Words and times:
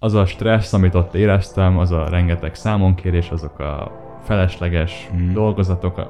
Az 0.00 0.14
a 0.14 0.26
stressz, 0.26 0.72
amit 0.72 0.94
ott 0.94 1.14
éreztem, 1.14 1.78
az 1.78 1.90
a 1.90 2.06
rengeteg 2.10 2.54
számonkérés, 2.54 3.28
azok 3.30 3.58
a 3.58 3.90
felesleges 4.26 5.08
Mhm. 5.12 5.32
dolgozatok, 5.32 6.08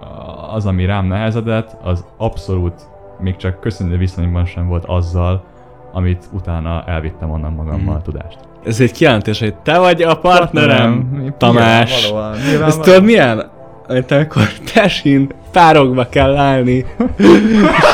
az, 0.55 0.67
ami 0.67 0.85
rám 0.85 1.07
nehezedett, 1.07 1.77
az 1.83 2.05
abszolút 2.17 2.75
még 3.21 3.37
csak 3.37 3.61
köszönő 3.61 3.97
viszonyban 3.97 4.45
sem 4.45 4.67
volt 4.69 4.85
azzal, 4.87 5.45
amit 5.93 6.25
utána 6.33 6.83
elvittem 6.87 7.31
onnan 7.31 7.53
magammal 7.53 7.95
a 7.97 8.03
tudást. 8.03 8.39
Ez 8.65 8.81
egy 8.81 8.93
kijelentés, 8.93 9.39
hogy 9.41 9.55
te 9.55 9.79
vagy 9.79 10.03
a 10.03 10.15
partnerem, 10.19 11.25
Tamás. 11.39 12.11
Nyilvánvalóan, 12.11 12.69
Ez 12.69 12.77
tudod 12.77 13.05
milyen? 13.05 13.51
Amit 13.89 14.11
amikor 14.11 14.49
tesin 14.75 15.31
párokba 15.53 16.09
kell 16.09 16.37
állni, 16.37 16.85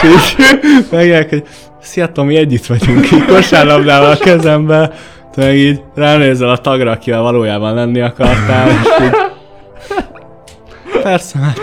és 0.03 0.37
így 0.39 0.55
megjelek, 0.91 1.29
hogy 1.29 1.47
szia 1.81 2.13
Tomi, 2.13 2.37
együtt 2.37 2.67
vagyunk 2.67 3.11
így 3.13 3.25
kosárlabdával 3.25 4.11
a 4.11 4.17
kezembe, 4.17 4.93
te 5.33 5.55
így 5.55 5.83
ránézel 5.95 6.49
a 6.49 6.59
tagra, 6.59 6.91
akivel 6.91 7.21
valójában 7.21 7.75
lenni 7.75 8.01
akartál, 8.01 8.69
és 8.69 8.77
így 9.03 9.11
Persze, 11.03 11.39
hát. 11.39 11.59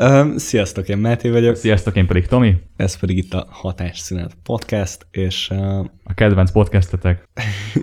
Um, 0.00 0.36
sziasztok, 0.36 0.88
én 0.88 0.98
Máté 0.98 1.30
vagyok, 1.30 1.56
Sziasztok, 1.56 1.96
én 1.96 2.06
pedig 2.06 2.26
Tomi, 2.26 2.54
ez 2.76 2.98
pedig 2.98 3.16
itt 3.16 3.34
a 3.34 3.46
Hatásszünet 3.50 4.32
Podcast, 4.42 5.06
és 5.10 5.50
uh, 5.50 5.78
a 6.04 6.14
kedvenc 6.14 6.50
podcastetek, 6.50 7.28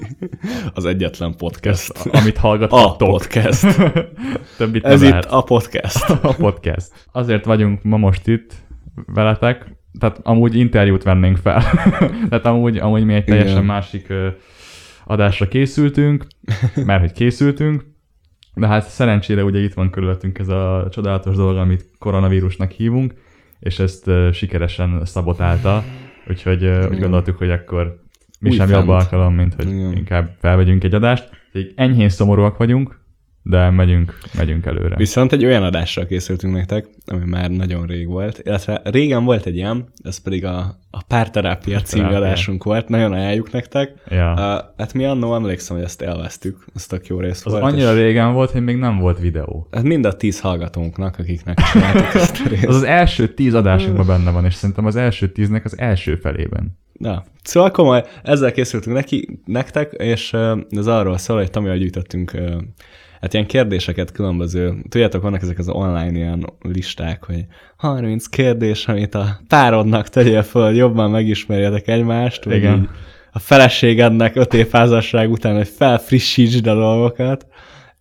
az 0.74 0.86
egyetlen 0.86 1.36
podcast. 1.38 1.92
amit 2.12 2.38
A 2.38 2.40
hallgattok. 2.40 2.98
podcast. 2.98 3.66
Többit 4.58 4.86
Ez 4.86 5.00
nem 5.00 5.08
itt 5.08 5.10
lehet. 5.10 5.32
a 5.32 5.42
podcast. 5.42 6.10
a 6.22 6.34
podcast. 6.38 6.92
Azért 7.12 7.46
vagyunk 7.46 7.84
ma 7.84 7.98
most 7.98 8.28
itt 8.28 8.54
veletek, 9.06 9.66
tehát 10.00 10.20
amúgy 10.24 10.56
interjút 10.56 11.04
vennénk 11.04 11.38
fel. 11.38 11.62
tehát 12.30 12.46
amúgy, 12.46 12.78
amúgy 12.78 13.06
mi 13.06 13.14
egy 13.14 13.24
teljesen 13.24 13.52
Igen. 13.52 13.66
másik 13.66 14.10
ö, 14.10 14.28
adásra 15.06 15.48
készültünk, 15.48 16.26
mert 16.86 17.00
hogy 17.00 17.12
készültünk, 17.12 17.86
de 18.54 18.68
hát 18.68 18.88
szerencsére 18.88 19.44
ugye 19.44 19.60
itt 19.60 19.74
van 19.74 19.90
körülöttünk 19.90 20.40
ez 20.40 20.48
a 20.48 20.88
csodálatos 20.92 21.36
dolog, 21.36 21.58
amit 21.58 21.86
koronavírusnak 22.00 22.72
hívunk, 22.72 23.14
és 23.60 23.80
ezt 23.80 24.08
ö, 24.08 24.30
sikeresen 24.32 25.02
szabotálta, 25.06 25.84
úgyhogy 26.30 26.64
ö, 26.64 26.90
úgy 26.90 27.00
gondoltuk, 27.00 27.38
hogy 27.38 27.52
akkor 27.52 28.02
mi 28.40 28.50
Új 28.50 28.56
sem 28.56 28.68
fent. 28.68 28.80
jobb 28.80 28.90
alkalom, 28.90 29.34
mint 29.36 29.54
hogy 29.54 29.68
Igen. 29.68 29.92
inkább 29.92 30.36
felvegyünk 30.40 30.84
egy 30.84 30.94
adást. 30.94 31.30
Úgyhogy 31.48 31.74
enyhén 31.76 32.10
szomorúak 32.10 32.58
vagyunk, 32.58 33.00
de 33.46 33.70
megyünk, 33.70 34.18
megyünk 34.38 34.66
előre. 34.66 34.96
Viszont 34.96 35.32
egy 35.32 35.46
olyan 35.46 35.64
adásra 35.64 36.06
készültünk 36.06 36.54
nektek, 36.54 36.88
ami 37.06 37.26
már 37.26 37.50
nagyon 37.50 37.86
rég 37.86 38.08
volt, 38.08 38.42
illetve 38.44 38.82
régen 38.84 39.24
volt 39.24 39.46
egy 39.46 39.56
ilyen, 39.56 39.86
ez 40.04 40.18
pedig 40.18 40.46
a, 40.46 40.80
a 40.92 41.04
párterápia 41.08 41.80
című 41.82 42.14
adásunk 42.14 42.64
volt, 42.64 42.88
nagyon 42.90 43.12
ajánljuk 43.12 43.52
nektek. 43.52 43.94
Ja. 44.10 44.32
Uh, 44.32 44.40
hát 44.78 44.94
mi 44.94 45.06
annól 45.06 45.36
emlékszem, 45.36 45.76
hogy 45.76 45.86
ezt 45.86 46.02
elvesztük, 46.02 46.66
az 46.74 46.86
tök 46.86 47.08
jó 47.08 47.20
rész 47.20 47.46
Az 47.46 47.52
volt. 47.52 47.64
annyira 47.64 47.92
és- 47.92 47.98
régen 48.02 48.34
volt, 48.34 48.52
hogy 48.52 48.64
még 48.64 48.78
nem 48.78 48.98
volt 49.00 49.20
videó. 49.20 49.68
Hát 49.72 49.84
mind 49.84 50.06
a 50.06 50.14
tíz 50.14 50.40
hallgatónknak, 50.40 51.20
akiknek 51.20 51.58
csináltuk 51.72 52.14
ezt 52.14 52.42
a 52.46 52.50
részt. 52.50 52.66
Az 52.74 52.76
az 52.76 52.84
első 52.84 53.34
tíz 53.34 53.54
adásunkban 53.54 54.08
benne 54.08 54.32
van, 54.32 54.46
és 54.46 54.54
szerintem 54.54 54.86
az 54.86 54.96
első 54.96 55.32
tíznek 55.32 55.66
az 55.66 55.78
első 55.78 56.16
felében. 56.16 56.78
Na, 56.94 57.24
szóval 57.42 57.72
komoly, 57.72 58.04
ezzel 58.24 58.52
készültünk 58.52 58.96
neki, 58.96 59.40
nektek, 59.46 59.92
és 59.92 60.34
uh, 60.34 60.60
ez 60.70 60.88
arról 60.88 61.18
szól, 61.18 61.38
hogy 61.38 61.52
Tomival 61.52 61.78
gyűjtöttünk 61.78 62.32
uh, 62.36 62.62
hát 63.24 63.34
ilyen 63.34 63.46
kérdéseket 63.46 64.12
különböző, 64.12 64.76
tudjátok, 64.90 65.22
vannak 65.22 65.42
ezek 65.42 65.60
az 65.60 65.70
online 65.70 66.12
ilyen 66.12 66.46
listák, 66.62 67.24
hogy 67.24 67.46
30 67.78 68.26
kérdés, 68.26 68.88
amit 68.88 69.16
a 69.16 69.40
párodnak 69.48 70.10
tegyél 70.10 70.42
föl, 70.42 70.66
hogy 70.66 70.76
jobban 70.76 71.12
megismerjetek 71.12 71.88
egymást, 71.88 72.44
vagy 72.44 72.56
Igen. 72.56 72.90
a 73.32 73.40
feleségednek 73.40 74.36
öt 74.36 74.54
év 74.54 74.70
házasság 74.72 75.32
után, 75.32 75.56
hogy 75.56 75.68
felfrissítsd 75.68 76.68
a 76.68 76.76
dolgokat, 76.76 77.48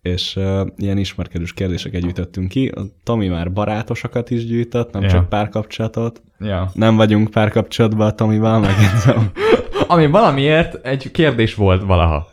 és 0.01 0.35
uh, 0.35 0.67
ilyen 0.77 0.97
ismerkedős 0.97 1.53
kérdéseket 1.53 2.01
gyűjtöttünk 2.01 2.49
ki. 2.49 2.67
A 2.67 2.81
Tomi 3.03 3.27
már 3.27 3.51
barátosokat 3.51 4.29
is 4.29 4.45
gyűjtött, 4.45 4.91
nem 4.91 5.01
Ja. 5.01 5.09
csak 5.09 5.29
párkapcsolatot. 5.29 6.21
Ja. 6.39 6.71
Nem 6.73 6.95
vagyunk 6.95 7.29
párkapcsolatban 7.29 8.07
a 8.07 8.11
Tomival, 8.11 8.59
megint 8.59 9.05
Ami 9.87 10.07
valamiért 10.07 10.85
egy 10.85 11.11
kérdés 11.11 11.55
volt 11.55 11.83
valaha. 11.83 12.31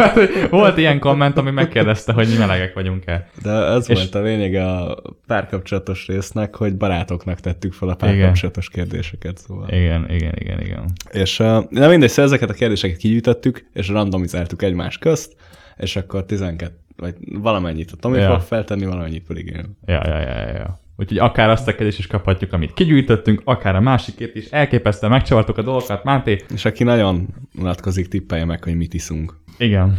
volt 0.50 0.76
ilyen 0.78 0.98
komment, 0.98 1.36
ami 1.36 1.50
megkérdezte, 1.50 2.12
hogy 2.12 2.28
mi 2.28 2.36
melegek 2.36 2.74
vagyunk-e. 2.74 3.28
De 3.42 3.50
ez 3.50 3.90
És- 3.90 3.96
volt 3.98 4.14
a 4.14 4.20
lényege 4.20 4.66
a 4.72 5.02
párkapcsolatos 5.26 6.06
résznek, 6.06 6.54
hogy 6.56 6.76
barátoknak 6.76 7.40
tettük 7.40 7.72
fel 7.72 7.88
a 7.88 7.94
párkapcsolatos 7.94 8.68
kérdéseket. 8.68 9.38
Szóval. 9.38 9.68
Igen, 9.68 10.06
igen, 10.10 10.32
igen, 10.38 10.60
igen. 10.60 10.84
És 11.12 11.38
uh, 11.38 11.46
na 11.70 11.88
mindegy, 11.88 12.08
szóval 12.08 12.24
ezeket 12.24 12.50
a 12.50 12.54
kérdéseket 12.54 12.96
kigyűjtöttük, 12.96 13.66
és 13.72 13.88
randomizáltuk 13.88 14.62
egymás 14.62 14.98
közt, 14.98 15.36
és 15.76 15.96
akkor 15.96 16.24
12, 16.24 16.72
vagy 16.96 17.14
valamennyit 17.40 17.90
a 17.90 17.96
Tomi 17.96 18.18
Ja. 18.18 18.30
fog 18.30 18.40
feltenni, 18.40 18.84
valamennyit 18.86 19.26
pedig 19.26 19.46
én. 19.46 19.78
Ja, 19.86 20.02
ja, 20.06 20.18
ja, 20.18 20.40
ja, 20.40 20.52
ja. 20.54 20.78
Úgyhogy 20.96 21.18
akár 21.18 21.48
azt 21.50 21.68
a 21.68 21.74
kérdést 21.74 21.98
is 21.98 22.06
kaphatjuk, 22.06 22.52
amit 22.52 22.74
kigyűjtöttünk, 22.74 23.42
akár 23.44 23.74
a 23.74 23.80
másikét 23.80 24.34
is. 24.34 24.46
Elképesztően 24.50 25.12
megcsavartuk 25.12 25.58
a 25.58 25.62
dolgokat, 25.62 26.04
Máté. 26.04 26.44
És 26.54 26.64
aki 26.64 26.84
nagyon 26.84 27.28
unatkozik, 27.58 28.08
tippelje 28.08 28.44
meg, 28.44 28.64
hogy 28.64 28.76
mit 28.76 28.94
iszunk. 28.94 29.36
Igen. 29.58 29.98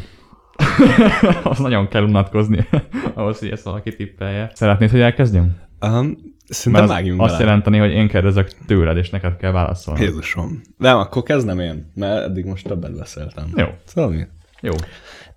az 1.44 1.60
nagyon 1.60 1.88
kell 1.88 2.04
unatkozni, 2.04 2.68
ahhoz, 3.14 3.40
hogy 3.40 3.50
ezt 3.50 3.64
valaki 3.64 3.96
tippelje. 3.96 4.52
Szeretnéd, 4.54 4.90
hogy 4.90 5.00
elkezdjem? 5.00 5.56
Um, 5.82 6.18
szerintem 6.48 6.72
Mert 6.72 6.88
vágjunk 6.88 7.22
azt 7.22 7.32
bele. 7.32 7.44
jelenteni, 7.46 7.78
hogy 7.78 7.92
én 7.92 8.08
kérdezek 8.08 8.52
tőled, 8.66 8.98
és 8.98 9.10
neked 9.10 9.38
kell 9.38 9.52
válaszolni. 9.52 10.02
Jézusom. 10.02 10.62
Nem, 10.78 10.98
akkor 10.98 11.24
kezdem 11.24 11.60
én, 11.60 11.92
mert 11.96 12.26
eddig 12.26 12.46
most 12.46 12.68
többet 12.68 12.98
beszéltem. 12.98 13.46
Jó. 13.56 13.66
Szóval 13.84 14.12
mi? 14.12 14.28
Jó. 14.62 14.74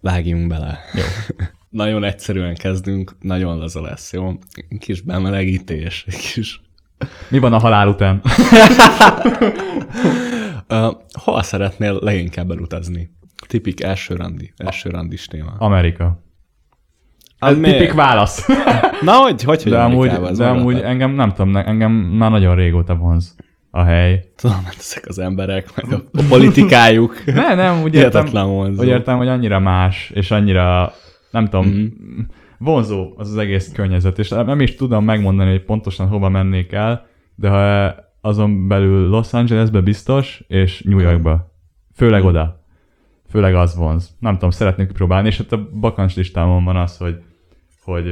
Vágjunk 0.00 0.48
bele. 0.48 0.78
Jó. 0.94 1.03
Nagyon 1.71 2.05
egyszerűen 2.05 2.55
kezdünk, 2.55 3.17
nagyon 3.21 3.59
laza 3.59 3.81
lesz, 3.81 4.13
jó? 4.13 4.33
Kis 4.79 5.01
bemelegítés, 5.01 6.07
kis... 6.33 6.61
Mi 7.29 7.39
van 7.39 7.53
a 7.53 7.59
halál 7.59 7.89
után? 7.89 8.23
Uh, 10.73 10.95
hol 11.13 11.43
szeretnél 11.43 11.99
leginkább 12.01 12.51
elutazni? 12.51 13.11
Tipik 13.47 13.83
első 13.83 14.15
randi, 14.15 14.53
első 14.57 14.91
randis 14.91 15.27
téma. 15.27 15.53
Amerika. 15.59 16.23
Az 17.39 17.53
Ez 17.53 17.59
miért? 17.59 17.79
tipik 17.79 17.93
válasz. 17.95 18.47
Na, 19.01 19.13
hogy, 19.13 19.43
hogy, 19.43 19.63
hogy 19.63 19.73
De 19.73 19.81
amúgy, 19.81 20.11
de 20.11 20.47
amúgy 20.47 20.81
engem 20.81 21.11
nem 21.11 21.33
tudom, 21.33 21.57
engem 21.57 21.93
már 21.93 22.31
nagyon 22.31 22.55
régóta 22.55 22.95
vonz 22.95 23.35
a 23.71 23.83
hely. 23.83 24.33
Tudom, 24.37 24.65
hát 24.65 24.77
ezek 24.79 25.05
az 25.07 25.19
emberek, 25.19 25.69
meg 25.77 25.93
a 25.93 26.23
politikájuk. 26.29 27.25
Ne, 27.35 27.55
nem, 27.55 27.83
úgy 27.83 27.95
értem, 27.95 28.49
úgy 28.79 28.87
értem, 28.87 29.17
hogy 29.17 29.29
annyira 29.29 29.59
más, 29.59 30.11
és 30.15 30.31
annyira, 30.31 30.93
nem 31.31 31.45
tudom, 31.45 31.67
Mhm. 31.67 31.85
vonzó 32.59 33.13
az 33.17 33.29
az 33.31 33.37
egész 33.37 33.73
környezet, 33.73 34.19
és 34.19 34.29
nem 34.29 34.61
is 34.61 34.75
tudom 34.75 35.05
megmondani, 35.05 35.51
hogy 35.51 35.65
pontosan 35.65 36.09
hova 36.09 36.29
mennék 36.29 36.73
el, 36.73 37.07
de 37.35 37.49
ha 37.49 37.95
azon 38.21 38.69
belül 38.69 39.09
Los 39.09 39.33
Angelesbe 39.33 39.81
biztos, 39.81 40.45
és 40.49 40.83
New 40.83 40.99
Yorkba. 40.99 41.53
Főleg 41.95 42.25
oda. 42.25 42.65
Főleg 43.29 43.55
az 43.55 43.77
vonz. 43.77 44.17
Nem 44.19 44.33
tudom, 44.33 44.51
szeretnék 44.51 44.87
kipróbálni, 44.87 45.29
és 45.29 45.37
hát 45.39 45.53
a 45.53 45.69
bakancs 45.81 46.17
listámon 46.17 46.65
van 46.65 46.77
az, 46.77 46.97
hogy, 46.97 47.23
hogy 47.85 48.05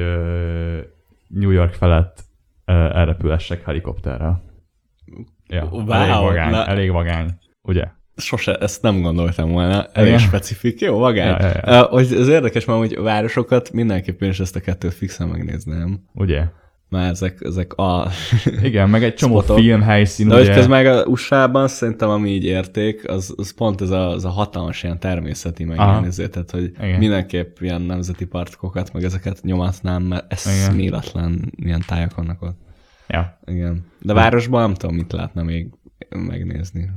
New 1.28 1.50
York 1.50 1.72
felett 1.72 2.24
elrepülessek 2.64 3.64
helikopterrel. 3.64 4.42
Ja, 5.48 5.64
Wow, 5.70 5.90
elég 5.90 6.14
vagány, 6.22 6.50
na- 6.50 6.66
elég 6.66 6.90
vagány, 6.90 7.28
ugye? 7.62 7.84
Sose, 8.18 8.56
ezt 8.56 8.82
nem 8.82 9.00
gondoltam 9.00 9.50
volna. 9.50 9.86
Elég 9.92 10.08
Igen. 10.08 10.22
specifik. 10.22 10.80
Jó, 10.80 10.98
vagány. 10.98 11.26
Ja, 11.40 11.46
ja, 11.46 11.72
ja. 11.72 11.82
Hogy 11.82 12.12
ez 12.12 12.28
érdekes, 12.28 12.64
mert 12.64 12.78
hogy 12.78 12.98
városokat 12.98 13.72
mindenképpen 13.72 14.28
is 14.28 14.40
ezt 14.40 14.56
a 14.56 14.60
kettőt 14.60 14.94
fixen 14.94 15.28
megnézném. 15.28 16.04
Ugye? 16.14 16.44
Mert 16.88 17.10
ezek, 17.10 17.40
ezek 17.40 17.74
a... 17.74 18.08
Igen, 18.62 18.90
meg 18.90 19.04
egy 19.04 19.14
csomó 19.14 19.40
Spotok. 19.40 19.58
filmhelyszín, 19.58 20.28
De 20.28 20.34
hogy 20.34 20.42
ugye? 20.42 20.54
ez 20.54 20.66
meg 20.66 20.86
a 20.86 21.04
USA-ban 21.04 21.68
szerintem, 21.68 22.08
ami 22.08 22.30
így 22.30 22.44
érték, 22.44 23.08
az, 23.08 23.34
az 23.36 23.54
pont 23.54 23.80
ez 23.80 23.90
a, 23.90 24.08
az 24.08 24.24
a 24.24 24.28
hatalmas 24.28 24.82
ilyen 24.82 24.98
természeti 24.98 25.64
meg 25.64 25.78
Aha. 25.78 25.90
ilyen 25.90 26.04
ezért, 26.04 26.30
tehát 26.30 26.50
hogy 26.50 26.72
Igen. 26.82 26.98
mindenképp 26.98 27.56
ilyen 27.60 27.82
nemzeti 27.82 28.24
parkokat, 28.24 28.92
meg 28.92 29.04
ezeket 29.04 29.42
nyomatnám, 29.42 30.02
mert 30.02 30.32
eszméletlen 30.32 31.52
ilyen 31.56 31.82
tájak 31.86 32.14
vannak 32.14 32.42
ott. 32.42 32.58
Ja. 33.08 33.38
Igen. 33.46 33.86
De 34.02 34.12
városban 34.12 34.60
nem 34.60 34.74
tudom, 34.74 34.96
mit 34.96 35.12
lehetne 35.12 35.42
még 35.42 35.68
megnézni. 36.08 36.90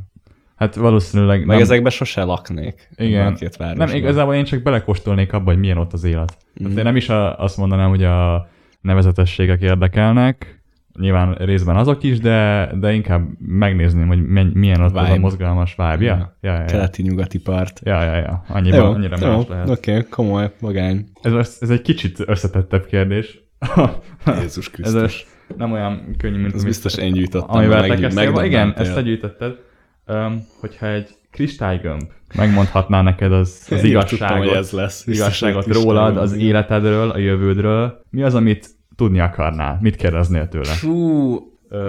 Hát 0.62 0.76
valószínűleg 0.76 1.38
Meg 1.38 1.48
nem, 1.48 1.60
ezekben 1.60 1.92
sose 1.92 2.24
laknék. 2.24 2.88
Igen. 2.96 3.36
Két 3.36 3.56
városban. 3.56 3.88
nem, 3.88 3.96
igazából 3.96 4.34
én 4.36 4.44
csak 4.44 4.62
belekóstolnék 4.62 5.34
abba, 5.34 5.52
hogy 5.52 5.60
milyen 5.60 5.78
ott 5.78 5.94
az 5.94 6.04
élet. 6.04 6.38
Mm. 6.64 6.68
Mhm. 6.68 6.78
én 6.78 6.84
nem 6.84 6.96
is 6.96 7.10
a, 7.10 7.38
azt 7.40 7.58
mondanám, 7.58 7.90
hogy 7.90 8.04
a 8.04 8.48
nevezetességek 8.82 9.62
érdekelnek, 9.62 10.64
nyilván 11.00 11.34
részben 11.34 11.76
azok 11.76 12.04
is, 12.04 12.20
de, 12.20 12.70
de 12.80 12.94
inkább 12.94 13.28
megnézném, 13.40 14.08
hogy 14.08 14.26
menny, 14.26 14.52
milyen 14.54 14.82
ott 14.82 14.96
az 14.96 15.04
a 15.04 15.06
Vibe. 15.06 15.20
mozgalmas 15.20 15.76
vibe. 15.76 15.98
Ja, 16.00 16.36
ja, 16.42 16.54
ja. 16.54 16.60
ja. 16.60 16.66
Keleti-nyugati 16.66 17.40
part. 17.40 17.82
Ja, 17.84 18.04
ja, 18.04 18.16
ja. 18.16 18.44
Annyiban, 18.48 18.80
Jó, 18.80 18.86
annyira 18.86 19.18
jó, 19.22 19.38
más 19.38 19.48
lehet. 19.48 19.70
Oké, 19.70 19.92
okay, 19.92 20.10
komoly, 20.10 20.52
vagány. 20.60 21.06
Ez, 21.22 21.58
ez 21.62 21.70
egy 21.70 21.82
kicsit 21.82 22.24
összetettebb 22.26 22.86
kérdés. 22.86 23.40
Jézus 24.42 24.66
ez 24.68 24.72
Krisztus. 24.72 25.26
nem 25.58 25.72
olyan 25.72 26.16
könnyű, 26.18 26.42
mint 26.42 26.54
Ez 26.54 26.64
biztos 26.64 26.96
én 26.96 27.14
gyűjtöttem. 27.14 27.58
amivel 27.58 27.88
meg- 27.88 28.00
te 28.00 28.14
megdöbbentél. 28.14 28.46
Igen, 28.46 28.74
ezt 28.78 28.94
te 28.94 29.02
gyűjtötted. 29.02 29.70
Um, 30.12 30.48
hogyha 30.60 30.88
egy 30.88 31.10
kristálygömb 31.32 32.02
megmondhatná 32.36 33.02
neked 33.02 33.32
az, 33.34 33.62
az 33.72 33.84
Én 33.84 33.86
igazságot, 33.86 34.20
tudtam, 34.20 34.38
hogy 34.38 34.48
ez 34.48 34.72
lesz. 34.72 35.08
Igazságot 35.08 35.66
rólad, 35.66 36.18
az 36.18 36.34
életedről, 36.34 37.10
a 37.10 37.18
jövődről, 37.18 38.02
mi 38.10 38.24
az, 38.24 38.36
amit 38.36 38.70
tudni 38.96 39.20
akarnál? 39.20 39.78
Mit 39.82 39.96
kérdeznél 39.96 40.48
tőle? 40.48 40.66
Fú, 40.74 41.38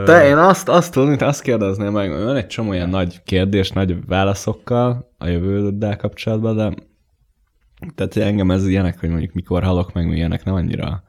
te 0.04 0.26
én 0.26 0.36
azt, 0.36 0.68
azt 0.68 0.92
tudni, 0.92 1.16
te 1.16 1.26
azt 1.26 1.42
kérdezném 1.42 1.92
meg, 1.92 2.10
hogy 2.10 2.22
van 2.22 2.36
egy 2.36 2.46
csomó 2.46 2.72
ilyen 2.72 2.88
nagy 2.88 3.22
kérdés, 3.22 3.70
nagy 3.70 4.06
válaszokkal 4.06 5.12
a 5.18 5.26
jövőddel 5.26 5.96
kapcsolatban, 5.96 6.56
de 6.56 6.74
tehát 7.94 8.16
engem 8.16 8.50
ez 8.50 8.66
ilyenek, 8.66 9.00
hogy 9.00 9.08
mondjuk 9.08 9.32
mikor 9.32 9.62
halok 9.62 9.92
meg, 9.92 10.16
ilyenek 10.16 10.44
nem 10.44 10.54
annyira. 10.54 11.02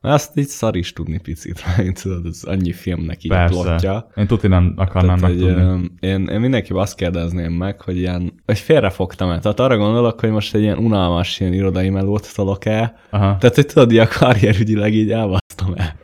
Azt 0.00 0.36
így 0.38 0.46
szar 0.46 0.76
is 0.76 0.92
tudni 0.92 1.18
picit, 1.20 1.62
mert 1.76 2.02
tudod, 2.02 2.26
ez 2.26 2.42
annyi 2.44 2.72
filmnek 2.72 3.24
így 3.24 3.30
Persze. 3.30 3.62
plotja. 3.62 4.10
Én 4.16 4.26
tuti 4.26 4.46
nem 4.46 4.72
akarnám 4.76 5.18
Tehát, 5.18 5.34
hogy, 5.34 5.44
megtudni. 5.44 5.88
ö, 6.00 6.06
én, 6.12 6.26
én 6.26 6.40
mindenki 6.40 6.72
azt 6.72 6.96
kérdezném 6.96 7.52
meg, 7.52 7.80
hogy 7.80 7.96
ilyen, 7.96 8.32
hogy 8.46 8.58
félrefogtam 8.58 9.30
el. 9.30 9.40
Tehát 9.40 9.60
arra 9.60 9.76
gondolok, 9.76 10.20
hogy 10.20 10.30
most 10.30 10.54
egy 10.54 10.60
ilyen 10.60 10.78
unalmas 10.78 11.40
ilyen 11.40 11.52
irodai 11.52 11.88
melót 11.88 12.34
tolok 12.34 12.64
el, 12.64 12.96
Aha. 13.10 13.36
tehát, 13.38 13.54
hogy 13.54 13.66
tudod, 13.66 13.92
így 13.92 13.98
a 13.98 14.08
karrierügyileg 14.08 14.94
így 14.94 15.10
elbasztom 15.10 15.74
el. 15.76 15.96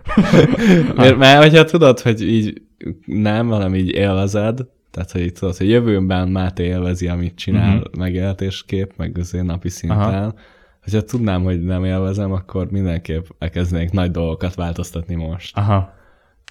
mert, 0.97 1.17
mert 1.17 1.43
hogyha 1.43 1.65
tudod, 1.65 2.01
hogy 2.01 2.23
így 2.23 2.63
nem, 3.07 3.49
hanem 3.49 3.75
így 3.75 3.91
élvezed, 3.91 4.61
tehát, 4.91 5.11
hogy 5.11 5.33
tudod, 5.33 5.57
hogy 5.57 5.69
jövőben 5.69 6.29
Máté 6.29 6.65
élvezi, 6.65 7.09
amit 7.09 7.35
csinál 7.37 7.69
Mhm. 7.69 7.77
uh-huh. 7.77 7.95
megéltéskép, 7.95 8.93
meg 8.97 9.17
azért 9.19 9.45
napi 9.45 9.69
szinten. 9.69 9.99
Aha. 9.99 10.35
Hogyha 10.85 11.03
tudnám, 11.03 11.43
hogy 11.43 11.63
nem 11.63 11.85
élvezem, 11.85 12.33
akkor 12.33 12.71
mindenképp 12.71 13.25
elkezdenék 13.39 13.91
nagy 13.91 14.11
dolgokat 14.11 14.55
változtatni 14.55 15.15
most. 15.15 15.57
Aha. 15.57 15.93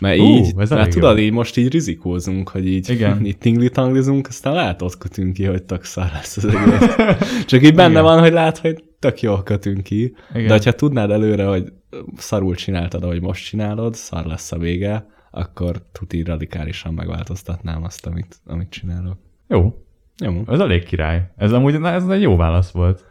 Mert 0.01 0.19
Ú, 0.19 0.23
így, 0.23 0.53
ez 0.57 0.69
mert 0.69 0.93
tudod, 0.93 1.17
jó. 1.17 1.23
így 1.23 1.31
most 1.31 1.57
így 1.57 1.71
rizikózunk, 1.71 2.49
hogy 2.49 2.67
így, 2.67 2.89
Igen. 2.89 3.25
így 3.25 3.37
tingli-tanglizunk, 3.37 4.27
aztán 4.27 4.75
ott 4.79 4.97
kötünk 4.97 5.33
ki, 5.33 5.45
hogy 5.45 5.63
tök 5.63 5.83
szar 5.83 6.09
lesz 6.13 6.37
az 6.37 6.45
egész. 6.45 6.95
Csak 7.45 7.63
így 7.63 7.75
benne 7.75 7.89
Igen. 7.89 8.03
van, 8.03 8.19
hogy 8.19 8.31
lát, 8.31 8.57
hogy 8.57 8.83
tök 8.99 9.21
jól 9.21 9.43
kötünk 9.43 9.83
ki. 9.83 10.15
Igen. 10.33 10.47
De 10.47 10.53
hogyha 10.53 10.71
tudnád 10.71 11.11
előre, 11.11 11.45
hogy 11.45 11.73
szarul 12.15 12.55
csináltad, 12.55 13.03
ahogy 13.03 13.21
most 13.21 13.45
csinálod, 13.45 13.95
szar 13.95 14.25
lesz 14.25 14.51
a 14.51 14.57
vége, 14.57 15.05
akkor 15.31 15.81
tuti 15.91 16.23
radikálisan 16.23 16.93
megváltoztatnám 16.93 17.83
azt, 17.83 18.05
amit, 18.05 18.35
amit 18.45 18.69
csinálok. 18.69 19.17
Jó. 19.47 19.73
Jó. 20.17 20.41
Ez 20.47 20.59
elég 20.59 20.83
király. 20.83 21.31
Ez 21.37 21.51
amúgy 21.51 21.79
na, 21.79 21.89
ez 21.89 22.07
egy 22.07 22.21
jó 22.21 22.35
válasz 22.35 22.71
volt. 22.71 23.05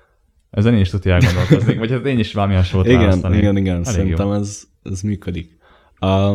Ezen 0.52 0.74
én 0.74 0.80
is 0.80 0.90
tudja 0.90 1.14
elgondolkozni, 1.14 1.76
vagy 1.76 1.90
hát 1.90 2.06
én 2.06 2.18
is 2.18 2.32
valami 2.32 2.54
hasonlót 2.54 2.88
Igen, 2.88 3.34
igen, 3.34 3.56
igen, 3.56 3.74
Elég 3.74 3.84
szerintem 3.84 4.26
jó. 4.26 4.32
ez, 4.32 4.62
ez 4.82 5.00
működik. 5.00 5.58
A, 5.98 6.32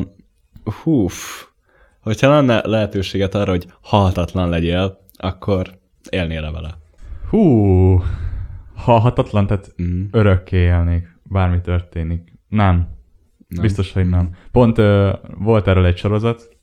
húf, 0.83 1.47
hogyha 2.01 2.29
lenne 2.29 2.67
lehetőséget 2.67 3.35
arra, 3.35 3.51
hogy 3.51 3.67
halhatatlan 3.81 4.49
legyél, 4.49 4.99
akkor 5.17 5.79
élnél 6.09 6.51
vele. 6.51 6.77
Hú, 7.29 8.01
halhatatlan, 8.75 9.47
tehát 9.47 9.73
Mm. 9.81 10.05
örökké 10.11 10.57
élnék, 10.57 11.19
bármi 11.23 11.61
történik. 11.61 12.33
Nem. 12.49 12.87
Nem. 13.47 13.61
Biztos, 13.61 13.93
hogy 13.93 14.09
nem. 14.09 14.29
Pont 14.51 14.77
ö, 14.77 15.13
volt 15.37 15.67
erről 15.67 15.85
egy 15.85 15.97
sorozat, 15.97 16.57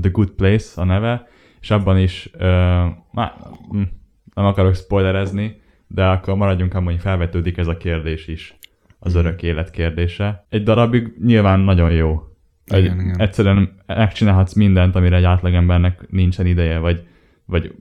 The 0.00 0.10
Good 0.10 0.30
Place 0.30 0.80
a 0.80 0.84
neve, 0.84 1.26
és 1.60 1.70
abban 1.70 1.98
is, 1.98 2.30
ö, 2.32 2.46
má, 3.12 3.34
hm, 3.70 3.82
nem 4.34 4.44
akarok 4.44 4.74
spoilerezni, 4.74 5.60
de 5.86 6.04
akkor 6.04 6.36
maradjunk 6.36 6.72
hogy 6.72 7.00
felvetődik 7.00 7.56
ez 7.58 7.66
a 7.66 7.76
kérdés 7.76 8.26
is, 8.28 8.54
az 8.98 9.14
Mhm. 9.14 9.24
örök 9.24 9.42
élet 9.42 9.70
kérdése. 9.70 10.46
Egy 10.48 10.62
darabig 10.62 11.12
nyilván 11.24 11.60
nagyon 11.60 11.90
jó. 11.90 12.20
Egy, 12.66 12.84
Igen, 12.84 13.00
igen. 13.00 13.20
Egyszerűen 13.20 13.76
megcsinálhatsz 13.86 14.52
mindent, 14.54 14.96
amire 14.96 15.16
egy 15.16 15.24
átlagembernek 15.24 16.06
nincsen 16.10 16.46
ideje, 16.46 16.78
vagy, 16.78 17.02
vagy 17.44 17.72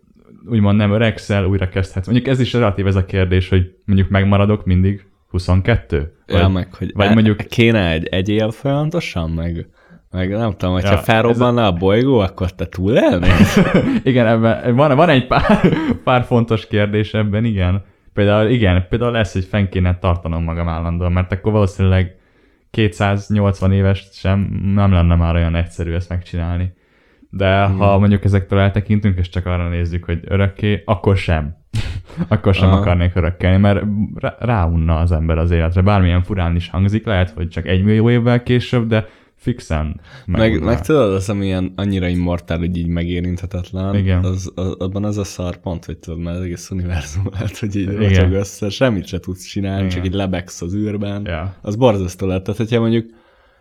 úgymond 0.50 0.78
nem 0.78 0.92
öregszel, 0.92 1.46
újra 1.46 1.70
kezdhetsz. 1.70 2.06
Mondjuk 2.06 2.28
ez 2.28 2.40
is 2.40 2.54
relatív 2.54 2.88
ez 2.88 2.96
a 2.96 3.06
kérdés, 3.06 3.50
hogy 3.50 3.76
mondjuk 3.86 4.10
megmaradok 4.10 4.66
mindig 4.66 5.06
22? 5.30 6.14
Vagy, 6.28 6.40
Ja, 6.40 6.48
meg, 6.48 6.74
hogy 6.74 6.92
vagy 6.94 7.08
e- 7.08 7.14
mondjuk- 7.14 7.46
kéne 7.48 7.92
egy 7.92 8.06
egyél 8.06 8.52
folyamatosan, 8.52 9.30
meg, 9.30 9.68
meg 10.12 10.30
nem 10.30 10.52
tudom, 10.52 10.74
hogyha 10.74 10.92
Ja, 10.92 10.98
felrobbanna 10.98 11.66
a 11.66 11.72
bolygó, 11.72 12.20
akkor 12.20 12.52
te 12.56 12.66
túlélnél? 12.68 13.36
Igen, 14.04 14.28
ebben 14.28 14.76
van, 14.76 14.96
van 14.96 15.10
egy 15.10 15.28
pár, 15.28 15.70
pár 16.04 16.24
fontos 16.24 16.68
kérdés 16.68 17.14
ebben, 17.14 17.44
igen. 17.46 17.84
Például 18.16 18.50
igen, 18.50 18.86
például 18.90 19.12
lesz, 19.12 19.34
hogy 19.34 19.46
fenn 19.46 19.70
kéne 19.70 19.98
tartanom 20.00 20.44
magam 20.44 20.68
állandóan, 20.68 21.12
mert 21.12 21.32
akkor 21.32 21.52
valószínűleg 21.52 22.16
280 22.72 23.72
éves 23.72 24.08
sem 24.12 24.40
nem 24.74 24.92
lenne 24.92 25.16
már 25.16 25.36
olyan 25.36 25.56
egyszerű 25.56 25.94
ezt 25.94 26.10
megcsinálni. 26.10 26.74
De 27.30 27.66
hmm. 27.66 27.78
ha 27.78 27.98
mondjuk 28.00 28.24
ezektől 28.24 28.60
eltekintünk, 28.60 29.18
és 29.18 29.30
csak 29.30 29.46
arra 29.46 29.70
nézzük, 29.70 30.06
hogy 30.06 30.20
örökké, 30.28 30.82
akkor 30.86 31.18
sem. 31.18 31.56
akkor 32.28 32.54
sem 32.54 32.70
Aha. 32.70 32.78
akarnék 32.78 33.16
örökkelni, 33.16 33.58
mert 33.58 33.84
rá- 34.16 34.38
ráunna 34.40 35.00
az 35.00 35.12
ember 35.12 35.38
az 35.38 35.52
életre. 35.52 35.82
Bármilyen 35.82 36.24
furán 36.24 36.56
is 36.56 36.70
hangzik, 36.70 37.06
lehet, 37.06 37.30
hogy 37.30 37.48
csak 37.48 37.68
egy 37.68 37.84
millió 37.84 38.10
évvel 38.10 38.44
később, 38.44 38.88
de 38.88 39.06
fixen 39.46 40.02
meg, 40.26 40.64
meg 40.64 40.82
tudod, 40.82 41.14
az, 41.14 41.30
ami 41.30 41.46
ilyen 41.46 41.74
annyira 41.76 42.08
immortál, 42.08 42.58
hogy 42.58 42.78
így 42.78 42.88
megérinthetetlen, 42.88 43.96
Igen. 43.96 44.24
Az, 44.24 44.52
az, 44.56 44.76
abban 44.78 45.04
az 45.04 45.18
a 45.18 45.24
szar 45.24 45.58
pont, 45.58 45.86
hogy 45.86 45.98
tudod, 45.98 46.20
mert 46.20 46.38
az 46.38 46.44
egész 46.44 46.70
univerzum 46.70 47.28
lehet, 47.34 47.58
hogy 47.58 47.76
így 47.76 47.96
rotyog 47.96 48.32
össze, 48.32 48.70
semmit 48.70 49.06
se 49.06 49.20
tudsz 49.20 49.46
csinálni, 49.46 49.80
Igen. 49.80 49.90
csak 49.90 50.06
így 50.06 50.14
lebegsz 50.14 50.62
az 50.62 50.76
űrben. 50.76 51.26
Ja. 51.26 51.56
Az 51.62 51.76
borzasztó 51.76 52.28
lett. 52.28 52.44
Tehát, 52.44 52.60
hogyha 52.60 52.80
mondjuk, 52.80 53.10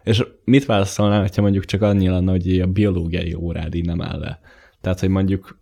és 0.04 0.24
mit 0.44 0.66
válaszolnál, 0.66 1.20
hogyha 1.20 1.42
mondjuk 1.42 1.64
csak 1.64 1.82
annyi 1.82 2.08
lenne, 2.08 2.30
hogy 2.30 2.60
a 2.60 2.66
biológiai 2.66 3.34
órád 3.34 3.74
így 3.74 3.86
nem 3.86 4.02
áll 4.02 4.18
le. 4.18 4.40
Tehát, 4.80 5.00
hogy 5.00 5.08
mondjuk 5.08 5.58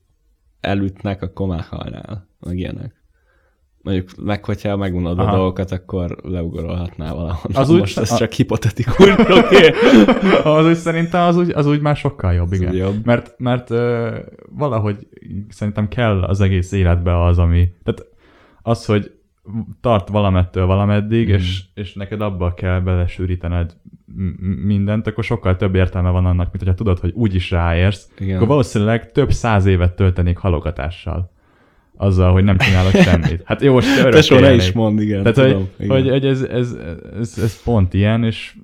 elütnek, 0.61 1.23
akkor 1.23 1.49
meghalnál, 1.49 2.29
meg 2.41 2.59
ilyenek. 2.59 3.02
Mondjuk 3.83 4.11
meg, 4.25 4.45
hogyha 4.45 4.77
megunod 4.77 5.19
a 5.19 5.31
dolgokat, 5.31 5.71
akkor 5.71 6.17
leugorolhatnál 6.23 7.15
valahol. 7.15 7.51
Az 7.55 7.71
úgy- 7.71 7.79
Most 7.79 7.99
ez 7.99 8.13
a- 8.13 8.17
csak 8.17 8.33
hipotetikus, 8.33 9.09
oké? 9.09 9.23
Okay. 9.39 9.71
az 10.45 10.67
úgy 10.67 10.75
szerintem 10.75 11.23
az 11.27 11.37
úgy, 11.37 11.51
az 11.51 11.67
úgy 11.67 11.81
már 11.81 11.97
sokkal 11.97 12.33
jobb, 12.33 12.51
Az 12.51 12.61
igen. 12.61 12.75
jobb. 12.75 13.05
Mert, 13.05 13.35
mert 13.39 13.71
ö, 13.71 14.19
valahogy 14.51 14.97
szerintem 15.49 15.89
kell 15.89 16.23
az 16.23 16.41
egész 16.41 16.73
életbe 16.73 17.25
az, 17.25 17.39
ami... 17.39 17.69
Tehát 17.85 18.07
az, 18.63 18.85
hogy 18.85 19.13
tart 19.81 20.09
valamettől 20.09 20.67
valameddig, 20.67 21.29
mm. 21.29 21.33
és, 21.33 21.63
és 21.75 21.95
neked 21.95 22.21
abba 22.21 22.55
kell 22.55 22.81
belesűrítened 22.81 23.77
mindent, 24.65 25.07
akkor 25.07 25.25
sokkal 25.25 25.57
több 25.57 25.75
értelme 25.75 26.11
van 26.11 26.27
annak, 26.27 26.47
mint 26.47 26.59
hogyha 26.59 26.75
tudod, 26.75 26.99
hogy 26.99 27.13
úgy 27.15 27.35
is 27.35 27.51
ráérsz, 27.51 28.09
Igen. 28.19 28.37
akkor 28.37 28.49
valószínűleg 28.49 29.13
több 29.13 29.33
száz 29.33 29.67
évet 29.67 29.95
töltenék 29.97 30.37
halogatással. 30.39 31.31
Azzal, 31.97 32.33
hogy 32.33 32.45
nem 32.45 32.59
csinálok 32.59 32.93
semmit. 32.93 33.43
Hát 33.45 33.63
jó, 33.63 33.73
most 33.73 34.03
Tesó, 34.11 34.39
ne 34.39 34.55
is 34.55 34.73
mondd, 34.73 34.99
igen. 34.99 35.23
Tehát, 35.23 35.35
tudom, 35.35 35.69
hogy, 35.77 35.85
igen. 35.85 35.97
hogy, 35.97 36.09
hogy 36.11 36.27
ez, 36.27 36.43
ez, 36.43 36.77
ez, 37.19 37.39
ez, 37.39 37.63
pont 37.63 37.95
ilyen, 37.95 38.25
és 38.25 38.55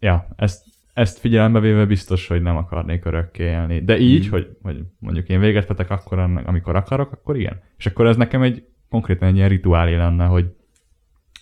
ja, 0.00 0.28
ezt, 0.36 0.64
ezt 0.92 1.18
figyelembe 1.18 1.60
véve 1.60 1.84
biztos, 1.84 2.26
hogy 2.26 2.42
nem 2.42 2.56
akarnék 2.56 3.04
örökké 3.04 3.44
élni. 3.44 3.80
De 3.80 3.98
így, 3.98 4.26
Mm. 4.26 4.30
hogy, 4.30 4.48
hogy 4.62 4.80
mondjuk 4.98 5.28
én 5.28 5.40
véget 5.40 5.66
vetek 5.66 5.90
akkor, 5.90 6.18
amikor 6.18 6.76
akarok, 6.76 7.12
akkor 7.12 7.36
igen. 7.36 7.60
És 7.78 7.86
akkor 7.86 8.06
ez 8.06 8.16
nekem 8.16 8.42
egy 8.42 8.64
konkrétan 8.88 9.28
egy 9.28 9.36
ilyen 9.36 9.48
rituálé 9.48 9.94
lenne, 9.96 10.24
hogy 10.24 10.46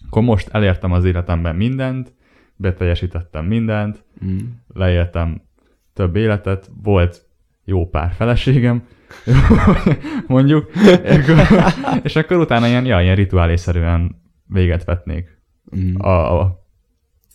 akkor 0.07 0.23
most 0.23 0.49
elértem 0.49 0.93
az 0.93 1.05
életemben 1.05 1.57
mindent, 1.57 2.13
beteljesítettem 2.57 3.47
mindent, 3.47 4.05
Mm. 4.25 4.39
leéltem 4.75 5.43
több 5.93 6.17
életet, 6.17 6.71
volt 6.83 7.27
jó 7.65 7.89
pár 7.89 8.13
feleségem, 8.13 8.87
mondjuk, 10.27 10.71
és 12.03 12.17
akkor 12.17 12.37
utána 12.37 12.67
ilyen, 12.67 12.85
ja, 12.85 13.01
ilyen 13.01 13.17
rituálészerűen 13.17 14.23
véget 14.47 14.85
vetnék 14.85 15.35
Mm. 15.77 15.95
a, 15.99 16.41
a 16.41 16.65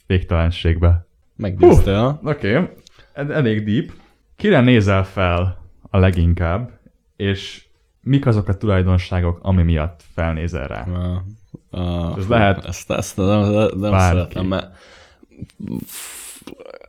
végtelenségbe. 0.07 1.07
Meggyőztél. 1.36 2.19
Oké, 2.24 2.57
okay. 2.57 2.69
elég 3.13 3.63
deep. 3.63 3.91
Kire 4.36 4.62
nézel 4.62 5.03
fel 5.03 5.57
a 5.89 5.98
leginkább, 5.98 6.71
és 7.15 7.65
mik 8.01 8.25
azok 8.25 8.48
a 8.48 8.57
tulajdonságok, 8.57 9.39
ami 9.41 9.63
miatt 9.63 10.03
felnézel 10.13 10.67
rá? 10.67 10.81
A, 10.81 11.24
a, 11.77 12.17
Ez 12.17 12.27
lehet 12.27 12.65
Ezt, 12.65 12.91
ezt 12.91 13.17
nem, 13.17 13.41
nem 13.79 13.91
bárki. 13.91 14.15
szeretem, 14.15 14.45
mert 14.45 14.77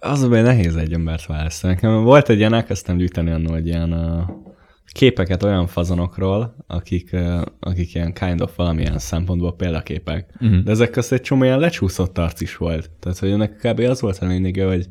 az 0.01 0.29
baj, 0.29 0.43
nehéz 0.43 0.77
egy 0.77 0.93
embert 0.93 1.27
választani. 1.27 1.73
Nekem 1.73 2.03
volt 2.03 2.29
egy 2.29 2.39
ilyen, 2.39 2.55
elkezdtem 2.55 2.97
gyűjteni 2.97 3.31
annól, 3.31 3.53
hogy 3.53 3.67
ilyen 3.67 3.93
uh, 3.93 4.23
képeket 4.93 5.43
olyan 5.43 5.67
fazonokról, 5.67 6.57
akik, 6.67 7.17
akik 7.61 7.95
ilyen 7.95 8.13
kind 8.13 8.41
of 8.41 8.57
valamilyen 8.57 8.99
szempontból 8.99 9.57
példaképek. 9.57 10.35
Mhm. 10.39 10.63
De 10.65 10.71
ezek 10.71 10.91
közt 10.91 11.13
egy 11.13 11.21
csomó 11.21 11.45
ilyen 11.45 11.59
lecsúszott 11.59 12.19
arc 12.19 12.41
is 12.41 12.57
volt. 12.57 12.91
Tehát, 13.01 13.19
hogy 13.19 13.31
ennek 13.31 13.57
kb. 13.57 13.79
az 13.79 14.01
volt 14.01 14.19
a 14.19 14.27
lényege, 14.27 14.67
hogy 14.67 14.89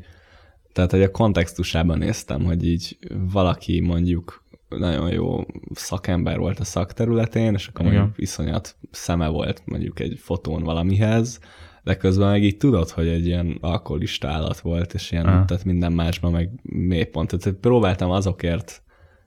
tehát, 0.72 0.90
hogy 0.90 1.02
a 1.02 1.10
kontextusában 1.10 1.98
néztem, 1.98 2.44
hogy 2.44 2.66
így 2.66 2.98
valaki 3.32 3.80
mondjuk 3.80 4.44
nagyon 4.68 5.12
jó 5.12 5.44
szakember 5.74 6.38
volt 6.38 6.58
a 6.58 6.64
szakterületén, 6.64 7.54
és 7.54 7.66
akkor 7.66 7.84
Igen. 7.86 7.96
mondjuk 7.96 8.18
iszonyat 8.18 8.76
szeme 8.90 9.28
volt 9.28 9.62
mondjuk 9.64 10.00
egy 10.00 10.18
fotón 10.18 10.62
valamihez, 10.62 11.40
de 11.82 11.96
közben 11.96 12.30
meg 12.30 12.44
így 12.44 12.56
tudod, 12.56 12.90
hogy 12.90 13.08
egy 13.08 13.26
ilyen 13.26 13.58
alkoholista 13.60 14.28
állat 14.28 14.60
volt, 14.60 14.94
és 14.94 15.10
ilyen, 15.10 15.26
Aha. 15.26 15.44
tehát 15.44 15.64
minden 15.64 15.92
másban 15.92 16.32
meg 16.32 16.50
mélypont. 16.62 17.28
Tehát 17.28 17.58
próbáltam 17.58 18.10
azokért 18.10 18.82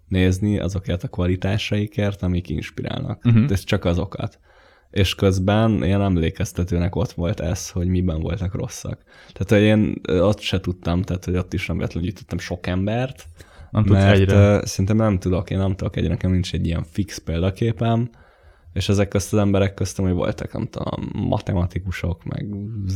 nézni 0.07 0.59
azokért 0.59 1.03
a 1.03 1.07
kvalitásaikért, 1.07 2.21
amik 2.21 2.49
inspirálnak. 2.49 3.23
Mhm. 3.23 3.35
Uh-huh. 3.35 3.51
Ez 3.51 3.63
csak 3.63 3.85
azokat. 3.85 4.39
És 4.89 5.15
közben 5.15 5.83
ilyen 5.83 6.01
emlékeztetőnek 6.01 6.95
ott 6.95 7.11
volt 7.11 7.39
ez, 7.39 7.69
hogy 7.69 7.87
miben 7.87 8.19
voltak 8.19 8.55
rosszak. 8.55 9.03
Tehát, 9.33 9.49
hogy 9.49 9.61
én 9.61 10.01
ott 10.21 10.39
se 10.39 10.59
tudtam, 10.59 11.01
tehát, 11.01 11.25
hogy 11.25 11.35
ott 11.35 11.53
is 11.53 11.67
nem 11.67 11.77
gyűjtöttem 11.77 12.37
sok 12.37 12.67
embert, 12.67 13.25
Nem 13.71 13.83
tudsz 13.83 13.97
mert 13.97 14.19
egyre. 14.19 14.55
uh, 14.57 14.63
szerintem 14.63 14.95
nem 14.95 15.19
tudok, 15.19 15.49
én 15.49 15.57
nem 15.57 15.75
tudok 15.75 15.95
egyre, 15.95 16.09
nekem 16.09 16.31
nincs 16.31 16.53
egy 16.53 16.65
ilyen 16.65 16.83
fix 16.83 17.17
példaképem, 17.17 18.09
és 18.73 18.89
ezek 18.89 19.07
közt 19.07 19.33
az 19.33 19.39
emberek 19.39 19.73
köztem, 19.73 20.05
hogy 20.05 20.13
voltak, 20.13 20.53
nem 20.53 20.67
tudom, 20.67 21.09
matematikusok, 21.13 22.23
meg 22.23 22.45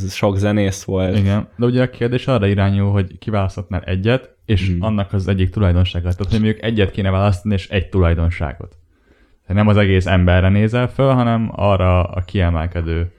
sok 0.10 0.38
zenész 0.38 0.84
volt. 0.84 1.18
Igen, 1.18 1.48
de 1.56 1.66
ugye 1.66 1.82
a 1.82 1.90
kérdés 1.90 2.28
arra 2.28 2.48
irányul, 2.48 2.92
hogy 2.92 3.18
kiválaszthatnál 3.18 3.82
egyet, 3.82 4.37
és 4.48 4.70
Mhm. 4.70 4.82
annak 4.84 5.14
az 5.14 5.28
egyik 5.28 5.50
tulajdonságát. 5.50 6.18
Tehát, 6.18 6.32
hogy 6.32 6.42
mondjuk 6.42 6.64
egyet 6.64 6.92
kéne 6.92 7.10
választani, 7.10 7.54
és 7.54 7.68
egy 7.70 7.90
tulajdonságot. 7.90 8.78
Tehát 9.48 9.64
nem 9.64 9.68
az 9.68 9.78
egész 9.78 10.06
emberre 10.06 10.50
nézel 10.50 10.88
föl, 10.88 11.14
hanem 11.14 11.52
arra 11.56 12.04
a 12.04 12.22
kiemelkedő 12.22 13.12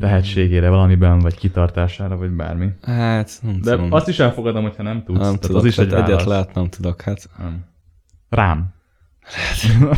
tehetségére 0.00 0.68
valamiben, 0.68 1.18
vagy 1.18 1.34
kitartására, 1.34 2.16
vagy 2.16 2.30
bármi. 2.30 2.68
Hát, 2.82 3.30
nem 3.42 3.60
De 3.62 3.70
tudom. 3.70 3.92
azt 3.92 4.08
is 4.08 4.18
elfogadom, 4.18 4.62
hogyha 4.62 4.82
nem 4.82 5.02
tudsz. 5.04 5.18
nem 5.18 5.26
Tehát 5.26 5.40
tudok, 5.40 5.56
az 5.56 5.64
is 5.64 5.78
egy 5.78 5.88
tehát 5.88 6.04
egyet 6.04 6.16
válasz. 6.18 6.32
lehet, 6.32 6.54
nem 6.54 6.68
tudok. 6.68 7.00
Hát, 7.00 7.28
Nem. 7.38 7.64
Rám. 8.28 8.74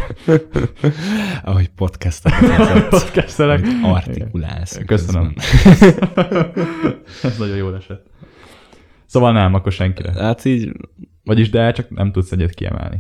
ahogy 1.45 1.69
podcastet 1.69 2.33
Podcastelek. 2.91 3.67
artikulálsz. 3.83 4.81
Köszönöm. 4.87 5.35
Ez 7.23 7.39
nagyon 7.39 7.57
jól 7.57 7.77
esett. 7.77 8.07
Szóval 9.09 9.33
nem, 9.33 9.55
akkor 9.55 9.73
senkire. 9.73 10.13
Hát 10.13 10.45
így, 10.45 10.73
Vagyis 11.25 11.51
de, 11.51 11.73
csak 11.73 11.91
nem 11.91 12.13
tudsz 12.13 12.33
egyet 12.33 12.55
kiemelni. 12.55 12.99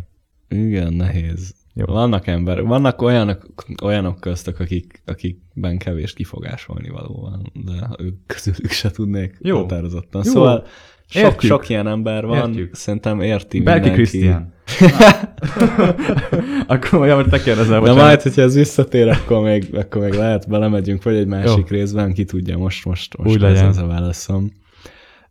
igen, 0.48 0.92
nehéz. 0.92 1.54
Jó. 1.74 1.84
Vannak 1.84 2.26
emberek, 2.26 2.64
vannak 2.64 3.02
olyanok, 3.02 3.46
olyanok 3.82 4.20
köztök, 4.20 4.60
akik, 4.60 5.02
akikben 5.06 5.78
kevés 5.78 6.12
kifogásolni 6.12 6.88
való 6.88 7.20
van, 7.20 7.52
de 7.64 7.88
ők 8.04 8.14
közülük 8.26 8.70
se 8.70 8.90
tudnék 8.90 9.36
Jó. 9.40 9.56
határozottan. 9.56 10.22
Jó. 10.24 10.30
Szóval 10.32 10.66
sok, 11.08 11.22
Értjük. 11.22 11.40
sok 11.50 11.68
ilyen 11.68 11.86
ember 11.86 12.26
van, 12.26 12.48
Értjük. 12.48 12.74
szerintem 12.74 13.20
érti 13.20 13.60
Berki. 13.60 13.90
Krisztián. 13.90 14.52
akkor 16.66 17.00
olyan, 17.00 17.16
hogy 17.16 17.28
te 17.30 17.42
kérdezel, 17.42 17.80
De 17.80 17.92
majd, 17.92 18.22
hogyha 18.22 18.42
ez 18.42 18.54
visszatér, 18.54 19.08
akkor 19.08 19.42
még, 19.42 19.74
akkor 19.74 20.02
még 20.02 20.12
lehet 20.12 20.48
belemegyünk, 20.48 21.02
vagy 21.02 21.16
egy 21.16 21.26
másik 21.26 21.68
Jó. 21.68 21.76
részben, 21.76 22.12
ki 22.12 22.24
tudja, 22.24 22.58
most, 22.58 22.84
most, 22.84 23.16
most 23.16 23.30
Úgy 23.36 23.42
ez 23.42 23.52
legyen. 23.52 23.68
az 23.68 23.76
a 23.78 23.86
válaszom. 23.86 24.52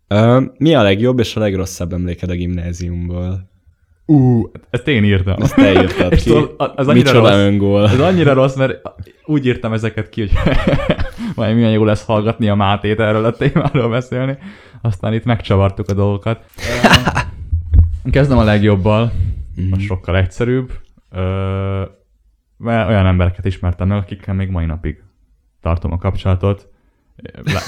Ö, 0.08 0.42
mi 0.58 0.76
a 0.76 0.82
legjobb 0.82 1.20
és 1.20 1.36
a 1.36 1.40
legrosszabb 1.40 1.94
emléked 1.94 2.30
a 2.30 2.34
gimnáziumból? 2.34 3.50
Ú, 4.06 4.52
ezt 4.70 4.88
én 4.88 5.04
írtam. 5.04 5.42
Ezt 5.42 5.56
te 5.56 5.72
írtad 5.72 6.16
ki. 6.16 6.30
tudod, 6.30 6.56
az 6.58 6.88
annyira 6.88 7.12
Micsoda 7.12 7.30
rossz. 7.30 7.38
öngól. 7.40 7.90
Ez 7.90 8.00
annyira 8.00 8.34
rossz, 8.34 8.56
mert 8.56 8.82
úgy 9.26 9.46
írtam 9.46 9.74
ezeket 9.74 10.10
ki, 10.10 10.22
hogy 10.22 10.32
majd 11.36 11.56
milyen 11.56 11.72
jó 11.72 11.84
lesz 11.84 12.06
hallgatni 12.06 12.50
a 12.50 12.56
Mátét 12.56 13.00
erről 13.00 13.26
a 13.26 13.32
témáról 13.32 13.90
beszélni. 13.90 14.38
Aztán 14.82 15.14
itt 15.14 15.24
megcsavartuk 15.24 15.90
a 15.90 15.94
dolgokat. 15.94 16.44
Kezdem 18.12 18.38
a 18.38 18.44
legjobbal, 18.44 19.12
az 19.72 19.82
sokkal 19.82 20.18
egyszerűbb. 20.18 20.72
Mert 22.58 22.90
olyan 22.90 23.06
embereket 23.06 23.46
ismertem 23.46 23.88
meg, 23.88 23.98
akikkel 23.98 24.34
még 24.34 24.50
mai 24.50 24.66
napig 24.66 25.04
tartom 25.62 25.92
a 25.92 25.98
kapcsolatot. 25.98 26.70
Lá- 27.44 27.64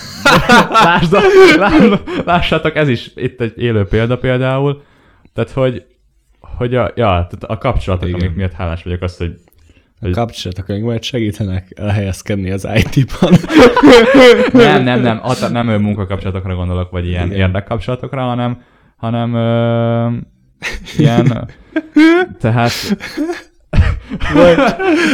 Lásd, 0.84 1.14
lásd, 1.58 2.02
lássátok, 2.26 2.76
ez 2.76 2.88
is 2.88 3.12
itt 3.16 3.42
egy 3.42 3.54
élő 3.58 3.86
példa 3.86 4.18
például. 4.18 4.84
Tehát, 5.34 5.52
hogy, 5.52 5.86
hogy 6.40 6.76
a, 6.76 6.82
ja, 6.96 7.06
tehát 7.06 7.44
a 7.48 7.58
kapcsolatok, 7.58 8.08
Igen. 8.08 8.20
amik 8.20 8.36
miatt 8.36 8.54
hálás 8.54 8.84
vagyok, 8.84 9.02
azt, 9.02 9.18
hogy 9.18 9.40
A 10.02 10.10
kapcsolatok, 10.10 10.70
amik 10.70 10.84
majd 10.84 11.04
segítenek 11.04 11.72
elhelyezkedni 11.76 12.52
az 12.52 12.68
IT-ban. 12.76 13.34
nem, 14.64 14.84
nem, 14.84 15.02
nem, 15.02 15.20
at, 15.22 15.52
nem 15.52 15.70
ő 15.70 15.78
munkakapcsolatokra 15.78 16.56
gondolok, 16.56 16.92
vagy 16.92 17.08
ilyen 17.08 17.26
Igen. 17.26 17.38
érdekkapcsolatokra, 17.38 18.22
hanem, 18.22 18.62
hanem 18.96 19.34
ö, 19.34 20.08
ilyen, 20.98 21.50
tehát 22.42 22.72
Vagy 24.34 24.58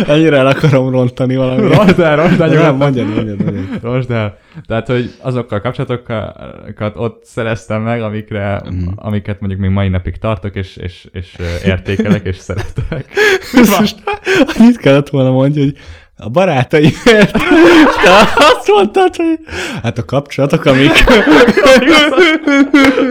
ennyire 0.07 0.37
el 0.37 0.47
akarom 0.47 0.89
rontani 0.89 1.35
valamit. 1.35 1.75
rosd 1.75 1.99
el, 1.99 2.15
rosd 2.15 2.41
el, 2.41 2.49
Nem, 2.49 2.75
mondjad, 2.75 3.13
mondjad, 3.15 3.43
mondjad. 3.43 3.81
Rosd 3.81 4.11
el. 4.11 4.37
Tehát, 4.67 4.87
hogy 4.87 5.11
azokkal 5.21 5.61
kapcsolatokat 5.61 6.93
ott 6.95 7.23
szereztem 7.25 7.81
meg, 7.81 8.01
amikre, 8.01 8.61
Mhm. 8.65 8.87
amiket 8.95 9.39
mondjuk 9.39 9.61
még 9.61 9.69
mai 9.69 9.87
napig 9.89 10.17
tartok, 10.17 10.55
és, 10.55 10.75
és, 10.77 11.07
és 11.11 11.35
értékelek, 11.65 12.25
és 12.25 12.35
szeretek. 12.37 13.05
Most 13.79 13.95
annyit 14.57 14.77
kellett 14.77 15.09
volna 15.09 15.31
mondani, 15.31 15.63
hogy 15.63 15.75
a 16.17 16.29
barátaimért. 16.29 17.31
De 18.03 18.11
azt 18.37 18.67
mondtad, 18.67 19.15
hogy 19.15 19.39
hát 19.83 19.97
a 19.97 20.05
kapcsolatok, 20.05 20.65
amik... 20.65 20.91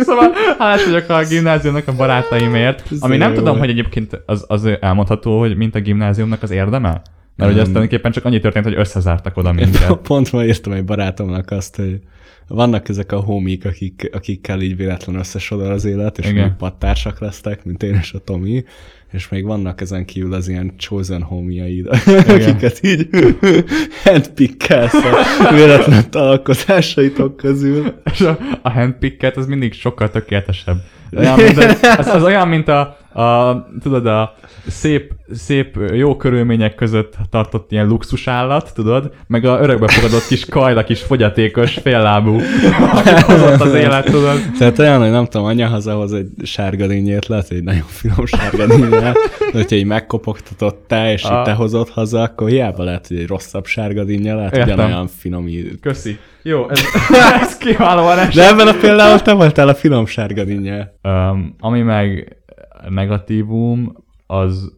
Szóval 0.02 0.32
hálás 0.58 0.84
vagyok 0.84 1.08
a 1.08 1.24
gimnáziumnak 1.24 1.88
a 1.88 1.92
barátaimért, 1.92 2.82
ami 3.00 3.16
nem 3.16 3.34
tudom, 3.34 3.58
hogy 3.58 3.68
egyébként 3.68 4.22
az, 4.26 4.44
az 4.46 4.68
elmondható, 4.80 5.38
hogy 5.38 5.56
mint 5.56 5.74
a 5.74 5.80
gimnáziumnak 5.80 6.42
az 6.42 6.50
érdeme? 6.50 7.02
Mert 7.36 7.50
ugye 7.50 7.60
ez 7.60 7.66
Nem. 7.66 7.74
tulajdonképpen 7.74 8.12
csak 8.12 8.24
annyi 8.24 8.40
történt, 8.40 8.64
hogy 8.64 8.74
összezártak 8.74 9.36
oda 9.36 9.48
Én 9.48 9.54
minket. 9.54 9.96
pont 9.96 10.32
ma 10.32 10.44
írtam 10.44 10.72
egy 10.72 10.84
barátomnak 10.84 11.50
azt, 11.50 11.76
hogy 11.76 12.00
vannak 12.48 12.88
ezek 12.88 13.12
a 13.12 13.20
homik, 13.20 13.64
akik, 13.64 14.10
akikkel 14.12 14.60
így 14.60 14.76
véletlen 14.76 15.16
összesodor 15.16 15.70
az 15.70 15.84
élet, 15.84 16.18
és 16.18 16.28
Igen. 16.28 16.44
még 16.44 16.52
pattársak 16.58 17.20
lesztek, 17.20 17.64
mint 17.64 17.82
én 17.82 17.94
és 17.94 18.12
a 18.12 18.18
Tomi, 18.18 18.64
és 19.12 19.28
még 19.28 19.44
vannak 19.44 19.80
ezen 19.80 20.04
kívül 20.04 20.32
az 20.32 20.48
ilyen 20.48 20.72
chosen 20.76 21.22
homiaid, 21.22 21.86
akiket 22.28 22.80
így 22.82 23.08
handpickelsz 24.04 24.94
a 25.38 25.52
véletlen 25.52 26.10
találkozásaitok 26.10 27.36
közül. 27.36 27.94
És 28.12 28.20
a, 28.20 28.38
a 28.62 28.70
handpicket 28.70 29.36
az 29.36 29.46
mindig 29.46 29.72
sokkal 29.72 30.10
tökéletesebb. 30.10 30.76
Olyan, 31.18 31.38
mint 31.38 31.58
a, 31.58 31.96
az, 31.98 32.06
az 32.06 32.22
olyan, 32.22 32.48
mint 32.48 32.68
a, 32.68 32.98
a, 33.14 33.66
tudod, 33.82 34.06
a 34.06 34.34
szép, 34.66 35.12
szép, 35.32 35.78
jó 35.92 36.16
körülmények 36.16 36.74
között 36.74 37.14
tartott 37.30 37.72
ilyen 37.72 37.86
luxusállat, 37.86 38.70
tudod, 38.74 39.12
meg 39.26 39.44
a 39.44 39.58
örökbefogadott 39.62 40.26
kis 40.26 40.44
kajla, 40.46 40.84
kis 40.84 41.00
fogyatékos, 41.00 41.74
féllábú, 41.74 42.38
akit 42.92 43.20
hozott 43.32 43.60
az 43.60 43.74
élet, 43.74 44.04
tudod. 44.04 44.38
Tehát 44.58 44.78
olyan, 44.78 45.00
hogy 45.00 45.10
nem 45.10 45.24
tudom, 45.24 45.46
anya 45.46 45.68
hazahoz 45.68 46.12
egy 46.12 46.28
sárga 46.42 46.86
dinnyét, 46.86 47.26
lehet, 47.26 47.50
egy 47.50 47.62
nagyon 47.62 47.84
finom 47.86 48.26
sárga 48.26 48.66
dinnyét, 48.66 48.90
de 49.00 49.12
hogyha 49.52 49.76
így 49.76 49.86
megkopogtatott 49.86 50.84
te, 50.88 51.12
és 51.12 51.22
A- 51.22 51.42
te 51.42 51.52
hozott 51.52 51.90
haza, 51.90 52.22
akkor 52.22 52.48
hiába 52.48 52.82
lehet, 52.84 53.06
hogy 53.06 53.16
egy 53.16 53.26
rosszabb 53.26 53.66
sárga 53.66 54.04
dinnye, 54.04 54.34
lehet, 54.34 54.56
Értem. 54.56 54.74
ugyanolyan 54.74 55.06
finom 55.18 55.48
íz. 55.48 55.64
Köszi. 55.80 56.18
Jó, 56.42 56.70
ez, 56.70 56.80
ez 57.40 57.56
kiválóan 57.56 58.18
esett. 58.18 58.32
De 58.34 58.48
ebben 58.48 58.68
a 58.68 58.74
példában 58.80 59.18
te 59.24 59.32
voltál 59.32 59.68
a 59.68 59.74
finom 59.74 60.06
sárga 60.06 60.44
dinnye. 60.44 60.92
Um, 61.02 61.54
ami 61.60 61.80
meg 61.82 62.36
negatívum, 62.88 63.92
az 64.26 64.72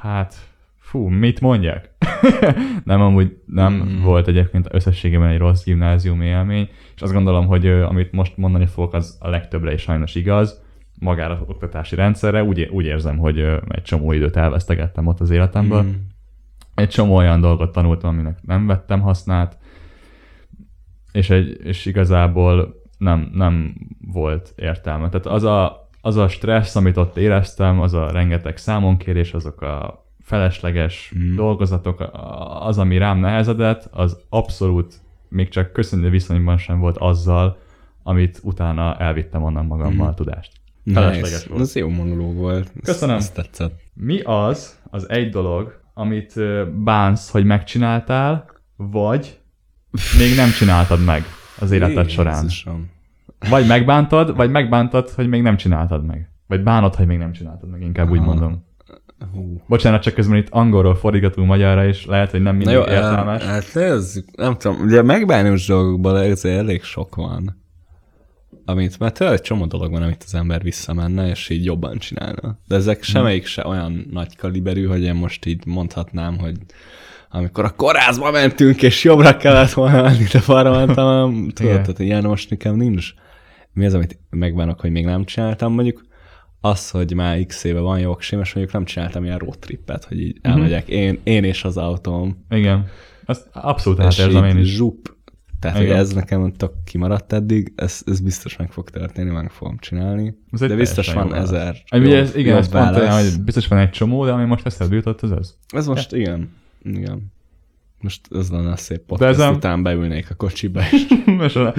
hát, 0.00 0.34
fú, 0.78 1.08
mit 1.08 1.40
mondjak? 1.40 1.90
nem, 2.84 3.00
amúgy 3.00 3.42
nem 3.46 3.72
mm. 3.72 4.02
volt 4.02 4.28
egyébként 4.28 4.68
összességében 4.70 5.28
egy 5.28 5.38
rossz 5.38 5.64
gimnáziumi 5.64 6.26
élmény, 6.26 6.68
és 6.94 7.02
azt 7.02 7.12
gondolom, 7.12 7.46
hogy 7.46 7.66
amit 7.66 8.12
most 8.12 8.36
mondani 8.36 8.66
fogok, 8.66 8.94
az 8.94 9.18
a 9.20 9.28
legtöbbre 9.28 9.72
is 9.72 9.82
sajnos 9.82 10.14
igaz, 10.14 10.62
magára 10.98 11.34
az 11.34 11.40
oktatási 11.46 11.94
rendszerre. 11.94 12.42
Úgy, 12.42 12.68
úgy 12.72 12.84
érzem, 12.84 13.18
hogy 13.18 13.38
egy 13.68 13.82
csomó 13.82 14.12
időt 14.12 14.36
elvesztegettem 14.36 15.06
ott 15.06 15.20
az 15.20 15.30
életemből. 15.30 15.82
Mm. 15.82 15.90
Egy 16.74 16.88
csomó 16.88 17.14
olyan 17.14 17.40
dolgot 17.40 17.72
tanultam, 17.72 18.10
aminek 18.10 18.38
nem 18.42 18.66
vettem 18.66 19.00
hasznát, 19.00 19.58
és, 21.12 21.30
egy, 21.30 21.60
és 21.64 21.86
igazából 21.86 22.74
nem, 22.98 23.30
nem 23.32 23.74
volt 24.12 24.52
értelme. 24.56 25.08
Tehát 25.08 25.26
az 25.26 25.44
a, 25.44 25.79
az 26.00 26.16
a 26.16 26.28
stressz, 26.28 26.76
amit 26.76 26.96
ott 26.96 27.16
éreztem, 27.16 27.80
az 27.80 27.94
a 27.94 28.10
rengeteg 28.10 28.56
számonkérés, 28.56 29.32
azok 29.34 29.62
a 29.62 30.04
felesleges 30.22 31.12
Mm. 31.18 31.36
dolgozatok, 31.36 32.10
az, 32.60 32.78
ami 32.78 32.98
rám 32.98 33.18
nehezedett, 33.18 33.88
az 33.90 34.18
abszolút 34.28 34.94
még 35.28 35.48
csak 35.48 35.72
köszönő 35.72 36.10
viszonyban 36.10 36.58
sem 36.58 36.78
volt 36.78 36.96
azzal, 36.98 37.58
amit 38.02 38.40
utána 38.42 38.96
elvittem 38.96 39.42
onnan 39.42 39.66
magammal 39.66 40.06
Mm. 40.06 40.10
a 40.10 40.14
tudást. 40.14 40.52
Felesleges 40.92 41.46
volt. 41.46 41.60
Ez 41.60 41.74
jó 41.76 41.88
monológ 41.88 42.34
volt. 42.36 42.72
Köszönöm. 42.82 43.16
Ezt 43.16 43.34
tetszett. 43.34 43.80
Mi 43.94 44.20
az, 44.20 44.80
az 44.90 45.08
egy 45.08 45.30
dolog, 45.30 45.80
amit 45.94 46.34
bánsz, 46.84 47.30
hogy 47.30 47.44
megcsináltál, 47.44 48.50
vagy 48.76 49.38
még 50.18 50.36
nem 50.36 50.50
csináltad 50.50 51.04
meg 51.04 51.22
az 51.60 51.70
életed 51.70 52.08
során? 52.08 52.48
Vagy 53.48 53.66
megbántad, 53.66 54.36
vagy 54.36 54.50
megbántad, 54.50 55.10
hogy 55.10 55.28
még 55.28 55.42
nem 55.42 55.56
csináltad 55.56 56.06
meg. 56.06 56.30
Vagy 56.46 56.62
bánod, 56.62 56.94
hogy 56.94 57.06
még 57.06 57.18
nem 57.18 57.32
csináltad 57.32 57.70
meg, 57.70 57.80
inkább 57.82 58.10
úgy 58.10 58.18
Aha. 58.18 58.26
mondom. 58.26 58.64
Hú. 59.34 59.62
Bocsánat, 59.66 60.02
csak 60.02 60.14
közben 60.14 60.38
itt 60.38 60.48
angolról 60.50 60.94
fordítgatunk 60.94 61.46
magyarra, 61.48 61.86
és 61.86 62.06
lehet, 62.06 62.30
hogy 62.30 62.42
nem 62.42 62.56
Na 62.56 62.58
mindig 62.58 62.74
jó, 62.76 62.80
értelmes. 62.80 63.42
hát 63.44 63.76
ez, 63.76 64.22
nem 64.36 64.56
tudom, 64.56 64.80
ugye 64.80 65.02
megbánós 65.02 65.66
dolgokban 65.66 66.16
ez 66.16 66.44
elég 66.44 66.82
sok 66.82 67.14
van. 67.14 67.58
amit, 68.64 68.98
mert 68.98 69.14
tényleg 69.14 69.36
egy 69.36 69.42
csomó 69.42 69.66
dolog 69.66 69.90
van, 69.90 70.02
amit 70.02 70.22
az 70.26 70.34
ember 70.34 70.62
visszamenne, 70.62 71.28
és 71.28 71.48
így 71.48 71.64
jobban 71.64 71.98
csinálna. 71.98 72.58
De 72.66 72.74
ezek 72.74 73.02
semmelyik 73.02 73.46
se 73.46 73.66
olyan 73.66 74.06
nagy 74.10 74.36
kaliberű, 74.36 74.86
hogy 74.86 75.02
én 75.02 75.14
most 75.14 75.46
így 75.46 75.66
mondhatnám, 75.66 76.38
hogy 76.38 76.56
amikor 77.30 77.64
a 77.64 77.70
korázba 77.70 78.30
mentünk, 78.30 78.82
és 78.82 79.04
jobbra 79.04 79.36
kellett 79.36 79.70
volna 79.72 80.02
menni, 80.02 80.24
de 80.32 80.40
balra 80.46 80.70
mentem, 80.86 81.48
tudod, 81.54 81.80
tehát 81.80 81.98
ilyen 81.98 82.24
most 82.24 82.50
nekem 82.50 82.76
nincs. 82.76 83.14
Mi 83.72 83.84
az, 83.86 83.94
amit 83.94 84.18
megbánok, 84.30 84.80
hogy 84.80 84.90
még 84.90 85.04
nem 85.04 85.24
csináltam, 85.24 85.72
mondjuk 85.72 86.04
az, 86.60 86.90
hogy 86.90 87.14
már 87.14 87.46
x 87.46 87.64
éve 87.64 87.80
van 87.80 87.98
jogsim, 87.98 88.40
és 88.40 88.52
mondjuk 88.54 88.74
nem 88.74 88.84
csináltam 88.84 89.24
ilyen 89.24 89.38
road 89.38 89.58
trippet, 89.58 90.04
hogy 90.04 90.20
így 90.20 90.38
elmegyek 90.42 90.88
én, 90.88 91.18
én 91.22 91.44
és 91.44 91.64
az 91.64 91.76
autóm. 91.76 92.44
Igen. 92.50 92.86
Azt 93.24 93.48
abszolút 93.52 94.00
átérzem 94.00 94.44
én 94.44 94.56
is. 94.58 94.74
zsup. 94.74 95.18
Tehát, 95.60 95.76
hogy 95.76 95.86
Igen. 95.86 95.98
ez 95.98 96.12
nekem 96.12 96.52
tök 96.52 96.72
kimaradt 96.84 97.32
eddig, 97.32 97.72
ez, 97.76 98.02
ez 98.06 98.20
biztos 98.20 98.56
meg 98.56 98.72
fog 98.72 98.90
történni, 98.90 99.30
meg 99.30 99.50
fogom 99.50 99.78
csinálni. 99.78 100.34
Ez 100.52 100.60
De 100.60 100.74
biztos 100.76 101.12
van 101.12 101.24
jó 101.24 101.30
válasz. 101.30 101.48
ezer. 101.50 101.76
Ugye 101.92 102.08
jobb- 102.08 102.22
ez, 102.28 102.36
igen, 102.36 102.56
ez 102.56 102.68
pont 102.68 102.96
olyan, 102.96 103.12
hogy 103.12 103.40
biztos 103.44 103.66
van 103.66 103.78
egy 103.78 103.90
csomó, 103.90 104.24
de 104.24 104.30
ami 104.32 104.44
most 104.44 104.66
eszedbe 104.66 104.94
jutott, 104.94 105.20
az 105.20 105.30
az. 105.30 105.56
Ez 105.68 105.86
most, 105.86 106.12
igen, 106.12 106.52
igen. 106.82 107.32
Most 108.00 108.20
ez 108.34 108.50
lenne 108.50 108.70
a 108.70 108.76
szép 108.76 108.98
De 108.98 109.04
podcast, 109.06 109.30
ezen- 109.30 109.54
után 109.54 109.82
beülnék 109.82 110.30
a 110.30 110.34
kocsiba, 110.34 110.80
és 110.90 111.06
És 111.40 111.56
a, 111.56 111.74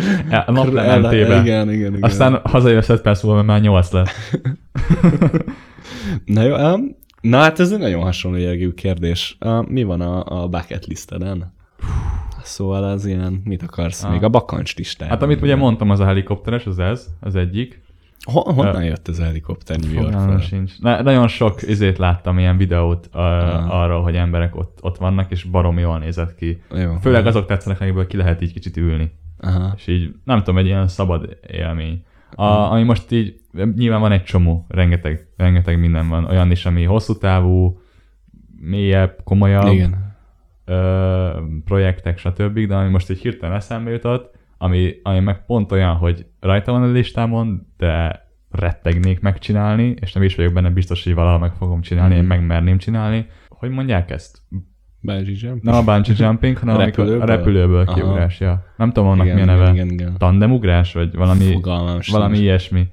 nap 0.47 0.71
lementébe. 0.71 1.41
Igen, 1.41 1.71
igen, 1.71 1.71
igen. 1.71 2.03
Aztán 2.03 2.39
hazajössz 2.43 2.89
5 2.89 3.01
perc 3.01 3.23
múlva, 3.23 3.43
mert 3.43 3.47
már 3.47 3.61
8 3.61 3.91
lett. 3.91 4.09
Na 6.25 6.41
jó, 6.43 6.73
um, 6.73 6.95
na 7.21 7.37
hát 7.37 7.59
ez 7.59 7.71
egy 7.71 7.79
nagyon 7.79 8.01
hasonló 8.01 8.37
jellegű 8.37 8.71
kérdés. 8.71 9.37
Uh, 9.45 9.67
mi 9.67 9.83
van 9.83 10.01
a, 10.01 10.41
a 10.41 10.47
bucket 10.47 10.85
listeden? 10.85 11.53
Szóval 12.43 12.83
az 12.83 13.05
ilyen, 13.05 13.41
mit 13.45 13.63
akarsz? 13.63 14.03
Ah. 14.03 14.11
Még 14.11 14.23
a 14.23 14.29
bakancs 14.29 14.75
listában. 14.75 15.13
Hát 15.13 15.23
amit 15.23 15.41
ugye 15.41 15.55
mondtam, 15.55 15.89
az 15.89 15.99
a 15.99 16.05
helikopteres, 16.05 16.65
az 16.65 16.79
ez, 16.79 17.07
az 17.19 17.35
egyik. 17.35 17.81
Hon, 18.23 18.53
honnan 18.53 18.83
jött 18.83 19.07
ez 19.07 19.19
a 19.19 19.23
helikopter 19.23 19.79
New 19.79 19.93
Yorkból? 19.93 20.39
sincs. 20.39 20.79
Na, 20.79 21.01
nagyon 21.01 21.27
sok 21.27 21.61
izét 21.61 21.97
láttam, 21.97 22.39
ilyen 22.39 22.57
videót 22.57 23.09
uh, 23.13 23.75
arról, 23.75 24.01
hogy 24.01 24.15
emberek 24.15 24.55
ott, 24.55 24.79
ott 24.81 24.97
vannak, 24.97 25.31
és 25.31 25.43
barom 25.43 25.79
jól 25.79 25.99
nézett 25.99 26.35
ki. 26.35 26.61
Jó. 26.75 26.97
Főleg 27.01 27.25
azok 27.25 27.45
tetszenek, 27.45 27.81
amikből 27.81 28.07
ki 28.07 28.17
lehet 28.17 28.41
így 28.41 28.53
kicsit 28.53 28.77
ülni. 28.77 29.11
Aha. 29.39 29.73
És 29.75 29.87
így, 29.87 30.15
nem 30.23 30.37
tudom, 30.37 30.57
egy 30.57 30.65
ilyen 30.65 30.87
szabad 30.87 31.37
élmény. 31.47 32.03
A, 32.35 32.43
ami 32.43 32.83
most 32.83 33.11
így, 33.11 33.39
nyilván 33.75 33.99
van 33.99 34.11
egy 34.11 34.23
csomó, 34.23 34.65
rengeteg, 34.69 35.27
rengeteg 35.37 35.79
minden 35.79 36.09
van. 36.09 36.25
Olyan 36.25 36.51
is, 36.51 36.65
ami 36.65 36.83
hosszú 36.83 37.17
távú, 37.17 37.81
mélyebb, 38.59 39.19
komolyabb 39.23 39.71
Igen. 39.71 40.15
ö, 40.65 41.29
projektek, 41.65 42.17
stb. 42.17 42.59
De 42.59 42.75
ami 42.75 42.89
most 42.89 43.09
egy 43.09 43.19
hirtelen 43.19 43.55
eszembe 43.55 43.91
jutott, 43.91 44.35
ami, 44.63 44.93
ami 45.03 45.19
meg 45.19 45.45
pont 45.45 45.71
olyan, 45.71 45.95
hogy 45.95 46.25
rajta 46.39 46.71
van 46.71 46.83
a 46.83 46.91
listámon, 46.91 47.67
de 47.77 48.21
rettegnék 48.49 49.19
megcsinálni, 49.19 49.95
és 50.01 50.13
nem 50.13 50.23
is 50.23 50.35
vagyok 50.35 50.53
benne 50.53 50.69
biztos, 50.69 51.03
hogy 51.03 51.13
valahol 51.13 51.39
meg 51.39 51.53
fogom 51.53 51.81
csinálni, 51.81 52.13
Mhm. 52.13 52.21
én 52.21 52.27
megmerném 52.27 52.77
csinálni. 52.77 53.25
Hogy 53.49 53.69
mondják 53.69 54.11
ezt? 54.11 54.37
Bungee 54.99 55.33
jump? 55.37 55.63
Nem 55.63 55.73
a 55.73 55.83
bungee 55.83 56.15
jumping, 56.17 56.57
hanem 56.57 56.75
A 56.75 56.81
amikor 56.81 57.03
a 57.03 57.07
repülőből? 57.07 57.35
repülőből 57.35 57.85
kiugrás. 57.85 58.39
Ja. 58.39 58.63
Nem 58.77 58.91
tudom, 58.91 59.09
annak 59.09 59.25
igen, 59.25 59.35
mi 59.35 59.41
a 59.41 59.45
neve. 59.45 59.71
Igen, 59.71 59.89
igen. 59.89 60.15
Tandemugrás, 60.17 60.93
vagy 60.93 61.15
valami, 61.15 61.51
Fogalmam 61.51 61.99
valami 62.11 62.37
ilyesmi. 62.37 62.87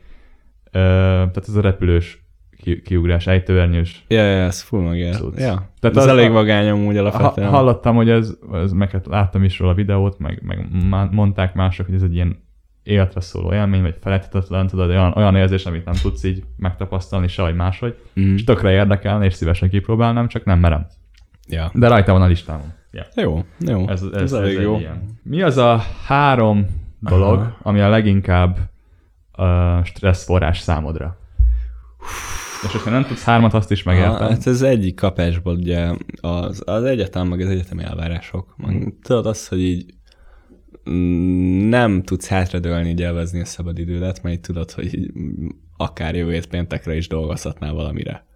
Ö, 0.64 0.78
tehát 1.10 1.36
ez 1.48 1.54
a 1.56 1.60
repülős 1.60 2.26
ki, 2.62 2.82
kiugrás, 2.82 3.26
ejtőernyős. 3.26 4.04
Ja, 4.08 4.22
ja, 4.22 4.44
ez 4.44 4.60
full. 4.60 5.12
Cucc. 5.12 5.38
Ja. 5.38 5.70
Tehát 5.80 5.96
ez 5.96 6.02
az- 6.02 6.06
elég 6.06 6.30
vagány 6.30 6.68
amúgy 6.68 6.94
Ha, 6.96 7.00
alapvetően. 7.00 7.48
hallottam, 7.48 7.96
hogy 7.96 8.10
ez, 8.10 8.34
ez 8.52 8.72
meg 8.72 9.00
láttam 9.04 9.44
is 9.44 9.58
róla 9.58 9.72
a 9.72 9.74
videót, 9.74 10.18
meg, 10.18 10.42
meg 10.42 10.66
mondták 11.10 11.54
mások, 11.54 11.86
hogy 11.86 11.94
ez 11.94 12.02
egy 12.02 12.14
ilyen 12.14 12.46
életre 12.82 13.20
szóló 13.20 13.52
élmény, 13.52 13.82
vagy 13.82 13.96
felejthetetlen, 14.00 14.66
tudod, 14.66 14.88
olyan, 14.90 15.12
olyan 15.16 15.36
érzés, 15.36 15.66
amit 15.66 15.84
nem 15.84 15.94
tudsz 16.02 16.24
így 16.24 16.42
megtapasztalni 16.56 17.28
sehogy 17.28 17.54
máshogy. 17.54 17.96
Mm. 18.20 18.34
És 18.34 18.44
tökre 18.44 18.70
érdekelne, 18.70 19.24
és 19.24 19.34
szívesen 19.34 19.68
kipróbálnám, 19.68 20.28
csak 20.28 20.44
nem 20.44 20.58
merem. 20.58 20.86
Ja. 21.48 21.70
De 21.74 21.88
rajta 21.88 22.12
van 22.12 22.22
a 22.22 22.26
listámon. 22.26 22.72
Ja. 22.90 23.04
Jó, 23.14 23.44
jó. 23.58 23.88
Ez, 23.88 24.02
ez, 24.02 24.20
ez, 24.22 24.32
elég 24.32 24.60
jó. 24.60 24.78
Ilyen. 24.78 25.02
Mi 25.22 25.42
az 25.42 25.56
a 25.56 25.82
három 26.06 26.66
dolog, 27.00 27.38
Aha. 27.38 27.56
ami 27.62 27.80
a 27.80 27.88
leginkább 27.88 28.58
uh, 29.38 29.84
stresszforrás 29.84 30.58
számodra? 30.58 31.16
És 32.64 32.72
hogyha 32.72 32.90
nem 32.90 33.04
tudsz 33.04 33.22
hármat, 33.22 33.54
azt 33.54 33.70
is 33.70 33.82
megértem. 33.82 34.28
Hát 34.28 34.46
ez 34.46 34.62
egyik 34.62 34.94
kapásból 34.94 35.56
ugye 35.56 35.92
az, 36.20 36.62
az 36.64 36.84
egyetem, 36.84 37.28
meg 37.28 37.40
az 37.40 37.48
egyetemi 37.48 37.82
elvárások. 37.82 38.54
Meg 38.56 38.94
Tudod 39.02 39.26
azt, 39.26 39.48
hogy 39.48 39.60
így 39.60 39.94
nem 41.68 42.02
tudsz 42.02 42.28
hátradőlni, 42.28 42.88
így 42.88 43.00
élvezni 43.00 43.40
a 43.40 43.44
szabadidődet, 43.44 44.22
mert 44.22 44.34
így 44.34 44.40
tudod, 44.40 44.70
hogy 44.70 44.94
így 44.94 45.10
akár 45.76 46.14
jövő 46.14 46.32
hét 46.32 46.46
péntekre 46.46 46.96
is 46.96 47.08
dolgozhatnál 47.08 47.72
valamire. 47.72 48.26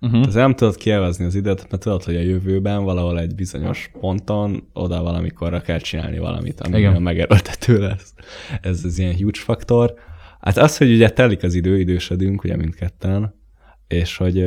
Uh-huh. 0.00 0.20
Tehát 0.20 0.34
nem 0.34 0.54
tudod 0.54 0.76
kielvezni 0.76 1.24
az 1.24 1.34
időt, 1.34 1.70
mert 1.70 1.82
tudod, 1.82 2.04
hogy 2.04 2.16
a 2.16 2.20
jövőben 2.20 2.84
valahol 2.84 3.20
egy 3.20 3.34
bizonyos 3.34 3.90
ponton 4.00 4.68
oda 4.72 5.02
valamikorra 5.02 5.60
kell 5.60 5.78
csinálni 5.78 6.18
valamit, 6.18 6.60
ami. 6.60 6.78
Igen. 6.78 7.02
megerőltető 7.02 7.78
lesz. 7.78 8.14
Ez 8.60 8.84
az 8.84 8.98
ilyen 8.98 9.16
huge 9.16 9.40
faktor. 9.40 9.94
Hát 10.40 10.56
az, 10.56 10.76
hogy 10.76 10.92
ugye 10.92 11.10
telik 11.10 11.42
az 11.42 11.54
idő, 11.54 11.78
idősödünk, 11.78 12.44
ugye 12.44 12.56
mindketten, 12.56 13.34
és 13.92 14.16
hogy 14.16 14.44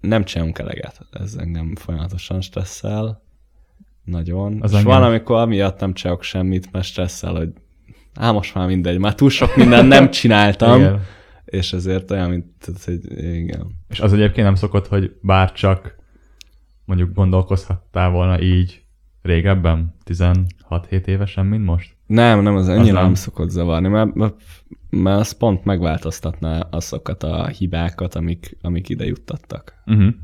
nem 0.00 0.24
csinálunk 0.24 0.58
eleget. 0.58 1.00
Ez 1.10 1.34
engem 1.34 1.76
folyamatosan 1.76 2.40
stresszel. 2.40 3.22
Nagyon. 4.04 4.62
Az 4.62 4.70
és 4.70 4.78
engem 4.78 4.92
van, 4.92 5.02
amikor 5.08 5.36
amiatt 5.36 5.80
nem 5.80 5.92
csinálok 5.92 6.22
semmit, 6.22 6.72
mert 6.72 6.84
stresszel, 6.84 7.34
hogy 7.34 7.52
á, 8.14 8.30
most 8.30 8.54
már 8.54 8.66
mindegy, 8.66 8.98
már 8.98 9.14
túl 9.14 9.30
sok 9.30 9.56
mindent 9.56 9.88
nem 9.88 10.10
csináltam, 10.20 10.78
Igen. 10.80 11.02
és 11.44 11.72
ezért 11.72 12.10
olyan, 12.10 12.30
mint, 12.30 12.46
tehát, 12.58 12.84
hogy 12.84 13.24
igen. 13.34 13.66
És 13.88 14.00
az 14.00 14.12
egyébként 14.12 14.46
nem 14.46 14.54
szokott, 14.54 14.86
hogy 14.86 15.16
bár 15.22 15.52
csak 15.52 15.96
mondjuk 16.84 17.14
gondolkozhattál 17.14 18.10
volna 18.10 18.40
így 18.40 18.84
régebben, 19.22 19.94
16-7 20.04 21.06
évesen, 21.06 21.46
mint 21.46 21.64
most? 21.64 21.96
Nem, 22.10 22.42
nem, 22.42 22.56
az 22.56 22.68
ennyire 22.68 22.84
nem. 22.84 22.94
nem. 22.94 23.04
nem 23.04 23.14
szokott 23.14 23.50
zavarni, 23.50 23.88
mert, 23.88 24.14
mert, 24.14 24.34
az 25.18 25.32
pont 25.32 25.64
megváltoztatná 25.64 26.60
azokat 26.60 27.22
a 27.22 27.46
hibákat, 27.46 28.14
amik, 28.14 28.56
amik 28.62 28.88
ide 28.88 29.04
juttattak. 29.04 29.82
Uh-huh. 29.86 30.14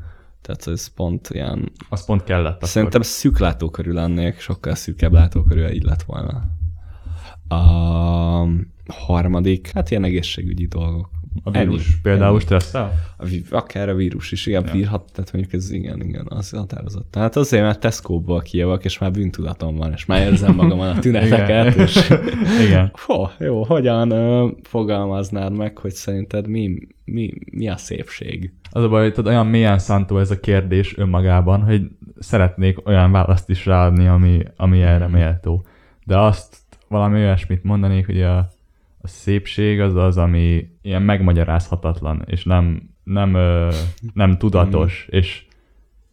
Tehát 0.41 0.67
ez 0.67 0.87
pont 0.87 1.29
ilyen... 1.31 1.71
Az 1.89 2.05
pont 2.05 2.23
kellett 2.23 2.55
akkor. 2.55 2.67
Szerintem 2.67 3.01
szűk 3.01 3.39
látókörű 3.39 3.91
lennék, 3.91 4.39
sokkal 4.39 4.75
szűkebb 4.75 5.13
látókörű, 5.13 5.67
így 5.67 5.83
lett 5.83 6.03
volna. 6.03 6.43
A 7.47 7.63
harmadik, 8.87 9.71
hát 9.73 9.91
ilyen 9.91 10.03
egészségügyi 10.03 10.65
dolgok. 10.65 11.09
A 11.43 11.51
vírus 11.51 11.85
Ennyi. 11.85 11.93
például 12.01 12.31
Ennyi. 12.31 12.39
stresszel? 12.39 12.93
A, 13.17 13.25
akár 13.49 13.89
a 13.89 13.95
vírus 13.95 14.31
is, 14.31 14.45
igen, 14.45 14.63
Ja. 14.65 14.71
vírhat, 14.71 15.11
tehát 15.13 15.33
mondjuk 15.33 15.53
ez 15.53 15.71
igen, 15.71 16.01
igen, 16.01 16.25
az 16.29 16.49
határozott. 16.49 17.15
Hát 17.15 17.35
azért, 17.35 17.63
mert 17.63 17.79
Tesco-ból 17.79 18.41
kijövök, 18.41 18.83
és 18.85 18.97
már 18.97 19.11
bűntudatom 19.11 19.75
van, 19.75 19.91
és 19.91 20.05
már 20.05 20.21
érzem 20.21 20.55
magamon 20.55 20.87
a 20.87 20.99
tüneteket, 21.05 21.73
Igen. 21.73 21.85
és 21.85 22.09
Igen. 22.67 22.91
Ho, 23.05 23.27
jó, 23.39 23.63
hogyan 23.63 24.11
ö, 24.11 24.47
fogalmaznád 24.63 25.53
meg, 25.55 25.77
hogy 25.77 25.91
szerinted 25.93 26.47
mi, 26.47 26.77
mi, 27.05 27.33
mi 27.51 27.69
a 27.69 27.77
szépség? 27.77 28.53
Az 28.71 28.83
a 28.83 28.89
baj, 28.89 29.03
hogy 29.03 29.13
tudod, 29.13 29.31
olyan 29.31 29.47
mélyen 29.47 29.79
szántó 29.79 30.19
ez 30.19 30.31
a 30.31 30.39
kérdés 30.39 30.97
önmagában, 30.97 31.61
hogy 31.61 31.81
szeretnék 32.19 32.87
olyan 32.87 33.11
választ 33.11 33.49
is 33.49 33.65
ráadni, 33.65 34.07
ami, 34.07 34.43
ami 34.55 34.81
erre 34.81 35.07
méltó. 35.07 35.65
De 36.05 36.19
azt 36.19 36.57
valami 36.87 37.19
olyasmit 37.19 37.63
mondanék, 37.63 38.05
hogy 38.05 38.21
a, 38.21 38.47
a 39.07 39.09
szépség 39.09 39.81
az 39.81 39.95
az, 39.95 40.17
ami 40.17 40.65
ilyen 40.81 41.01
megmagyarázhatatlan, 41.01 42.23
és 42.25 42.43
nem, 42.43 42.89
nem, 43.03 43.33
ö, 43.33 43.69
nem 44.13 44.37
tudatos, 44.37 45.07
és, 45.09 45.45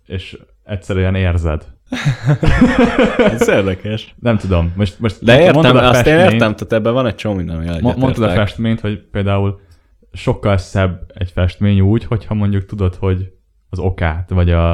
és 0.06 0.38
egyszerűen 0.64 1.14
érzed. 1.14 1.72
Ez 3.32 3.48
érdekes. 3.48 4.14
Nem 4.18 4.36
tudom, 4.36 4.72
most, 4.76 5.00
most 5.00 5.24
De 5.24 5.40
értem, 5.42 5.76
azt 5.76 5.76
én 5.76 5.92
festményt- 5.92 6.32
értem, 6.32 6.54
tehát 6.54 6.72
ebben 6.72 6.92
van 6.92 7.06
egy 7.06 7.14
csomó 7.14 7.34
minden, 7.34 7.56
ami 7.56 7.80
Mo- 7.80 7.96
mondtad 7.96 8.24
a 8.24 8.30
festményt, 8.34 8.80
hogy 8.80 8.98
például 9.10 9.60
sokkal 10.12 10.56
szebb 10.56 11.12
egy 11.14 11.30
festmény 11.30 11.80
úgy, 11.80 12.04
hogyha 12.04 12.34
mondjuk 12.34 12.64
tudod, 12.64 12.94
hogy 12.94 13.32
az 13.70 13.78
okát, 13.78 14.30
vagy 14.30 14.50
a, 14.50 14.70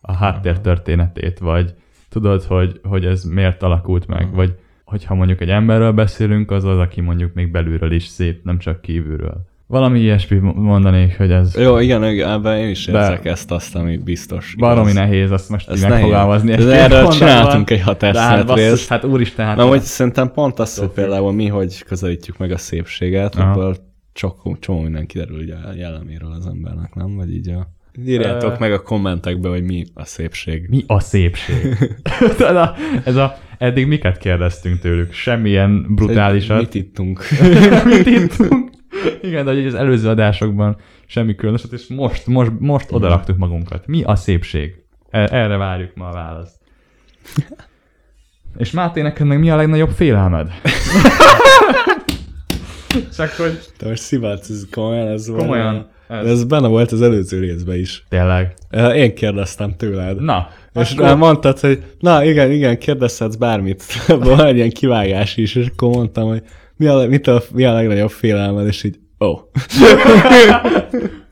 a 0.00 0.12
háttér 0.12 0.60
történetét, 0.60 1.38
vagy 1.38 1.74
tudod, 2.08 2.42
hogy, 2.42 2.80
hogy 2.82 3.04
ez 3.04 3.24
miért 3.24 3.62
alakult 3.62 4.06
meg, 4.06 4.22
Aha. 4.22 4.34
vagy 4.34 4.58
hogyha 4.88 5.14
mondjuk 5.14 5.40
egy 5.40 5.48
emberről 5.50 5.92
beszélünk, 5.92 6.50
az 6.50 6.64
az, 6.64 6.78
aki 6.78 7.00
mondjuk 7.00 7.34
még 7.34 7.50
belülről 7.50 7.92
is 7.92 8.06
szép, 8.06 8.44
nem 8.44 8.58
csak 8.58 8.80
kívülről. 8.80 9.46
Valami 9.66 10.00
ilyesmi 10.00 10.38
mondanék, 10.54 11.16
hogy 11.16 11.30
ez 11.30 11.56
Jó, 11.56 11.78
igen, 11.78 12.02
ebben 12.04 12.58
én 12.58 12.68
is 12.68 12.84
De- 12.86 12.92
érzek 13.00 13.24
ezt, 13.24 13.50
azt, 13.50 13.74
ami 13.76 13.96
biztos. 13.96 14.54
baromi 14.58 14.90
igaz. 14.90 14.94
nehéz 15.02 15.30
azt 15.30 15.48
most 15.48 15.68
Ez 15.68 15.80
nehéz. 15.80 15.94
megfogalmazni. 15.94 16.54
De 16.54 16.62
egy 16.62 16.92
erről 16.92 17.08
csináltunk 17.08 17.70
egy 17.70 17.82
De 17.82 18.20
hát, 18.20 18.52
részt. 18.54 18.88
hát 18.88 19.04
úristen, 19.04 19.46
hát 19.46 19.56
Mert 19.56 19.68
hogy 19.68 19.80
szerintem 19.80 20.32
pont 20.32 20.58
az, 20.58 20.78
hogy 20.78 20.88
például 20.88 21.32
mi, 21.32 21.46
hogy 21.46 21.82
közelítjük 21.84 22.38
meg 22.38 22.50
a 22.52 22.58
szépséget, 22.58 23.34
Aha. 23.34 23.50
abból 23.50 23.76
csak 24.12 24.58
csomó 24.60 24.80
minden 24.80 25.06
kiderül 25.06 25.38
ugye 25.38 25.54
a 25.54 25.72
jelleméről 25.76 26.32
az 26.32 26.46
embernek, 26.46 26.94
nem? 26.94 27.16
Vagy 27.16 27.34
így 27.34 27.48
a... 27.48 27.66
Írjátok 28.06 28.50
Ö- 28.52 28.58
meg 28.58 28.72
a 28.72 28.82
kommentekbe, 28.82 29.48
hogy 29.48 29.62
mi 29.62 29.84
a 29.94 30.04
szépség. 30.04 30.66
mi 30.68 30.84
a 30.86 31.00
szépség? 31.00 31.76
ez, 32.38 32.40
a, 32.40 32.74
ez, 33.04 33.16
a, 33.16 33.36
eddig 33.58 33.86
miket 33.86 34.18
kérdeztünk 34.18 34.78
tőlük? 34.80 35.12
Semmilyen 35.12 35.94
brutálisat. 35.94 36.58
Mit 36.58 36.74
ittunk? 36.74 37.24
Mit 37.84 38.06
ittunk? 38.06 38.70
Igen, 39.22 39.44
de 39.44 39.52
hogy 39.52 39.66
az 39.66 39.74
előző 39.74 40.08
adásokban 40.08 40.76
semmi 41.06 41.34
különöset, 41.34 41.72
és 41.72 41.86
most, 41.86 42.26
most, 42.26 42.52
most 42.58 42.92
odaraktuk 42.92 43.36
magunkat. 43.36 43.86
Mi 43.86 44.02
a 44.02 44.14
szépség? 44.14 44.74
E- 45.10 45.28
Erre 45.30 45.56
várjuk 45.56 45.94
ma 45.94 46.08
a 46.08 46.12
választ. 46.12 46.56
És 48.56 48.70
Máté, 48.70 49.02
neked 49.02 49.26
meg 49.26 49.38
mi 49.38 49.50
a 49.50 49.56
legnagyobb 49.56 49.90
félelmed? 49.90 50.50
Csak 53.16 53.30
hogy 53.30 53.58
Te 53.76 53.88
most 53.88 54.02
szivársz, 54.02 54.48
ez 54.48 54.66
komolyan, 54.70 55.08
ez 55.08 55.26
komolyan. 55.26 55.74
De 55.74 55.97
Ez, 56.08 56.26
ez 56.26 56.44
benne 56.44 56.66
volt 56.68 56.92
az 56.92 57.02
előző 57.02 57.40
részben 57.40 57.78
is. 57.78 58.04
tényleg. 58.08 58.54
Én 58.94 59.14
kérdeztem 59.14 59.76
tőled. 59.76 60.20
Na, 60.22 60.48
És 60.74 60.92
akkor- 60.92 61.16
mondtad, 61.16 61.58
hogy 61.60 61.82
na 61.98 62.24
igen, 62.24 62.50
igen, 62.50 62.78
kérdezhetsz 62.78 63.34
bármit. 63.34 63.82
Van 64.06 64.44
egy 64.46 64.56
ilyen 64.56 64.70
kivágás 64.70 65.36
is, 65.36 65.54
és 65.54 65.66
akkor 65.66 65.88
mondtam, 65.88 66.28
hogy 66.28 66.42
mi 66.76 66.86
a, 66.86 67.06
mit 67.08 67.26
a, 67.26 67.42
mi 67.52 67.64
a 67.64 67.72
legnagyobb 67.72 68.10
félelmed, 68.10 68.66
és 68.66 68.84
így, 68.84 68.98
ó. 69.20 69.26
Oh. 69.26 69.40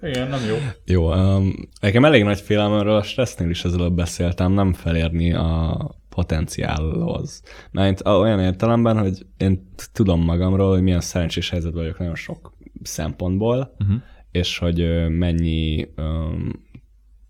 Igen, 0.02 0.28
nem 0.28 0.40
jó. 0.48 0.54
Jó, 0.84 1.12
um, 1.14 1.68
nekem 1.80 2.04
elég 2.04 2.24
nagy 2.24 2.40
félelmemről 2.40 2.94
a 2.96 3.02
stressznél 3.02 3.50
is 3.50 3.64
ezzel 3.64 3.88
beszéltem, 3.88 4.52
nem 4.52 4.72
felérni 4.72 5.32
a 5.34 5.76
potenciálhoz. 6.08 7.42
Mert 7.70 8.06
olyan 8.08 8.40
értelemben, 8.40 8.98
hogy 8.98 9.26
én 9.36 9.72
tudom 9.92 10.24
magamról, 10.24 10.70
hogy 10.70 10.82
milyen 10.82 11.00
szerencsés 11.00 11.50
helyzetben 11.50 11.82
vagyok 11.82 11.98
nagyon 11.98 12.14
sok 12.14 12.52
szempontból, 12.82 13.74
Uh-huh. 13.78 13.96
És 14.36 14.58
hogy 14.58 15.08
mennyi 15.08 15.88
um, 15.96 16.50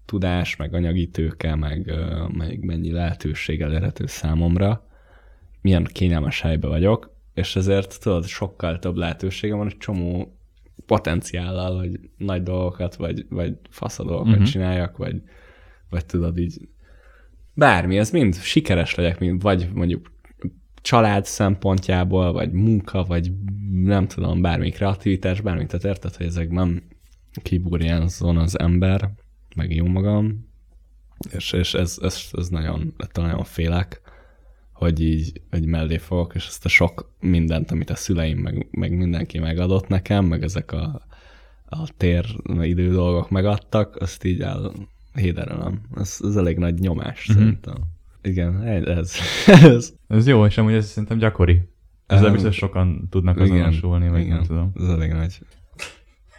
tudás, 0.04 0.56
meg 0.56 0.74
anyagi 0.74 1.08
tőke, 1.08 1.54
meg, 1.54 1.86
ö, 1.86 2.26
meg 2.32 2.64
mennyi 2.64 2.92
lehetőség 2.92 3.60
elérhető 3.60 4.06
számomra, 4.06 4.86
milyen 5.60 5.84
kényelmes 5.92 6.40
helyben 6.40 6.70
vagyok, 6.70 7.14
és 7.34 7.56
ezért 7.56 8.00
tudod, 8.02 8.24
sokkal 8.24 8.78
több 8.78 8.96
lehetőségem 8.96 9.58
van, 9.58 9.66
egy 9.66 9.76
csomó 9.76 10.36
potenciállal, 10.86 11.78
hogy 11.78 12.00
nagy 12.16 12.42
dolgokat, 12.42 12.96
vagy, 12.96 13.26
vagy 13.28 13.56
fasz 13.70 13.96
dolgokat 13.96 14.32
uh-huh. 14.32 14.46
csináljak, 14.46 14.96
vagy, 14.96 15.22
vagy 15.90 16.06
tudod 16.06 16.38
így 16.38 16.68
bármi, 17.54 17.98
ez 17.98 18.10
mind 18.10 18.34
sikeres 18.34 18.94
legyek, 18.94 19.18
mind, 19.18 19.42
vagy 19.42 19.68
mondjuk 19.74 20.10
család 20.86 21.24
szempontjából, 21.24 22.32
vagy 22.32 22.52
munka, 22.52 23.04
vagy 23.04 23.32
nem 23.70 24.06
tudom, 24.06 24.42
bármi 24.42 24.70
kreativitás, 24.70 25.40
bármi, 25.40 25.66
tehát 25.66 25.84
érted, 25.84 26.16
hogy 26.16 26.26
ezek 26.26 26.50
nem 26.50 26.82
kiburjánzon 27.42 28.36
az 28.36 28.58
ember, 28.58 29.10
meg 29.56 29.74
jó 29.74 29.86
magam, 29.86 30.48
és, 31.30 31.52
és 31.52 31.74
ez, 31.74 31.98
ez, 32.02 32.20
ez 32.32 32.48
nagyon, 32.48 32.94
ettől 32.96 33.24
nagyon 33.24 33.44
félek, 33.44 34.00
hogy 34.72 35.00
így, 35.00 35.40
hogy 35.50 35.66
mellé 35.66 35.96
fogok, 35.98 36.34
és 36.34 36.46
ezt 36.46 36.64
a 36.64 36.68
sok 36.68 37.12
mindent, 37.20 37.70
amit 37.70 37.90
a 37.90 37.94
szüleim, 37.96 38.38
meg, 38.38 38.66
meg 38.70 38.96
mindenki 38.96 39.38
megadott 39.38 39.88
nekem, 39.88 40.24
meg 40.24 40.42
ezek 40.42 40.72
a, 40.72 41.06
a 41.64 41.88
tér 41.96 42.26
idő 42.60 42.90
dolgok 42.90 43.30
megadtak, 43.30 43.96
azt 43.96 44.24
így 44.24 44.40
el 44.40 44.72
héderelem. 45.12 45.80
Ez, 45.94 46.18
ez 46.22 46.36
elég 46.36 46.58
nagy 46.58 46.78
nyomás 46.78 47.26
Mhm. 47.28 47.38
mm-hmm. 47.38 47.46
szerintem. 47.46 47.74
Igen, 48.22 48.62
ez. 48.88 49.12
ez. 49.46 49.92
Ez 50.08 50.26
jó, 50.26 50.46
és 50.46 50.58
amúgy 50.58 50.72
ez 50.72 50.86
szerintem 50.86 51.18
gyakori. 51.18 51.62
Ezzel 52.06 52.26
Um, 52.26 52.32
biztos 52.32 52.56
sokan 52.56 53.06
tudnak 53.10 53.38
azonosulni, 53.38 54.08
vagy 54.08 54.28
nem 54.28 54.42
tudom. 54.42 54.72
Ez 54.80 54.88
elég 54.88 55.12
nagy. 55.12 55.38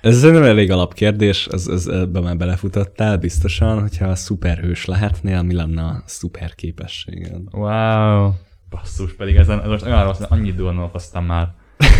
Ez 0.01 0.19
szerintem 0.19 0.43
elég 0.43 0.71
alapkérdés, 0.71 1.47
ez, 1.51 1.67
ez, 1.67 1.87
ebbe 1.87 2.19
már 2.19 2.37
belefutottál 2.37 3.17
biztosan, 3.17 3.81
hogyha 3.81 4.15
szuperhős 4.15 4.85
lehetnél, 4.85 5.41
mi 5.41 5.53
lenne 5.53 5.83
a 5.83 6.03
szuper 6.05 6.55
képességed? 6.55 7.41
Wow. 7.51 8.31
Basszus, 8.69 9.13
pedig 9.13 9.35
ezen, 9.35 9.61
ez 9.61 9.67
most 9.67 9.85
olyan 9.85 10.03
rossz, 10.03 10.21
annyit 10.29 10.57
gondolkoztam 10.57 11.25
már. 11.25 11.53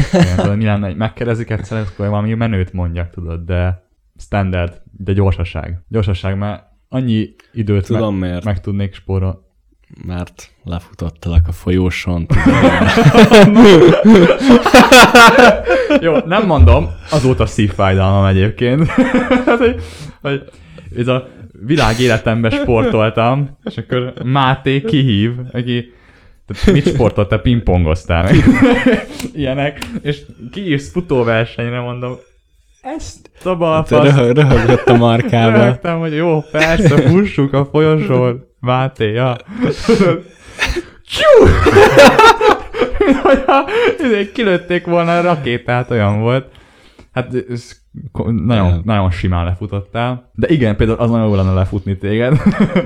Mi 0.56 0.64
lenne, 0.64 0.94
megkérdezik 0.94 1.50
egyszer, 1.50 1.78
akkor 1.78 2.08
valami 2.08 2.34
menőt 2.34 2.74
mondjak, 2.74 3.10
tudod, 3.10 3.46
de 3.46 3.84
standard, 4.18 4.82
de 4.92 5.14
gyorsaság. 5.14 5.84
Gyorsaság, 5.88 6.38
mert 6.38 6.64
annyi 6.90 7.36
időt 7.54 7.86
Tudom 7.86 8.16
meg, 8.16 8.30
miért, 8.30 8.44
meg 8.44 8.60
tudnék 8.60 8.94
spórolni. 8.94 9.38
Mert 10.06 10.50
lefutottalak 10.64 11.48
a 11.48 11.52
folyóson. 11.52 12.26
Jó, 16.02 16.18
nem 16.26 16.46
mondom, 16.46 16.90
azóta 17.12 17.46
szívfájdalmam 17.46 18.26
egyébként. 18.26 18.88
hát, 19.46 19.58
hogy, 19.58 19.76
hogy 20.22 20.50
ez 20.98 21.08
a 21.08 21.28
világ 21.66 22.00
életemben 22.00 22.52
sportoltam, 22.52 23.58
és 23.64 23.78
akkor 23.78 24.14
Máté 24.24 24.82
kihív, 24.82 25.32
aki 25.52 25.94
tehát 26.48 26.72
mit 26.74 26.88
sportoltál, 26.88 27.40
pingpongoztál 27.40 28.24
meg. 28.24 28.36
Ilyenek, 29.34 29.80
és 30.02 30.22
kihívsz 30.52 30.92
futóversenyre, 30.92 31.80
mondom, 31.80 32.16
ezt 32.82 33.30
a 33.40 33.44
Te 33.44 33.54
balfasz. 33.54 34.04
röhög, 34.04 34.36
röhögött 34.36 34.88
a 34.88 34.98
markába. 34.98 35.64
Rögtem, 35.64 36.00
hogy 36.00 36.14
jó, 36.14 36.42
persze, 36.52 37.02
fussuk 37.02 37.54
a 37.54 37.66
folyosón. 37.66 38.47
Máté, 38.68 39.12
ja. 39.12 39.36
Csú! 41.06 41.46
Kilőtték 44.34 44.86
volna 44.86 45.18
a 45.18 45.22
rakétát, 45.22 45.92
olyan 45.92 46.20
volt. 46.20 46.52
Hát 47.12 47.34
ez 47.50 47.72
nagyon, 48.46 48.82
nagyon 48.86 49.12
simán 49.12 49.46
lefutottál. 49.46 50.32
De 50.34 50.48
igen, 50.50 50.76
például 50.76 51.00
az 51.00 51.10
nagyon 51.10 51.28
jó 51.28 51.36
lenne 51.36 51.54
lefutni 51.54 51.98
téged. 51.98 52.38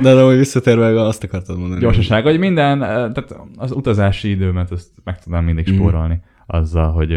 De 0.01 0.13
de 0.13 0.21
hogy 0.21 0.37
visszatérve, 0.37 1.01
azt 1.01 1.23
akartad 1.23 1.57
mondani. 1.57 1.81
Gyorsaság, 1.81 2.23
hogy 2.23 2.39
minden, 2.39 2.83
eh, 2.83 2.89
tehát 2.89 3.35
az 3.55 3.71
utazási 3.71 4.29
időmet 4.29 4.71
azt 4.71 4.87
meg 5.03 5.19
tudnám 5.23 5.43
mindig 5.43 5.67
Mhm. 5.67 5.75
spórolni 5.75 6.19
azzal, 6.47 6.91
hogy 6.91 7.11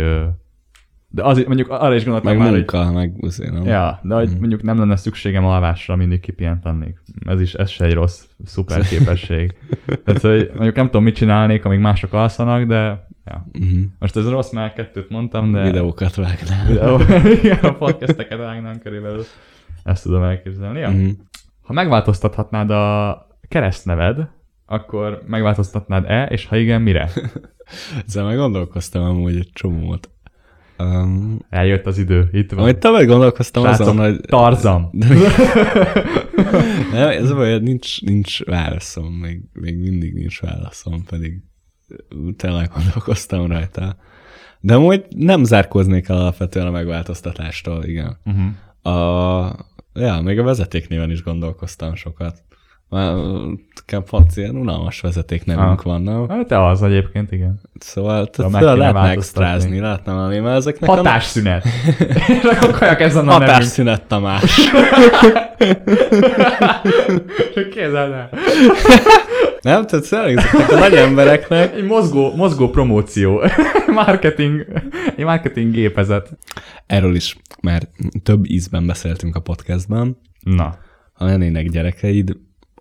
de 1.15 1.23
az, 1.23 1.45
mondjuk 1.47 1.69
arra 1.69 1.95
is 1.95 2.05
gondoltam 2.05 2.31
Meg 2.31 2.41
már, 2.41 2.49
hogy 2.49 2.59
munka, 2.59 2.93
meg 2.93 3.15
azért 3.21 3.53
nem. 3.53 3.65
Ja, 3.65 4.01
de 4.03 4.15
hogy 4.15 4.31
mondjuk 4.39 4.63
nem 4.63 4.79
lenne 4.79 4.97
szükségem 4.97 5.45
alvásra, 5.45 5.97
mindig 5.97 6.21
kipihent 6.21 6.65
lennék. 6.65 7.03
Ez 7.27 7.41
is, 7.41 7.55
ez 7.55 7.71
se 7.71 7.85
egy 7.85 7.93
rossz, 7.93 8.25
szuper 8.45 8.87
képesség. 8.87 9.55
Tehát, 10.05 10.21
hogy 10.21 10.51
mondjuk 10.55 10.77
nem 10.77 10.85
tudom, 10.85 11.03
mit 11.03 11.15
csinálnék, 11.15 11.65
amíg 11.65 11.79
mások 11.79 12.13
alszanak, 12.13 12.67
de 12.67 13.07
ja. 13.25 13.47
Uh-huh. 13.53 13.79
Most 13.99 14.17
ez 14.17 14.29
rossz, 14.29 14.51
mert 14.51 14.75
kettőt 14.75 15.11
mondtam, 15.11 15.53
de... 15.53 15.63
Videókat 15.63 16.15
vágnál. 16.15 16.67
Videó. 16.67 16.99
Igen, 17.43 17.59
a 17.65 17.75
podcasteket 17.75 18.39
vágnám 18.39 18.79
körülbelül. 18.79 19.25
Ezt 19.83 20.03
tudom 20.03 20.23
elképzelni. 20.23 20.79
Ja. 20.79 20.89
Uh-huh. 20.89 21.11
Ha 21.63 21.73
megváltoztathatnád 21.73 22.71
a 22.71 23.27
keresztneved, 23.49 24.29
akkor 24.67 25.23
megváltoztatnád-e, 25.27 26.25
és 26.25 26.47
ha 26.47 26.57
igen, 26.57 26.83
mire? 26.83 27.11
Ezzel 28.07 28.25
meg 28.25 28.37
gondolkoztam 28.37 29.03
amúgy 29.03 29.37
egy 29.37 29.51
csomót. 29.53 30.14
Um, 30.85 31.39
Eljött 31.49 31.87
az 31.87 31.99
idő, 31.99 32.29
itt 32.33 32.53
van. 32.53 32.63
amit 32.63 32.79
tavaly 32.79 33.07
gondolkoztam 33.07 33.63
Srácok, 33.63 33.81
azon, 33.81 33.99
hogy... 33.99 34.21
Tarzan. 34.21 34.91
Nem, 36.93 37.09
ez 37.09 37.31
a 37.31 37.35
baj, 37.35 37.59
nincs, 37.59 38.03
nincs 38.03 38.45
válaszom, 38.45 39.13
még, 39.13 39.41
még 39.53 39.79
mindig 39.79 40.15
nincs 40.15 40.41
válaszom, 40.41 41.05
pedig 41.05 41.43
tényleg 42.37 42.71
gondolkoztam 42.75 43.47
rajta. 43.47 43.97
De 44.61 44.75
amúgy 44.75 45.05
nem 45.17 45.45
zárkóznék 45.45 46.09
el 46.09 46.17
alapvetően 46.17 46.67
a 46.67 46.71
megváltoztatástól, 46.71 47.85
igen. 47.85 48.19
Uh-huh. 48.25 48.97
A, 48.97 49.57
ja, 49.93 50.21
még 50.21 50.39
a 50.39 50.43
vezetéknéven 50.43 51.11
is 51.11 51.23
gondolkoztam 51.23 51.95
sokat. 51.95 52.43
Már 52.95 53.15
pont 54.11 54.37
ilyen 54.37 54.57
unalmas 54.57 55.01
vezetéknevünk 55.01 55.79
Ah. 55.79 55.85
van, 55.85 56.03
nem? 56.03 56.29
Hát 56.29 56.47
te 56.47 56.67
az 56.67 56.83
egyébként, 56.83 57.33
igen. 57.33 57.61
Szóval 57.79 58.29
Szóval 58.33 58.51
tehát 58.51 58.53
kéne 58.53 58.73
lehetne 58.75 59.01
változtatni. 59.01 59.45
extrázni, 59.51 59.79
lehetne 59.81 60.13
valami, 60.13 60.39
mert 60.39 60.57
ezeknek 60.57 60.91
a 60.91 60.95
Hatásszünet. 60.95 61.65
És 62.29 62.43
akkor 62.61 62.83
ezen 62.83 63.29
a 63.29 63.39
nevünk. 63.39 63.51
hatásszünet 63.51 64.03
Tamás. 64.03 64.71
Képzeld 67.71 68.13
el. 68.13 68.31
Nem? 69.61 69.87
Tehát 69.87 70.09
tényleg 70.09 70.37
ezeknek 70.37 70.71
a 70.73 70.79
nagy 70.79 70.95
embereknek 70.95 71.75
Egy 71.75 71.85
mozgó, 71.85 72.35
mozgó 72.35 72.69
promóció. 72.71 73.43
marketing, 74.05 74.67
egy 75.17 75.25
marketing 75.25 75.73
gépezet. 75.73 76.29
Erről 76.87 77.15
is 77.15 77.37
már 77.63 77.83
több 78.23 78.49
ízben 78.51 78.87
beszéltünk 78.87 79.37
a 79.37 79.41
podcastban. 79.41 80.21
Na. 80.41 80.75
Ha 81.13 81.25
lennének 81.25 81.69
gyerekeid, 81.69 82.37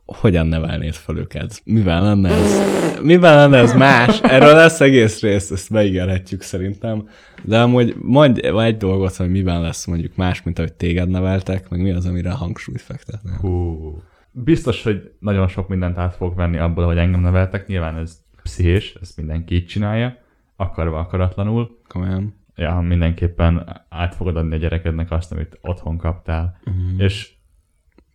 hogyan 0.06 0.48
nevelnéd 0.48 0.94
fel 0.94 1.18
őket? 1.18 1.62
Mivel 1.66 2.02
lenne 2.02 2.30
ez? 2.30 2.62
Mivel 3.02 3.36
lenne 3.36 3.58
ez 3.58 3.74
más? 3.74 4.22
Erről 4.22 4.54
lesz 4.54 4.82
egész 4.82 5.22
rész, 5.22 5.52
ezt 5.52 5.72
beígérhetjük 5.72 6.42
szerintem. 6.42 7.08
De 7.44 7.62
amúgy 7.62 7.96
mondj 8.02 8.48
egy 8.48 8.78
dolgot, 8.78 9.16
hogy 9.16 9.30
miben 9.30 9.62
lesz 9.62 9.86
mondjuk 9.86 10.16
más, 10.16 10.44
mint 10.44 10.60
ahogy 10.60 10.74
téged 10.74 11.10
neveltek, 11.10 11.70
meg 11.70 11.82
mi 11.82 11.92
az, 11.92 12.06
amire 12.06 12.32
hangsúlyt 12.32 12.82
fektetnél. 12.82 13.38
Hú. 13.42 14.02
Biztos, 14.32 14.84
hogy 14.84 15.12
nagyon 15.20 15.48
sok 15.48 15.68
mindent 15.68 15.98
át 15.98 16.16
fog 16.16 16.36
venni 16.36 16.58
abból, 16.58 16.86
hogy 16.86 16.98
engem 16.98 17.22
neveltek. 17.22 17.68
Nyilván 17.68 17.98
ez 17.98 18.18
pszichés, 18.44 18.98
ezt 19.02 19.18
mindenki 19.18 19.56
így 19.56 19.66
csinálja, 19.66 20.18
akarva 20.56 21.00
akaratlanul. 21.00 21.80
Komolyan. 21.88 22.42
Ja, 22.56 22.80
mindenképpen 22.80 23.84
át 23.89 24.16
fogod 24.16 24.38
adni 24.38 24.56
a 24.56 24.58
gyerekednek 24.58 25.12
azt, 25.12 25.32
amit 25.32 25.58
otthon 25.62 25.98
kaptál. 25.98 26.60
Mhm. 26.63 27.00
És 27.00 27.32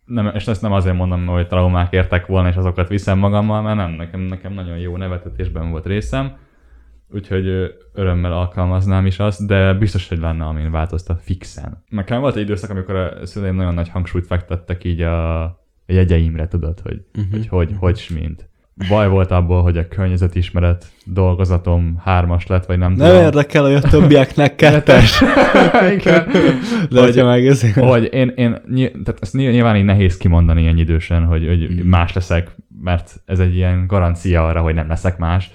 nem, 0.09 0.31
és 0.33 0.47
ezt 0.47 0.61
nem 0.61 0.71
azért 0.71 0.95
mondom, 0.95 1.25
hogy 1.25 1.47
traumák 1.47 1.93
értek 1.93 2.25
volna, 2.25 2.47
és 2.49 2.55
azokat 2.55 2.89
viszem 2.89 3.17
magammal, 3.17 3.61
mert 3.61 3.75
nem, 3.77 3.91
nekem, 3.91 4.19
nekem 4.19 4.53
nagyon 4.53 4.77
jó 4.77 4.97
nevetetésben 4.97 5.69
volt 5.71 5.85
részem, 5.85 6.37
úgyhogy 7.11 7.75
örömmel 7.93 8.33
alkalmaznám 8.33 9.05
is 9.05 9.19
azt, 9.19 9.47
de 9.47 9.73
biztos, 9.73 10.07
hogy 10.07 10.19
lenne, 10.19 10.45
amin 10.45 10.71
változtat 10.71 11.21
fixen. 11.21 11.83
Nekem 11.89 12.21
volt 12.21 12.35
egy 12.35 12.41
időszak, 12.41 12.69
amikor 12.69 12.95
a 12.95 13.25
szüleim 13.25 13.55
nagyon 13.55 13.73
nagy 13.73 13.89
hangsúlyt 13.89 14.25
fektettek 14.25 14.83
így 14.83 15.01
a, 15.01 15.43
jegyeimre, 15.85 16.47
tudod, 16.47 16.79
hogy 16.79 17.05
Mhm. 17.13 17.31
hogy 17.31 17.47
hogy, 17.47 17.73
hogy 17.77 17.97
smint. 17.97 18.48
Baj 18.87 19.07
volt 19.07 19.31
abból, 19.31 19.61
hogy 19.61 19.77
a 19.77 19.87
környezetismeret 19.87 20.85
dolgozatom 21.05 22.01
hármas 22.03 22.47
lett, 22.47 22.65
vagy 22.65 22.77
nem 22.77 22.91
Nem 22.93 23.07
tudom. 23.07 23.21
érdekel, 23.23 23.63
hogy 23.63 23.73
a 23.73 23.79
többieknek 23.81 24.55
kettes. 24.61 25.21
Igen. 25.91 26.27
De 26.91 27.01
hogyha 27.01 27.25
meg 27.25 27.47
ezért... 27.47 27.75
hogy 27.75 28.09
én, 28.13 28.33
én 28.35 28.61
tehát 28.75 29.17
ezt 29.19 29.33
ny- 29.33 29.51
nyilván 29.51 29.75
így 29.75 29.83
nehéz 29.85 30.17
kimondani 30.17 30.61
ilyen 30.61 30.77
idősen, 30.77 31.25
hogy, 31.25 31.47
hogy 31.47 31.69
Mm. 31.69 31.89
más 31.89 32.13
leszek, 32.13 32.55
mert 32.81 33.21
ez 33.25 33.39
egy 33.39 33.55
ilyen 33.55 33.87
garancia 33.87 34.47
arra, 34.47 34.61
hogy 34.61 34.73
nem 34.73 34.87
leszek 34.87 35.17
más, 35.17 35.51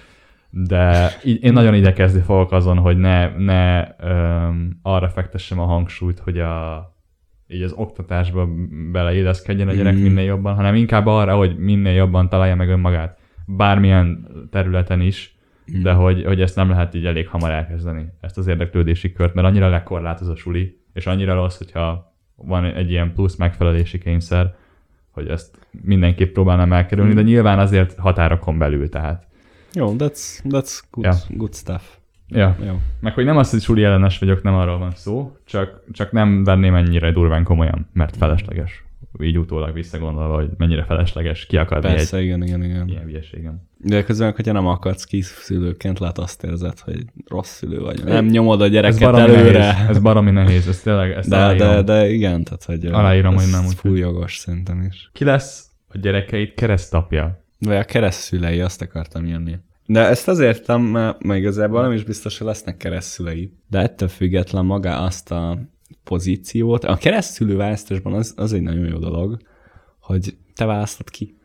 de 0.50 1.10
én 1.22 1.52
nagyon 1.52 1.74
igyekezni 1.74 2.20
fogok 2.20 2.52
azon, 2.52 2.78
hogy 2.78 2.96
ne, 2.96 3.28
ne 3.36 3.86
öm, 4.00 4.78
arra 4.82 5.08
fektessem 5.08 5.58
a 5.60 5.64
hangsúlyt, 5.64 6.18
hogy 6.18 6.38
a, 6.38 6.93
így 7.54 7.62
az 7.62 7.72
oktatásba 7.76 8.48
beleilleszkedjen 8.92 9.68
a 9.68 9.72
gyerek 9.72 9.94
Mm. 9.94 10.02
minél 10.02 10.24
jobban, 10.24 10.54
hanem 10.54 10.74
inkább 10.74 11.06
arra, 11.06 11.36
hogy 11.36 11.56
minél 11.58 11.92
jobban 11.92 12.28
találja 12.28 12.54
meg 12.54 12.68
önmagát. 12.68 13.18
Bármilyen 13.46 14.26
területen 14.50 15.00
is, 15.00 15.36
Mm. 15.78 15.82
de 15.82 15.92
hogy, 15.92 16.24
hogy 16.24 16.40
ezt 16.40 16.56
nem 16.56 16.68
lehet 16.68 16.94
így 16.94 17.06
elég 17.06 17.28
hamar 17.28 17.50
elkezdeni, 17.50 18.06
ezt 18.20 18.38
az 18.38 18.46
érdeklődési 18.46 19.12
kört, 19.12 19.34
mert 19.34 19.46
annyira 19.46 19.68
lekorlátoz 19.68 20.28
a 20.28 20.36
suli, 20.36 20.78
és 20.92 21.06
annyira 21.06 21.34
rossz, 21.34 21.58
hogyha 21.58 22.14
van 22.36 22.64
egy 22.64 22.90
ilyen 22.90 23.12
plusz 23.12 23.36
megfelelési 23.36 23.98
kényszer, 23.98 24.54
hogy 25.10 25.28
ezt 25.28 25.58
mindenképp 25.82 26.32
próbálnám 26.32 26.72
elkerülni, 26.72 27.12
Mm. 27.12 27.16
de 27.16 27.22
nyilván 27.22 27.58
azért 27.58 27.98
határokon 27.98 28.58
belül, 28.58 28.88
tehát. 28.88 29.26
Jó, 29.72 29.94
that's, 29.98 30.40
that's 30.48 30.80
good, 30.90 31.04
Ja. 31.04 31.14
good 31.28 31.54
stuff. 31.54 31.82
Ja. 32.34 32.56
Jó. 32.66 32.80
Meg 33.00 33.12
hogy 33.14 33.24
nem 33.24 33.36
az, 33.36 33.50
hogy 33.50 33.60
suli 33.60 33.82
ellenes 33.84 34.18
vagyok, 34.18 34.42
nem 34.42 34.54
arról 34.54 34.78
van 34.78 34.92
szó, 34.94 35.36
csak, 35.44 35.80
csak 35.92 36.12
nem 36.12 36.44
venném 36.44 36.74
ennyire 36.74 37.12
durván 37.12 37.44
komolyan, 37.44 37.88
mert 37.92 38.16
felesleges. 38.16 38.84
Így 39.20 39.38
utólag 39.38 39.72
visszagondolva, 39.72 40.34
hogy 40.34 40.48
mennyire 40.56 40.84
felesleges 40.84 41.46
kiakadni 41.46 41.88
Persze, 41.88 42.16
egy 42.16 42.24
igen, 42.24 42.42
igen, 42.42 42.62
igen. 42.64 42.88
ilyen 42.88 43.02
hülyeségem. 43.02 43.62
De 43.78 44.02
közben, 44.04 44.32
hogyha 44.36 44.52
nem 44.52 44.66
akarsz 44.66 45.04
kiszülőként, 45.04 45.98
lehet 45.98 46.18
azt 46.18 46.44
érzed, 46.44 46.78
hogy 46.78 47.04
rossz 47.28 47.48
szülő 47.50 47.78
vagy. 47.80 48.04
Nem 48.04 48.26
nyomod 48.26 48.60
a 48.60 48.66
gyereket 48.66 49.14
Ez 49.14 49.18
előre. 49.18 49.58
nehéz, 49.58 49.88
ez 49.88 49.98
baromi 49.98 50.30
nehéz, 50.30 50.68
ez 50.68 50.80
tényleg, 50.80 51.10
ezt 51.10 51.28
De, 51.28 51.36
aláírom. 51.36 51.68
de, 51.68 51.82
de 51.82 52.08
igen, 52.08 52.44
tehát 52.44 52.64
hogy 52.64 52.86
Aláírom, 52.86 53.34
ez 53.34 53.42
hogy 53.42 53.52
nem, 53.52 53.60
úgyhogy- 53.60 53.76
full 53.80 53.96
jogos 53.96 54.36
szerintem 54.36 54.86
is. 54.90 55.10
Ki 55.12 55.24
lesz 55.24 55.66
a 55.88 55.98
gyerekeit 55.98 56.54
keresztapja? 56.54 57.44
Vagy 57.58 57.76
a 57.76 57.84
keresztszülei, 57.84 58.60
azt 58.60 58.82
akartam 58.82 59.26
jönni. 59.26 59.56
De 59.86 60.00
ezt 60.00 60.28
azért 60.28 60.56
értem, 60.56 60.82
mert 60.82 61.22
mert 61.22 61.40
igazából 61.40 61.82
nem 61.82 61.92
is 61.92 62.04
biztos, 62.04 62.38
hogy 62.38 62.46
lesznek 62.46 62.76
keresztszülei. 62.76 63.52
De 63.70 63.78
ettől 63.78 64.08
független 64.08 64.64
maga 64.64 64.98
azt 64.98 65.30
a 65.30 65.58
pozíciót, 66.04 66.84
a 66.84 66.96
keresztszülő 66.96 67.56
választásban 67.56 68.12
az, 68.12 68.34
az 68.36 68.52
egy 68.52 68.62
nagyon 68.62 68.86
jó 68.86 68.98
dolog, 68.98 69.38
hogy 70.00 70.36
te 70.54 70.64
választod 70.64 71.10
ki. 71.10 71.36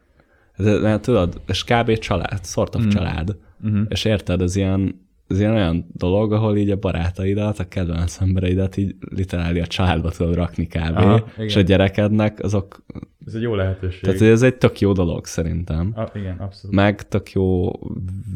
Ez, 0.54 0.66
mert 0.66 1.02
tudod, 1.02 1.42
és 1.48 1.64
kb. 1.64 1.98
család, 1.98 2.46
sort 2.46 2.76
of 2.76 2.84
Mm. 2.86 2.90
család. 2.90 3.38
Uh-huh. 3.64 3.86
És 3.90 4.06
érted, 4.06 4.42
ez 4.42 4.56
ilyen, 4.56 5.08
ez 5.30 5.40
ilyen 5.40 5.52
olyan 5.54 5.86
dolog, 5.94 6.34
ahol 6.34 6.58
így 6.58 6.70
a 6.72 6.76
barátaidat, 6.76 7.60
a 7.60 7.68
kedvenc 7.68 8.18
embereidet 8.22 8.78
így 8.78 8.96
literáli 9.10 9.60
a 9.60 9.68
családba 9.68 10.12
tudod 10.12 10.36
rakni 10.36 10.66
kb. 10.68 10.98
Aha, 10.98 11.26
és 11.38 11.52
igen. 11.52 11.64
a 11.64 11.68
gyerekednek 11.68 12.40
azok, 12.44 12.86
Ez 13.28 13.34
egy 13.34 13.42
jó 13.42 13.56
lehetőség. 13.56 14.02
tehát 14.02 14.22
ez 14.22 14.42
egy 14.42 14.56
tök 14.56 14.80
jó 14.80 14.92
dolog 14.94 15.26
szerintem. 15.26 15.94
A, 15.96 16.18
igen, 16.18 16.38
abszolút. 16.38 16.76
Meg 16.76 17.08
tök 17.08 17.32
jó 17.32 17.72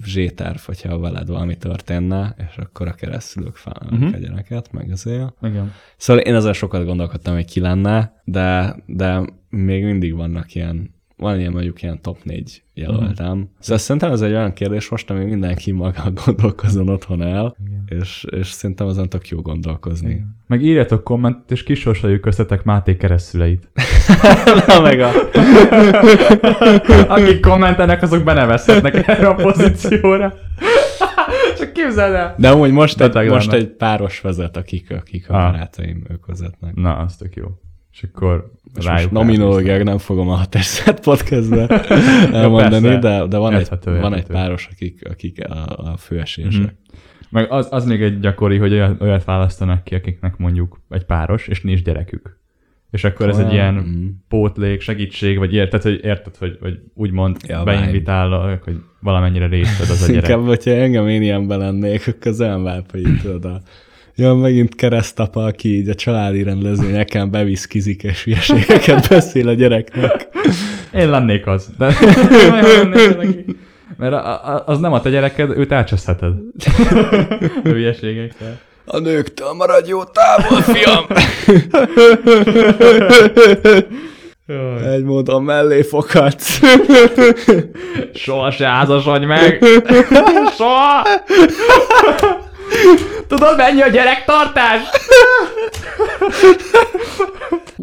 zséterv, 0.05 0.57
hogyha 0.57 0.99
veled 0.99 1.27
valami 1.27 1.57
történne, 1.57 2.35
és 2.49 2.57
akkor 2.57 2.87
a 2.87 2.93
keresztülők 2.93 3.55
felelnek 3.55 3.91
Mhm. 3.99 4.03
uh-huh. 4.03 4.21
a 4.21 4.25
gyereket, 4.27 4.71
meg 4.71 4.91
azért. 4.91 5.33
Igen. 5.41 5.71
Szóval 5.97 6.23
én 6.23 6.35
ezzel 6.35 6.53
sokat 6.53 6.85
gondolkodtam, 6.85 7.33
hogy 7.33 7.45
ki 7.45 7.59
lenne, 7.59 8.21
de, 8.23 8.75
de 8.85 9.21
még 9.49 9.83
mindig 9.83 10.15
vannak 10.15 10.55
ilyen, 10.55 10.89
van 11.23 11.39
ilyen 11.39 11.51
mondjuk 11.51 11.81
ilyen 11.81 12.01
top 12.01 12.17
4 12.23 12.63
jelöltem. 12.73 13.27
Uh-huh. 13.31 13.47
Szóval 13.59 13.77
szerintem 13.77 14.11
ez 14.11 14.21
egy 14.21 14.31
olyan 14.31 14.53
kérdés 14.53 14.89
most, 14.89 15.09
ami 15.09 15.23
mindenki 15.25 15.71
maga 15.71 16.11
gondolkozon 16.25 16.89
otthon 16.89 17.21
el, 17.21 17.55
Igen. 17.67 18.01
és, 18.01 18.25
és 18.29 18.47
szerintem 18.47 18.87
azon 18.87 19.09
tök 19.09 19.27
jó 19.27 19.41
gondolkozni. 19.41 20.25
Meg 20.47 20.63
írjatok 20.63 21.03
kommentet, 21.03 21.51
és 21.51 21.63
kisorsoljuk 21.63 22.21
köztetek 22.21 22.63
Máté 22.63 22.95
keresztüleit. 22.97 23.67
Na 24.67 24.81
meg 24.81 24.99
a... 24.99 25.09
Akik 27.07 27.39
kommentelnek, 27.39 28.01
azok 28.01 28.23
benevezhetnek 28.23 29.07
erre 29.07 29.27
a 29.27 29.35
pozícióra. 29.35 30.33
Csak 31.57 31.73
képzeld 31.73 32.13
el. 32.13 32.35
De 32.37 32.49
amúgy 32.49 32.71
most 32.71 33.01
egy, 33.01 33.07
Beteg 33.11 33.29
most 33.29 33.51
lenne. 33.51 33.59
egy 33.63 33.69
páros 33.69 34.21
vezet, 34.21 34.57
akik, 34.57 34.91
akik 34.91 35.29
a 35.29 35.33
Ah. 35.45 35.51
barátaim, 35.51 36.03
ők 36.09 36.25
vezetnek. 36.25 36.75
Na, 36.75 36.95
az 36.95 37.15
tök 37.15 37.35
jó. 37.35 37.45
És 37.93 38.03
akkor 38.03 38.51
És 38.77 38.85
rájuk 38.85 39.11
most 39.11 39.25
nominológiák 39.25 39.83
nem 39.83 39.97
fogom 39.97 40.29
a 40.29 40.35
Hateszet 40.35 40.99
podcastbe 40.99 41.67
elmondani, 42.41 42.97
de, 42.97 43.27
de 43.27 43.37
van, 43.37 43.53
egy, 43.53 43.59
Érthető, 43.59 43.99
van 43.99 44.13
egy 44.13 44.25
páros, 44.25 44.67
akik, 44.71 45.09
akik 45.09 45.47
a, 45.47 45.65
a 45.77 45.97
főesélyesek. 45.97 46.61
Mhm. 46.61 46.71
Meg 47.29 47.51
az, 47.51 47.67
az 47.71 47.85
még 47.85 48.01
egy 48.01 48.19
gyakori, 48.19 48.57
hogy 48.57 48.73
olyat, 48.73 49.01
olyat 49.01 49.23
választanak 49.23 49.83
ki, 49.83 49.95
akiknek 49.95 50.37
mondjuk 50.37 50.81
egy 50.89 51.03
páros, 51.03 51.47
és 51.47 51.61
nincs 51.61 51.81
gyerekük. 51.81 52.41
És 52.91 53.03
akkor 53.03 53.29
ez 53.29 53.37
egy 53.37 53.53
ilyen 53.53 53.73
mm. 53.73 54.07
pótlék, 54.27 54.81
segítség, 54.81 55.37
vagy 55.37 55.53
érted, 55.53 55.81
hogy, 55.81 55.99
érted, 56.03 56.35
hogy, 56.35 56.57
hogy 56.61 56.79
úgymond 56.93 57.37
Ja, 57.47 57.63
beinvitálok, 57.63 58.63
hogy 58.63 58.75
valamennyire 58.99 59.47
részt 59.47 59.79
vedd 59.79 59.89
az 59.89 60.01
a 60.01 60.07
gyerek. 60.07 60.29
Inkább, 60.29 60.45
hogyha 60.45 60.71
engem 60.71 61.07
én 61.07 61.21
ilyenben 61.21 61.59
lennék, 61.59 62.07
akkor 62.07 62.31
az 62.31 62.37
vibe, 62.37 62.83
hogy 62.91 63.19
tudod, 63.21 63.45
a, 63.45 63.61
ja, 64.15 64.33
megint 64.33 64.75
keresztapa, 64.75 65.43
aki 65.43 65.75
így 65.77 65.89
a 65.89 65.95
családi 65.95 66.43
rendezvényeken 66.43 67.31
beviszkizik 67.31 68.03
és 68.03 68.23
hülyeségeket 68.23 69.07
beszél 69.09 69.47
a 69.47 69.53
gyereknek. 69.53 70.27
Én 70.93 71.09
lennék 71.09 71.47
az. 71.47 71.69
De 71.77 71.95
lennék. 72.81 73.45
Mert 73.97 74.13
a, 74.13 74.47
a, 74.53 74.63
az 74.65 74.79
nem 74.79 74.93
a 74.93 75.01
te 75.01 75.09
gyereked, 75.09 75.57
őt 75.57 75.71
elcseszheted. 75.71 76.33
Hülyeségekkel. 77.63 78.59
A 78.85 78.97
nőktől 78.99 79.53
maradj 79.53 79.89
jó 79.89 80.03
távol, 80.03 80.61
fiam! 80.61 81.05
Egy 84.93 85.03
módon 85.03 85.43
mellé 85.43 85.81
foghatsz. 85.81 86.59
Soha 88.13 88.51
se 88.51 88.67
házasodj 88.67 89.25
meg! 89.25 89.63
Soha! 90.57 91.03
Tudod, 93.27 93.57
mennyi 93.57 93.81
a 93.81 93.87
gyerektartás? 93.87 94.81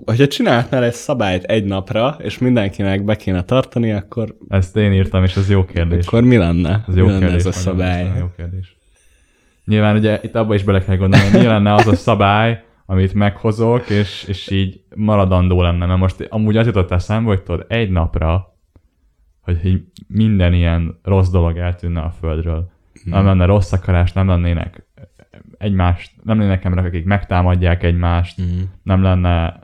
Hogyha 0.05 0.26
csinálhatnál 0.26 0.85
egy 0.85 0.92
szabályt 0.92 1.44
egy 1.44 1.64
napra, 1.64 2.16
és 2.18 2.38
mindenkinek 2.38 3.05
be 3.05 3.16
kéne 3.16 3.42
tartani, 3.42 3.92
akkor, 3.92 4.37
Ezt 4.48 4.76
én 4.76 4.92
írtam, 4.92 5.24
és 5.24 5.37
ez 5.37 5.50
jó 5.50 5.64
kérdés. 5.64 6.07
akkor 6.07 6.22
mi 6.22 6.37
lenne? 6.37 6.85
Ez 6.88 6.96
jó 6.96 7.05
mi 7.05 7.11
lenne 7.11 7.24
kérdés. 7.24 7.40
ez 7.40 7.46
a 7.46 7.53
szabály? 7.53 8.12
Jó 8.18 8.26
kérdés. 8.37 8.76
Nyilván 9.64 9.96
ugye 9.96 10.18
itt 10.22 10.35
abba 10.35 10.55
is 10.55 10.62
bele 10.62 10.85
kell 10.85 10.96
gondolni, 10.96 11.29
hogy 11.29 11.40
mi 11.40 11.46
lenne 11.46 11.74
az 11.74 11.87
a 11.87 11.94
szabály, 11.96 12.64
amit 12.87 13.14
meghozok, 13.14 13.88
és, 13.90 14.24
és 14.29 14.50
így 14.50 14.81
maradandó 14.94 15.62
lenne. 15.62 15.87
Mert 15.87 15.98
most 15.98 16.26
amúgy 16.29 16.57
az 16.57 16.66
jutott 16.66 16.90
eszembe, 16.90 17.29
hogy 17.29 17.42
tudod, 17.42 17.64
egy 17.68 17.90
napra, 17.90 18.57
hogy 19.40 19.64
így 19.64 19.83
minden 20.07 20.53
ilyen 20.53 21.00
rossz 21.03 21.29
dolog 21.29 21.57
eltűnne 21.57 22.00
a 22.00 22.12
földről. 22.20 22.70
Hmm. 23.02 23.12
Nem 23.12 23.24
lenne 23.24 23.44
rossz 23.44 23.72
akarás, 23.72 24.12
nem 24.12 24.26
lennének 24.28 24.86
egymást, 25.58 26.12
nem 26.22 26.38
lennének 26.38 26.64
emberek, 26.64 26.86
akik 26.86 27.04
megtámadják 27.04 27.82
egymást, 27.82 28.40
Mm. 28.42 28.60
nem 28.82 29.02
lenne, 29.02 29.60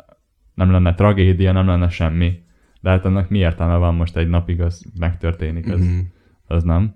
nem 0.54 0.70
lenne 0.70 0.94
tragédia, 0.94 1.52
nem 1.52 1.66
lenne 1.66 1.88
semmi. 1.88 2.44
De 2.80 2.90
hát 2.90 3.04
annak 3.04 3.28
mi 3.28 3.38
értelme 3.38 3.76
van 3.76 3.94
most 3.94 4.16
egy 4.16 4.28
napig, 4.28 4.60
az 4.60 4.84
megtörténik, 4.98 5.72
az, 5.72 5.80
Mhm. 5.80 5.98
az 6.46 6.62
nem. 6.62 6.94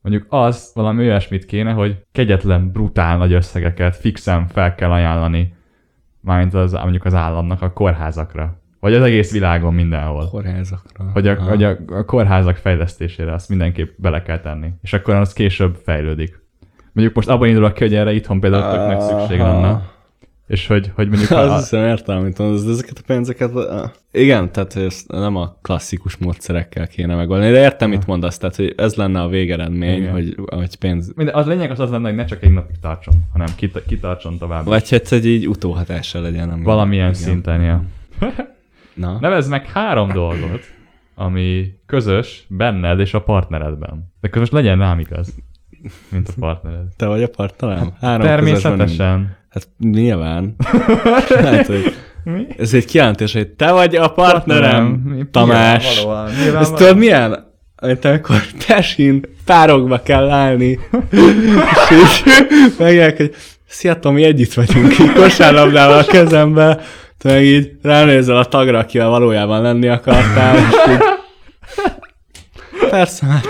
Mondjuk 0.00 0.26
az, 0.32 0.70
valami 0.74 1.00
olyasmit 1.02 1.44
kéne, 1.44 1.72
hogy 1.72 2.04
kegyetlen, 2.12 2.70
brutál 2.72 3.16
nagy 3.16 3.32
összegeket 3.32 3.96
fixen 3.96 4.46
fel 4.46 4.74
kell 4.74 4.90
ajánlani, 4.90 5.54
mármint 6.20 6.54
az, 6.54 6.72
mondjuk 6.72 7.04
az 7.04 7.14
államnak 7.14 7.62
a 7.62 7.72
kórházakra. 7.72 8.60
Vagy 8.80 8.94
az 8.94 9.02
egész 9.02 9.32
világon 9.32 9.74
mindenhol. 9.74 10.28
Kórházakra. 10.28 11.10
Hogy 11.12 11.28
a, 11.28 11.32
Aha. 11.32 11.48
hogy 11.48 11.64
a, 11.64 11.78
a 11.86 12.04
kórházak 12.04 12.56
fejlesztésére 12.56 13.32
azt 13.32 13.48
mindenképp 13.48 13.90
bele 13.96 14.22
kell 14.22 14.40
tenni. 14.40 14.68
És 14.82 14.92
akkor 14.92 15.14
az 15.14 15.32
később 15.32 15.78
fejlődik. 15.84 16.46
Mondjuk 16.92 17.16
most 17.16 17.28
abban 17.28 17.48
indulok 17.48 17.74
ki, 17.74 17.82
hogy 17.82 17.94
erre 17.94 18.12
itthon 18.12 18.40
például 18.40 18.72
tök 18.72 18.86
nagy 18.86 19.00
szükség 19.00 19.38
lenne. 19.38 19.96
És 20.46 20.66
hogy, 20.66 20.90
hogy 20.94 21.08
mondjuk 21.08 21.30
Azt 21.30 21.50
a, 21.50 21.56
hiszem 21.56 21.84
értem, 21.84 22.16
amit 22.16 22.38
mondasz, 22.38 22.64
de 22.64 22.70
ezeket 22.70 22.98
a 22.98 23.02
pénzeket... 23.06 23.50
Igen, 24.12 24.52
tehát 24.52 24.72
hogy 24.72 24.82
ezt 24.82 25.08
nem 25.08 25.36
a 25.36 25.56
klasszikus 25.62 26.16
módszerekkel 26.16 26.86
kéne 26.86 27.14
megoldani, 27.14 27.50
de 27.50 27.60
értem, 27.60 27.90
mit 27.90 28.06
mondasz, 28.06 28.38
tehát 28.38 28.56
hogy 28.56 28.74
ez 28.76 28.94
lenne 28.94 29.20
a 29.20 29.28
végeredmény, 29.28 29.98
Igen. 29.98 30.12
hogy, 30.12 30.36
hogy 30.46 30.76
pénz... 30.76 31.12
minden, 31.14 31.34
az 31.34 31.46
lényeg 31.46 31.70
az 31.70 31.80
az 31.80 31.90
lenne, 31.90 32.08
hogy 32.08 32.16
ne 32.16 32.24
csak 32.24 32.42
egy 32.42 32.52
napig 32.52 32.76
tartson, 32.80 33.14
hanem 33.32 33.48
kit, 33.56 33.82
kitartson 33.86 34.38
tovább. 34.38 34.64
Vagy 34.64 34.88
hogy 34.88 35.02
egy 35.10 35.26
így 35.26 35.48
utóhatással 35.48 36.22
legyen. 36.22 36.50
Ami, 36.50 36.62
Valamilyen 36.62 37.10
igen. 37.10 37.20
szinten, 37.20 37.60
ja. 37.60 37.82
Na, 38.98 39.18
Nevezd 39.20 39.50
meg 39.50 39.66
három 39.66 40.12
dolgot, 40.12 40.60
ami 41.14 41.72
közös 41.86 42.46
benned 42.48 43.00
és 43.00 43.14
a 43.14 43.20
partneredben. 43.20 44.12
De 44.20 44.28
közös 44.28 44.50
legyen 44.50 44.78
rám 44.78 44.98
igaz, 44.98 45.34
mint 46.08 46.28
a 46.28 46.32
partnered. 46.40 46.86
te 46.96 47.06
vagy 47.06 47.22
a 47.22 47.28
partnerem? 47.28 47.92
Három 48.00 48.20
közös 48.20 48.62
van 48.62 48.76
Természetesen. 48.76 49.36
Hát 49.50 49.68
nyilván. 49.78 50.54
hát, 51.44 51.66
hogy 51.66 51.94
Mi? 52.24 52.46
ez 52.58 52.74
egy 52.74 52.84
kijelentés, 52.84 53.32
hogy 53.32 53.48
te 53.48 53.72
vagy 53.72 53.96
a 53.96 54.08
partnerem, 54.08 54.84
Mi? 54.86 55.24
Tamás. 55.30 55.96
Nyilvánvalóan, 55.96 56.28
Ez 56.30 56.36
nyilvánvalóan. 56.42 56.74
tudod 56.78 56.96
milyen? 56.96 57.46
Amit 57.76 58.04
amikor 58.04 58.40
tesin 58.66 59.20
párokba 59.44 60.02
kell 60.02 60.30
állni, 60.30 60.78
és 61.90 62.22
így 62.26 62.74
megjelek, 62.78 63.16
hogy 63.16 63.34
szia 63.66 63.98
Tomi, 63.98 64.24
együtt 64.24 64.52
vagyunk, 64.52 64.98
így 64.98 65.12
kosárlabdával 65.12 65.98
a 65.98 66.04
kezembe, 66.04 66.80
te 67.18 67.32
meg 67.32 67.42
így 67.42 67.70
ránézel 67.82 68.36
a 68.36 68.44
tagra, 68.44 68.78
akivel 68.78 69.08
valójában 69.08 69.62
lenni 69.62 69.88
akartál, 69.88 70.56
és 70.56 70.62
így 70.90 71.02
Persze, 72.90 73.26
hát. 73.26 73.46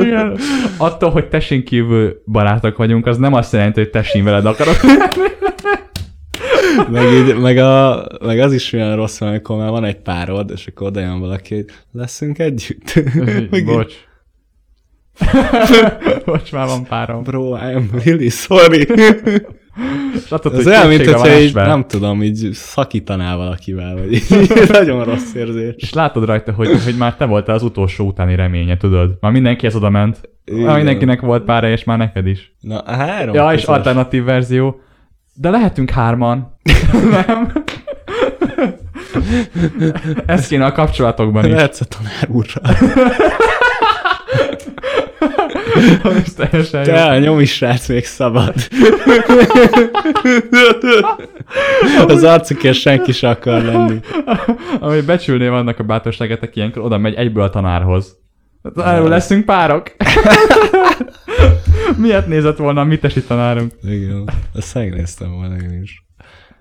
Igen. 0.00 0.38
Attól, 0.76 1.10
hogy 1.10 1.28
tessin 1.28 1.64
kívül 1.64 2.22
barátok 2.26 2.76
vagyunk, 2.76 3.06
az 3.06 3.16
nem 3.16 3.34
azt 3.34 3.52
jelenti, 3.52 3.80
hogy 3.80 3.90
tessin 3.90 4.24
veled 4.24 4.46
akarok. 4.46 4.76
Meg, 6.90 7.12
így, 7.12 7.36
meg, 7.36 7.58
a, 7.58 8.06
meg 8.24 8.38
az 8.38 8.52
is 8.52 8.72
olyan 8.72 8.96
rossz, 8.96 9.20
amikor 9.20 9.56
már 9.56 9.70
van 9.70 9.84
egy 9.84 9.96
párod, 9.96 10.50
és 10.50 10.66
akkor 10.66 10.86
oda 10.86 11.00
jön 11.00 11.20
valaki, 11.20 11.54
hogy 11.54 11.64
leszünk 11.92 12.38
együtt. 12.38 12.94
Meg 13.50 13.68
így, 13.68 14.06
Bocs, 16.26 16.52
már 16.52 16.66
van 16.66 16.84
párom. 16.84 17.22
Bro, 17.22 17.56
I'm 17.60 18.02
really 18.04 18.28
sorry. 18.28 18.86
Attól, 20.30 20.58
Ez 20.58 20.66
olyan, 20.66 20.88
mint 20.88 21.04
hogyha 21.04 21.38
így, 21.38 21.54
nem 21.54 21.86
tudom, 21.86 22.22
így 22.22 22.48
szakítanál 22.52 23.36
valakivel, 23.36 23.94
vagy 23.94 24.12
így, 24.12 24.26
nagyon 24.68 25.04
rossz 25.04 25.34
érzés. 25.34 25.74
És 25.76 25.92
látod 25.92 26.24
rajta, 26.24 26.52
hogy, 26.52 26.82
hogy 26.84 26.96
már 26.96 27.16
te 27.16 27.24
voltál 27.24 27.54
az 27.54 27.62
utolsó 27.62 28.06
utáni 28.06 28.34
reménye, 28.34 28.76
tudod? 28.76 29.16
Már 29.20 29.32
mindenkihez 29.32 29.74
oda 29.74 29.90
ment. 29.90 30.20
Már 30.52 30.76
mindenkinek 30.76 31.20
volt 31.20 31.44
pára, 31.44 31.68
és 31.68 31.84
már 31.84 31.98
neked 31.98 32.26
is. 32.26 32.54
Na, 32.60 32.82
három 32.86 33.34
Ja, 33.34 33.44
és 33.52 33.60
közös. 33.60 33.66
alternatív 33.76 34.24
verzió. 34.24 34.80
De 35.34 35.50
lehetünk 35.50 35.90
hárman. 35.90 36.58
nem? 37.10 37.52
Ez 40.26 40.46
kéne 40.46 40.64
a 40.64 40.72
kapcsolatokban 40.72 41.44
is. 41.44 41.52
Lehetsz 41.52 41.80
a 41.80 41.84
tanár 41.84 42.28
úrral. 42.28 42.76
Ez 46.24 46.34
teljesen 46.34 46.84
jó. 46.84 46.92
Te, 46.92 47.18
nyomi 47.18 47.44
srác 47.44 47.88
még 47.88 48.04
szabad. 48.04 48.54
Az 52.06 52.22
arcukért 52.22 52.76
senki 52.76 53.12
se 53.12 53.28
akar 53.28 53.62
lenni. 53.62 54.00
Ami 54.80 55.00
becsülné 55.00 55.48
vannak 55.48 55.78
a 55.78 55.82
bátorságetek 55.82 56.56
ilyenkor, 56.56 56.82
oda 56.82 56.98
megy 56.98 57.14
egyből 57.14 57.42
a 57.42 57.50
tanárhoz. 57.50 58.16
Tanárul 58.74 59.08
leszünk 59.08 59.44
párok. 59.44 59.92
Miért 61.96 62.26
nézett 62.26 62.56
volna 62.56 62.80
a 62.80 62.84
mitesi 62.84 63.22
tanárunk? 63.22 63.72
Igen, 63.82 64.28
ezt 64.54 64.74
megnéztem 64.74 65.30
volna 65.30 65.54
én 65.54 65.80
is. 65.82 66.04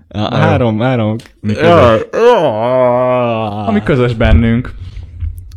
A, 0.08 0.36
három, 0.36 0.80
három. 0.80 1.16
Mi 1.40 1.54
közös? 1.54 2.02
Ami 3.68 3.84
közös 3.84 4.14
bennünk. 4.14 4.74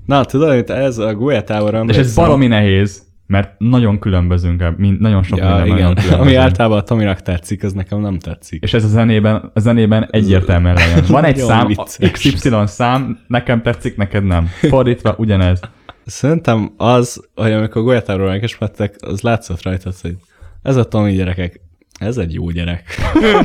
Na, 0.07 0.25
tudod, 0.25 0.49
hogy 0.49 0.77
ez 0.77 0.99
a 0.99 1.14
Gulyátábor 1.14 1.85
És 1.87 1.97
ez 1.97 2.14
baromi 2.14 2.47
nehéz, 2.47 3.03
mert 3.27 3.59
nagyon 3.59 3.99
különbözünk, 3.99 4.77
mind, 4.77 5.01
nagyon 5.01 5.23
sok 5.23 5.39
Ja, 5.39 5.49
nagyon 5.49 5.67
igen. 5.77 5.87
Ami 5.87 5.95
különbözünk. 6.01 6.37
általában 6.41 6.79
a 6.79 6.83
Tominak 6.83 7.23
tetszik, 7.23 7.65
az 7.65 7.73
nekem 7.73 8.01
nem 8.01 8.19
tetszik. 8.19 8.62
És 8.62 8.75
ez 8.75 8.85
a 8.85 8.89
zenében, 8.89 9.51
a 9.55 9.61
zenében 9.61 10.09
egyértelműen 10.11 10.75
legyen. 10.87 11.05
Van 11.09 11.25
egy 11.25 11.37
Nagyon 11.37 11.49
szám, 11.49 11.67
vicces. 11.67 12.11
XY 12.11 12.51
szám, 12.65 13.19
nekem 13.27 13.62
tetszik, 13.62 13.97
neked 13.97 14.25
nem. 14.25 14.47
Fordítva 14.47 15.15
ugyanez. 15.19 15.61
Szerintem 16.05 16.73
az, 16.77 17.29
hogy 17.35 17.53
amikor 17.53 17.83
Gulyátáról 17.83 18.29
megismertek, 18.29 18.95
az 19.01 19.21
látszott 19.21 19.62
rajta, 19.62 19.91
hogy 20.03 20.17
ez 20.62 20.77
a 20.77 20.85
Tomi 20.85 21.12
gyerekek, 21.12 21.61
ez 22.01 22.17
egy 22.17 22.35
jó 22.35 22.51
gyerek. 22.51 22.85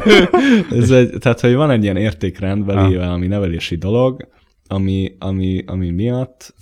ez 0.79 0.91
egy, 0.91 1.09
tehát, 1.19 1.39
hogy 1.39 1.53
van 1.53 1.71
egy 1.71 1.83
ilyen 1.83 1.97
értékrend 1.97 2.65
belé 2.65 2.95
valami 2.95 3.27
nevelési 3.27 3.75
dolog, 3.75 4.27
ami, 4.67 5.15
ami, 5.19 5.63
ami 5.67 5.89
miatt 5.89 6.53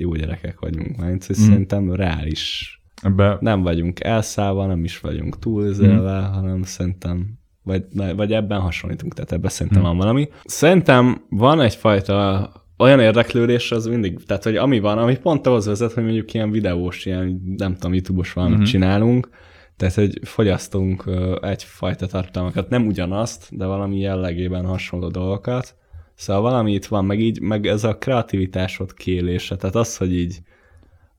jó 0.00 0.14
gyerekek 0.14 0.60
vagyunk. 0.60 0.96
Mert 0.96 1.24
hogy 1.24 1.36
szerintem 1.36 1.92
reális. 1.92 2.72
Ebbe 3.02 3.36
Nem 3.40 3.62
vagyunk 3.62 4.00
elszállva, 4.00 4.66
nem 4.66 4.84
is 4.84 5.00
vagyunk 5.00 5.38
túlzélve, 5.38 6.18
hanem 6.20 6.62
szerintem 6.62 7.38
vagy, 7.62 7.84
vagy 8.16 8.32
ebben 8.32 8.60
hasonlítunk, 8.60 9.14
tehát 9.14 9.32
ebben 9.32 9.50
szerintem 9.50 9.82
van 9.82 9.96
valami. 9.96 10.28
Szerintem 10.44 11.24
van 11.28 11.60
egyfajta 11.60 12.50
olyan 12.78 13.00
érdeklődés, 13.00 13.72
az 13.72 13.86
mindig, 13.86 14.24
tehát 14.26 14.44
hogy 14.44 14.56
ami 14.56 14.80
van, 14.80 14.98
ami 14.98 15.16
pont 15.18 15.46
ahhoz 15.46 15.66
vezet, 15.66 15.92
hogy 15.92 16.02
mondjuk 16.02 16.34
ilyen 16.34 16.50
videós, 16.50 17.06
ilyen 17.06 17.54
nem 17.56 17.74
tudom, 17.74 17.92
YouTube-os 17.94 18.32
valamit 18.32 18.66
csinálunk, 18.66 19.28
tehát 19.76 19.94
hogy 19.94 20.18
fogyasztunk 20.22 21.04
egyfajta 21.40 22.06
tartalmakat, 22.06 22.68
nem 22.68 22.86
ugyanazt, 22.86 23.56
de 23.56 23.66
valami 23.66 23.98
jellegében 23.98 24.64
hasonló 24.64 25.08
dolgokat. 25.08 25.76
Szóval 26.18 26.42
valami 26.42 26.72
itt 26.72 26.86
van, 26.86 27.04
meg 27.04 27.20
így, 27.20 27.40
meg 27.40 27.66
ez 27.66 27.84
a 27.84 27.98
kreativitásod 27.98 28.94
kélése, 28.94 29.56
tehát 29.56 29.74
az, 29.74 29.96
hogy 29.96 30.12
így 30.14 30.38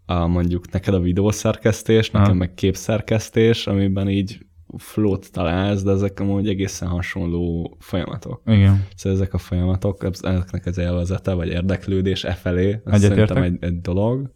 a, 0.05 0.27
mondjuk 0.27 0.71
neked 0.71 0.93
a 0.93 0.99
videószerkesztés, 0.99 2.09
nekem 2.09 2.29
Aha. 2.29 2.37
meg 2.37 2.53
képszerkesztés, 2.53 3.67
amiben 3.67 4.09
így 4.09 4.45
flót 4.77 5.31
találsz, 5.31 5.83
de 5.83 5.91
ezek 5.91 6.19
amúgy 6.19 6.49
egészen 6.49 6.87
hasonló 6.87 7.75
folyamatok. 7.79 8.41
igen. 8.45 8.85
Szóval 8.95 9.17
ezek 9.19 9.33
a 9.33 9.37
folyamatok, 9.37 10.03
ez- 10.03 10.23
ezeknek 10.23 10.65
az 10.65 10.77
élvezete, 10.77 11.33
vagy 11.33 11.47
érdeklődés 11.47 12.23
e 12.23 12.33
felé, 12.33 12.81
ez 12.85 13.01
szerintem 13.01 13.43
egy, 13.43 13.57
egy 13.59 13.81
dolog. 13.81 14.33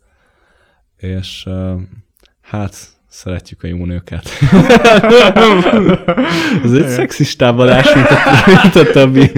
És 0.97 1.49
hát 2.41 2.75
szeretjük 3.13 3.63
a 3.63 3.67
jó 3.67 3.85
nőket. 3.85 4.23
ez 6.63 6.73
egy 6.73 6.87
szexistább 6.87 7.57
adás, 7.57 7.93
mint 7.93 8.07
a, 8.07 8.15
mint 8.45 8.75
a 8.75 8.91
többi. 8.91 9.31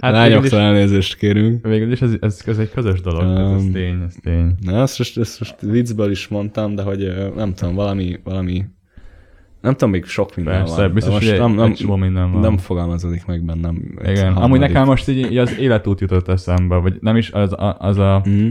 Hát 0.00 0.12
Lányoktól 0.12 0.58
elnézést 0.58 1.16
kérünk. 1.16 1.66
Végül 1.66 1.92
is 1.92 2.00
ez, 2.00 2.10
ez, 2.20 2.42
ez 2.46 2.58
egy 2.58 2.70
közös 2.70 3.00
dolog, 3.00 3.22
um, 3.22 3.36
ez 3.36 3.62
Um, 3.62 3.72
tény, 3.72 4.02
ez 4.06 4.14
tény. 4.22 4.54
Na, 4.60 4.80
ezt 4.80 4.98
most, 4.98 5.18
ezt 5.18 5.38
most 5.38 5.54
viccből 5.60 6.10
is 6.10 6.28
mondtam, 6.28 6.74
de 6.74 6.82
hogy 6.82 7.12
nem 7.36 7.54
tudom, 7.54 7.74
valami, 7.74 8.20
valami 8.24 8.64
nem 9.60 9.72
tudom, 9.72 9.90
még 9.90 10.04
sok 10.04 10.36
minden 10.36 10.54
Persze, 10.58 10.80
van. 10.80 10.92
biztos, 10.92 11.12
most 11.12 11.30
hogy 11.30 11.38
nem, 11.38 11.52
nem, 11.52 11.70
egy 11.70 11.86
minden 11.86 12.32
van. 12.32 12.40
nem 12.40 12.56
fogalmazódik 12.56 13.26
meg 13.26 13.44
bennem. 13.44 13.98
Igen, 14.04 14.32
amúgy 14.32 14.58
nekem 14.58 14.84
most 14.84 15.08
így, 15.08 15.30
így 15.30 15.38
az 15.38 15.58
életút 15.58 16.00
jutott 16.00 16.28
eszembe, 16.28 16.76
vagy 16.76 16.94
nem 17.00 17.16
is 17.16 17.30
az 17.30 17.52
a, 17.52 17.76
az 17.78 17.98
a 17.98 18.22
Mhm. 18.24 18.48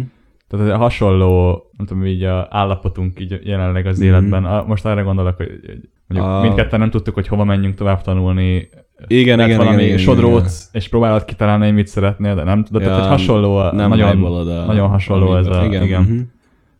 Tehát 0.50 0.70
a 0.72 0.78
hasonló, 0.78 1.64
nem 1.78 1.86
tudom, 1.88 2.06
így 2.06 2.24
a 2.24 2.48
állapotunk 2.52 3.20
így 3.20 3.40
jelenleg 3.44 3.86
az 3.86 3.98
Mhm. 3.98 4.08
életben. 4.08 4.46
A, 4.46 4.64
most 4.68 4.86
arra 4.86 5.04
gondolok, 5.04 5.38
hogy 5.38 5.48
hogy 6.08 6.16
mondjuk 6.18 6.36
A- 6.38 6.42
mindketten 6.42 6.80
nem 6.80 6.90
tudtuk, 6.90 7.14
hogy 7.14 7.28
hova 7.28 7.44
menjünk 7.44 7.76
tovább 7.76 8.02
tanulni. 8.02 8.70
Igen, 9.08 9.40
igen, 9.40 9.58
valami 9.58 9.76
igen, 9.76 9.86
igen, 9.86 9.98
sodróc, 9.98 10.70
és 10.72 10.90
próbálod 10.90 11.26
kitalálni, 11.26 11.66
hogy 11.66 11.74
mit 11.74 11.88
szeretnél, 11.88 12.36
de 12.36 12.44
nem 12.44 12.64
tudod. 12.64 12.82
tehát, 12.82 12.98
Ja, 12.98 13.08
hogy 13.08 13.18
hasonló, 13.18 13.56
a, 13.56 13.74
nem 13.74 13.90
nagyon, 13.90 14.24
a- 14.24 14.66
nagyon 14.66 14.90
hasonló 14.90 15.36
ez 15.36 15.48
a... 15.48 15.64
Igen. 15.66 15.84
igen. 15.84 16.02
mhm. 16.02 16.20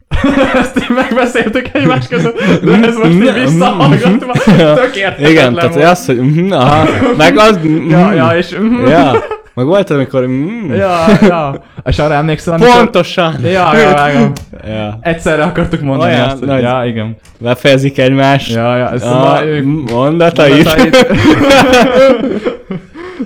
Ezt 0.62 0.78
így 0.78 0.96
megbeszéltük 0.96 1.70
egymás 1.74 2.08
között, 2.08 2.38
de 2.64 2.88
ez 2.88 2.98
most 2.98 3.12
így 3.14 3.34
visszahallgatva, 3.34 4.32
tök 4.56 4.96
Igen, 5.30 5.54
tehát 5.54 5.76
az, 5.76 6.06
hogy 6.06 6.18
mhm, 6.20 6.52
aha, 6.52 6.86
meg 7.18 7.38
az... 7.38 7.60
Ja, 7.90 8.06
mhm. 8.06 8.16
ja, 8.16 8.30
és... 8.38 8.58
ja. 8.88 9.12
Meg 9.58 9.66
volt, 9.66 9.90
amikor... 9.90 10.26
mhm. 10.26 10.74
Ja, 10.74 11.06
ja. 11.22 11.64
És 11.86 12.00
arra 12.00 12.14
emlékszel, 12.14 12.54
amikor... 12.54 12.76
Pontosan! 12.76 13.36
Ja, 13.42 13.78
ja, 13.78 13.94
vágom. 13.94 14.32
Ja. 14.68 14.98
Egyszerre 15.02 15.44
akartuk 15.44 15.82
mondani 15.82 16.14
Olyan 16.14 16.30
azt, 16.30 16.40
hogy... 16.40 16.48
nagy- 16.48 16.62
Ja, 16.62 16.84
igen. 16.86 17.16
Befejezik 17.40 17.98
egymást. 17.98 18.54
Ja, 18.54 18.78
ja, 18.78 18.92
ez 18.92 19.04
a 19.04 19.06
szóval 19.06 19.44
ők... 19.44 19.66
mondatait. 19.92 20.64
mondatait. 20.64 20.96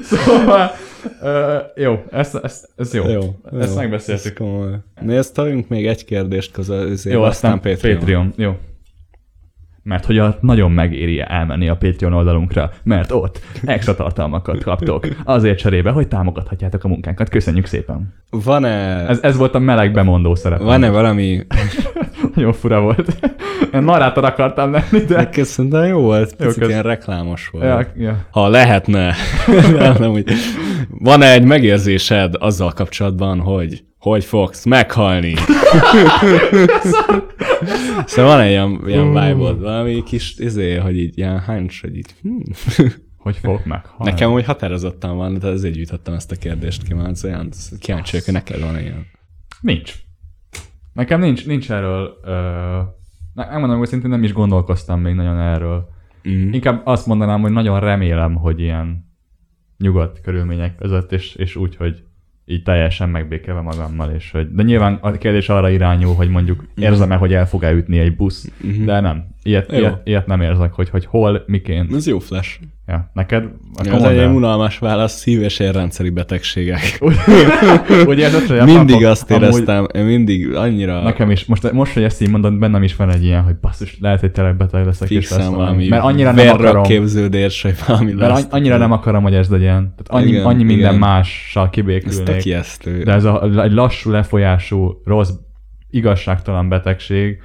szóval... 0.12 0.72
Uh, 1.22 1.30
jó, 1.76 2.04
ez, 2.12 2.38
ez, 2.44 2.64
ez 2.78 2.94
jó. 2.94 3.10
Jó, 3.10 3.36
Ezt 3.60 3.74
jó. 3.74 3.76
megbeszéltük. 3.76 4.40
Nézd, 5.02 5.42
még 5.68 5.88
egy 5.88 6.06
kérdést 6.06 6.52
közül, 6.52 6.96
Jó, 7.04 7.24
aztán 7.24 7.60
Patreon. 7.60 7.98
Patreon. 8.00 8.34
Jó. 8.38 8.58
Mert 9.84 10.06
hogy 10.06 10.18
a, 10.18 10.38
nagyon 10.42 10.72
megéri 10.72 11.20
elmenni 11.28 11.70
a 11.70 11.76
Patreon 11.76 12.14
oldalunkra, 12.14 12.72
mert 12.84 13.12
ott 13.12 13.40
extra 13.66 13.96
tartalmakat 13.96 14.64
kaptok. 14.64 15.08
Azért 15.24 15.58
cserébe, 15.58 15.90
hogy 15.92 16.08
támogathatjátok 16.08 16.84
a 16.84 16.88
munkánkat. 16.88 17.30
Köszönjük 17.30 17.66
szépen. 17.66 18.14
Van-e, 18.30 19.08
Ez, 19.08 19.20
ez 19.22 19.38
volt 19.38 19.56
a 19.56 19.60
meleg 19.60 19.92
bemondó 19.92 20.36
szerep. 20.36 20.60
van-e 20.60 20.90
valami... 20.90 21.40
Nagyon 22.36 22.54
fura 22.54 22.82
volt. 22.82 23.32
Én 23.74 23.84
narrátor 23.84 24.24
akartam 24.26 24.72
lenni, 24.72 25.06
de... 25.08 25.30
Szerintem 25.44 25.84
jó 25.84 26.00
volt, 26.00 26.36
picit 26.36 26.60
kösz. 26.60 26.70
ilyen 26.70 26.84
reklámos 26.84 27.50
volt. 27.52 27.66
Ja, 27.66 27.86
ja. 27.96 28.26
Ha 28.32 28.48
lehetne. 28.48 29.14
nem, 29.78 29.96
nem, 30.00 30.12
úgy. 30.12 30.32
Van-e 30.90 31.32
egy 31.32 31.44
megérzésed 31.44 32.34
azzal 32.40 32.72
kapcsolatban, 32.72 33.40
hogy 33.40 33.84
hogy 34.02 34.26
fogsz 34.26 34.66
meghalni? 34.66 35.34
Szóval 38.06 38.32
van 38.32 38.42
egy 38.42 38.50
ilyen, 38.50 38.82
ilyen 38.86 39.08
vibe 39.08 39.54
valami 39.54 40.04
kis, 40.04 40.36
izé, 40.38 40.76
hogy 40.76 40.98
így 40.98 41.18
ilyen 41.18 41.44
hunch, 41.44 41.82
hogy 41.82 41.98
így, 41.98 42.16
hmm. 42.22 42.42
Hogy 43.18 43.38
fog 43.38 43.62
meg? 43.66 43.86
Ha 43.86 44.04
Nekem 44.04 44.32
úgy 44.32 44.46
határozottan 44.46 45.18
van, 45.18 45.40
de 45.40 45.48
ezért 45.48 45.74
gyűjtöttem 45.74 46.14
ezt 46.14 46.32
a 46.32 46.36
kérdést 46.36 46.84
ki, 46.84 46.94
mert 46.94 47.24
olyan 47.24 47.50
kíváncsi 47.80 48.18
hogy 48.26 48.34
neked 48.34 48.62
van 48.62 48.80
ilyen. 48.80 49.06
Nincs. 49.60 49.96
Nekem 50.94 51.20
nincs, 51.20 51.46
nincs 51.46 51.72
erről, 51.72 52.20
ö, 52.24 52.32
nem 53.34 53.60
mondom, 53.60 53.78
hogy 53.78 53.88
szintén 53.88 54.10
nem 54.10 54.24
is 54.24 54.34
gondolkoztam 54.34 55.02
még 55.02 55.14
nagyon 55.14 55.40
erről. 55.40 55.88
Mm. 56.30 56.52
Inkább 56.52 56.82
azt 56.84 57.06
mondanám, 57.06 57.42
hogy 57.42 57.52
nagyon 57.52 57.80
remélem, 57.80 58.36
hogy 58.36 58.60
ilyen 58.60 59.06
nyugodt 59.78 60.22
körülmények 60.22 60.76
között, 60.76 61.12
és, 61.12 61.36
és 61.36 61.56
úgy, 61.56 61.76
hogy 61.76 62.04
így 62.46 62.64
teljesen 62.64 63.10
megbékelve 63.10 63.62
magammal, 63.62 64.10
és 64.12 64.32
hogy, 64.32 64.52
de 64.52 64.64
nyilván 64.64 64.94
a 65.02 65.12
kérdés 65.12 65.50
arra 65.50 65.70
irányul, 65.70 66.16
hogy 66.16 66.30
mondjuk 66.30 66.66
érzem-e, 66.76 67.16
hogy 67.16 67.34
el 67.34 67.48
fog-e 67.48 67.72
ütni 67.72 68.00
egy 68.00 68.16
busz, 68.16 68.52
Mhm. 68.62 68.86
de 68.86 69.00
nem. 69.00 69.26
Ilyet, 69.44 69.72
Jó. 69.72 69.78
ilyet, 69.78 70.02
ilyet, 70.04 70.28
nem 70.28 70.42
érzek, 70.42 70.74
hogy, 70.74 70.90
hogy 70.90 71.06
hol, 71.06 71.44
miként. 71.48 71.94
Ez 71.94 72.08
jó 72.08 72.20
flash. 72.20 72.60
Ja, 72.88 73.12
neked? 73.14 73.44
Ez 73.76 73.88
mondd 73.88 74.06
egy 74.06 74.26
unalmas 74.36 74.80
válasz, 74.80 75.14
szív- 75.20 75.42
és 75.42 75.60
érrendszeri 75.60 76.10
betegségek. 76.10 76.98
Úgy 78.08 78.20
érzed, 78.20 78.48
hogy 78.48 78.62
mindig 78.64 79.06
azt 79.06 79.32
amúgy 79.32 79.44
éreztem, 79.44 79.88
én 79.94 80.04
mindig 80.04 80.56
annyira 80.56 81.02
Nekem 81.04 81.32
is. 81.32 81.46
Most, 81.46 81.72
most, 81.72 81.94
hogy 81.94 82.04
ezt 82.04 82.22
így 82.22 82.30
mondod, 82.30 82.60
bennem 82.60 82.84
is 82.84 82.96
van 82.96 83.10
egy 83.12 83.24
ilyen, 83.24 83.44
hogy 83.44 83.56
basszus, 83.62 83.98
lehet, 84.00 84.20
hogy 84.20 84.32
tényleg 84.32 84.58
beteg 84.58 84.86
leszek. 84.86 85.10
és 85.10 85.30
lesz 85.30 85.34
fixem 85.38 85.54
valami. 85.54 85.88
Mert 85.88 86.04
annyira 86.04 86.32
nem 86.32 86.48
akarom. 86.48 86.84
képződés, 86.84 87.62
vagy 87.62 87.76
valami 87.88 88.12
Mert 88.14 88.32
lesz. 88.32 88.44
an- 88.44 88.54
annyira 88.54 88.78
nem 88.78 88.92
akarom, 88.92 89.24
hogy 89.24 89.34
ez 89.34 89.50
legyen. 89.50 89.94
Tehát 89.98 90.24
annyi, 90.24 90.32
Igen, 90.32 90.46
annyi 90.46 90.64
minden 90.64 90.88
igen. 90.90 91.00
mással 91.00 91.64
Ez 91.64 91.70
kibékülnék. 91.70 92.46
ijesztő. 92.46 93.04
De 93.04 93.14
ez 93.14 93.24
a, 93.24 93.62
egy 93.64 93.72
lassú 93.72 94.12
lefolyású, 94.12 95.02
rossz, 95.06 95.30
igazságtalan 95.90 96.70
betegség, 96.70 97.38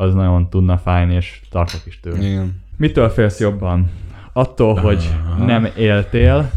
az 0.00 0.14
nagyon 0.14 0.50
tudna 0.50 0.78
fájni, 0.78 1.14
és 1.14 1.40
tartok 1.50 1.86
is 1.86 2.00
tőle. 2.00 2.26
Igen. 2.28 2.60
Mitől 2.76 3.08
félsz 3.08 3.40
jobban? 3.40 3.90
Attól, 4.32 4.74
hogy 4.74 5.10
nem 5.38 5.68
éltél, 5.76 6.50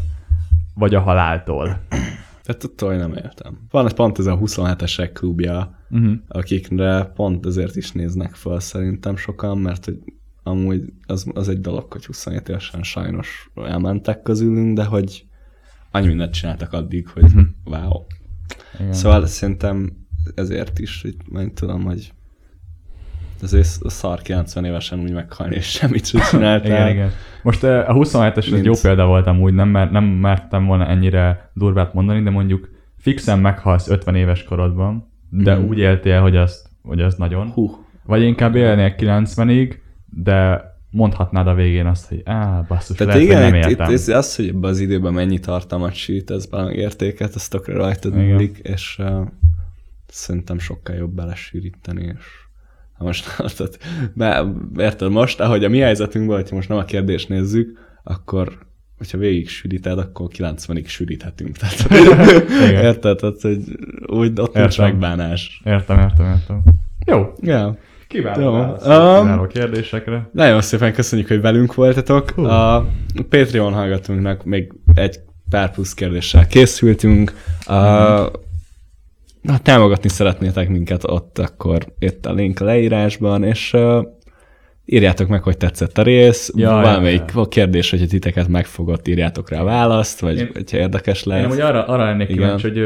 vagy 0.75 0.95
a 0.95 0.99
haláltól? 0.99 1.79
Tehát 2.43 2.63
attól 2.63 2.91
én 2.93 2.99
nem 2.99 3.13
értem. 3.13 3.57
Van 3.69 3.89
pont 3.95 4.19
ez 4.19 4.25
a 4.25 4.37
27-esek 4.37 5.09
klubja, 5.13 5.81
Uh-huh. 5.89 6.13
akikre 6.27 7.03
pont 7.15 7.45
ezért 7.45 7.75
is 7.75 7.91
néznek 7.91 8.33
fel 8.35 8.59
szerintem 8.59 9.15
sokan, 9.15 9.57
mert 9.57 9.85
hogy 9.85 9.99
amúgy 10.43 10.93
az, 11.05 11.27
az 11.33 11.49
egy 11.49 11.59
dolog, 11.61 11.91
hogy 11.91 12.05
27 12.05 12.49
évesen 12.49 12.83
sajnos 12.83 13.49
elmentek 13.55 14.21
közülünk, 14.21 14.75
de 14.75 14.83
hogy 14.83 15.25
annyi 15.91 16.07
mindent 16.07 16.33
csináltak 16.33 16.73
addig, 16.73 17.07
hogy 17.07 17.23
Mhm. 17.23 17.39
wow. 17.63 18.01
Igen. 18.79 18.93
Szóval 18.93 19.25
szerintem 19.25 19.91
ezért 20.35 20.79
is, 20.79 21.01
hogy 21.01 21.15
majd 21.29 21.53
tudom, 21.53 21.83
hogy 21.83 22.13
azért 23.41 23.89
szar 23.89 24.21
90 24.21 24.65
évesen 24.65 24.99
úgy 24.99 25.11
meghalni, 25.11 25.55
és 25.55 25.65
semmit 25.69 26.05
sem 26.05 26.21
csináltál. 26.29 26.67
Igen, 26.71 26.89
igen. 26.89 27.11
Most 27.43 27.63
a 27.63 27.93
27-es 27.93 28.53
egy 28.53 28.65
jó 28.65 28.73
példa 28.81 29.05
volt 29.05 29.27
amúgy, 29.27 29.53
nem, 29.53 29.69
mer- 29.69 29.91
nem 29.91 30.03
mertem 30.03 30.65
volna 30.65 30.87
ennyire 30.87 31.49
durvát 31.53 31.93
mondani, 31.93 32.23
de 32.23 32.29
mondjuk 32.29 32.69
fixen 32.97 33.39
meghalsz 33.39 33.87
50 33.89 34.15
éves 34.15 34.43
korodban, 34.43 35.11
de 35.29 35.55
Mhm. 35.55 35.67
úgy 35.67 35.77
éltél, 35.77 36.21
hogy 36.21 36.35
azt, 36.35 36.67
hogy 36.83 37.01
az 37.01 37.15
nagyon. 37.15 37.47
Hú, 37.49 37.85
Vagy 38.05 38.21
inkább 38.21 38.55
élnél 38.55 38.95
90-ig, 38.97 39.73
de 40.05 40.63
mondhatnád 40.89 41.47
a 41.47 41.53
végén 41.53 41.85
azt, 41.85 42.07
hogy 42.09 42.21
á, 42.25 42.61
basszus, 42.67 42.97
Tehát 42.97 43.13
lehet, 43.13 43.29
igen, 43.29 43.41
hogy 43.43 43.51
nem 43.51 43.61
itt, 43.61 43.69
éltem. 43.69 43.85
itt 43.87 43.93
ez 43.93 44.07
az, 44.07 44.35
hogy 44.35 44.47
ebben 44.47 44.69
az 44.69 44.79
időben 44.79 45.13
mennyi 45.13 45.39
tartalmat 45.39 45.93
sűjt, 45.93 46.31
ez 46.31 46.47
valami 46.49 46.75
értéket, 46.75 47.35
ez 47.35 47.47
tökre 47.47 47.73
rajtad 47.73 48.13
múlik, 48.15 48.57
és 48.63 48.95
uh, 48.99 49.27
szerintem 50.07 50.59
sokkal 50.59 50.95
jobb 50.95 51.11
belesűríteni, 51.15 52.03
és 52.03 52.25
ha 52.97 53.03
most, 53.03 53.35
tehát, 53.57 53.77
be, 54.13 54.45
érted, 54.77 55.11
most, 55.11 55.39
ahogy 55.39 55.63
a 55.63 55.69
mi 55.69 55.79
helyzetünkben, 55.79 56.35
hogyha 56.35 56.55
most 56.55 56.69
nem 56.69 56.77
a 56.77 56.85
kérdést 56.85 57.29
nézzük, 57.29 57.77
akkor 58.03 58.57
hogyha 58.97 59.17
végig 59.17 59.49
sűríted, 59.49 59.97
akkor 59.97 60.27
90-ig 60.37 60.87
sűríthetünk. 60.87 61.57
Tehát, 61.57 61.89
érted? 62.71 63.17
Tehát, 63.17 63.41
hogy 63.41 63.57
úgy 64.05 64.39
ott 64.39 64.53
nincs 64.53 64.77
Értem. 64.77 64.85
megbánás. 64.85 65.61
Értem, 65.65 65.99
értem, 65.99 66.25
értem. 66.25 66.61
Jó, 67.05 67.33
Ja. 67.41 67.77
kiváló 68.07 68.41
Jó. 68.41 68.53
Um, 68.59 68.77
Kiváló 68.77 69.47
kérdésekre. 69.47 70.29
Nagyon 70.31 70.61
szépen 70.61 70.93
köszönjük, 70.93 71.27
hogy 71.27 71.41
velünk 71.41 71.73
voltatok. 71.73 72.29
Hú. 72.31 72.43
A 72.45 72.87
Patreon 73.29 73.73
hallgatónknak 73.73 74.43
még 74.43 74.73
egy 74.93 75.19
pár 75.49 75.71
plusz 75.71 75.93
kérdéssel 75.93 76.47
készültünk. 76.47 77.33
A, 77.65 77.73
ha 79.47 79.57
támogatni 79.57 80.09
szeretnétek 80.09 80.69
minket 80.69 81.03
ott, 81.11 81.39
akkor 81.39 81.85
itt 81.99 82.25
a 82.25 82.33
link 82.33 82.59
a 82.59 82.65
leírásban, 82.65 83.43
és 83.43 83.73
uh, 83.73 84.03
írjátok 84.85 85.27
meg, 85.27 85.43
hogy 85.43 85.57
tetszett 85.57 85.97
a 85.97 86.01
rész. 86.01 86.51
Ja, 86.55 86.69
Ja, 86.69 86.75
ja, 86.75 86.81
Valamelyik 86.81 87.23
ja. 87.35 87.45
kérdés, 87.47 87.89
hogyha 87.89 88.05
titeket 88.05 88.47
megfogott, 88.47 89.07
írjátok 89.07 89.49
rá 89.49 89.59
a 89.59 89.63
választ, 89.63 90.19
vagy 90.19 90.37
Én- 90.37 90.49
hogyha 90.53 90.77
érdekes 90.77 91.25
Én 91.25 91.33
lesz. 91.33 91.45
amúgy 91.45 91.59
arra, 91.59 91.85
arra 91.85 92.03
lennék 92.03 92.29
Igen. 92.29 92.41
kíváncsi, 92.41 92.67
hogy, 92.69 92.83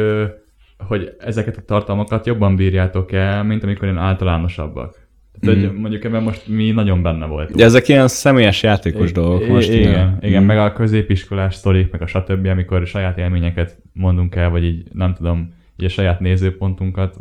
hogy 0.87 1.11
ezeket 1.19 1.57
a 1.57 1.61
tartalmakat 1.65 2.25
jobban 2.25 2.55
bírjátok 2.55 3.11
el, 3.11 3.43
mint 3.43 3.63
amikor 3.63 3.83
ilyen 3.83 3.97
általánosabbak. 3.97 5.05
Tehát, 5.39 5.59
hogy 5.59 5.73
mondjuk 5.73 6.03
ebben 6.03 6.23
most 6.23 6.47
mi 6.47 6.71
nagyon 6.71 7.01
benne 7.01 7.25
voltunk. 7.25 7.55
Ugye 7.55 7.65
ezek 7.65 7.87
ilyen 7.87 8.07
személyes 8.07 8.63
játékos 8.63 9.11
dolgok 9.11 9.47
most. 9.47 9.69
igen, 9.73 9.89
ugye? 10.17 10.27
igen, 10.27 10.41
Mm. 10.43 10.45
meg 10.45 10.57
a 10.57 10.73
középiskolás 10.73 11.55
sztorik, 11.55 11.91
meg 11.91 12.01
a 12.01 12.07
stb., 12.07 12.45
amikor 12.45 12.87
saját 12.87 13.17
élményeket 13.17 13.77
mondunk 13.93 14.35
el, 14.35 14.49
vagy 14.49 14.63
így 14.63 14.83
nem 14.93 15.13
tudom, 15.13 15.53
így 15.77 15.85
a 15.85 15.89
saját 15.89 16.19
nézőpontunkat, 16.19 17.17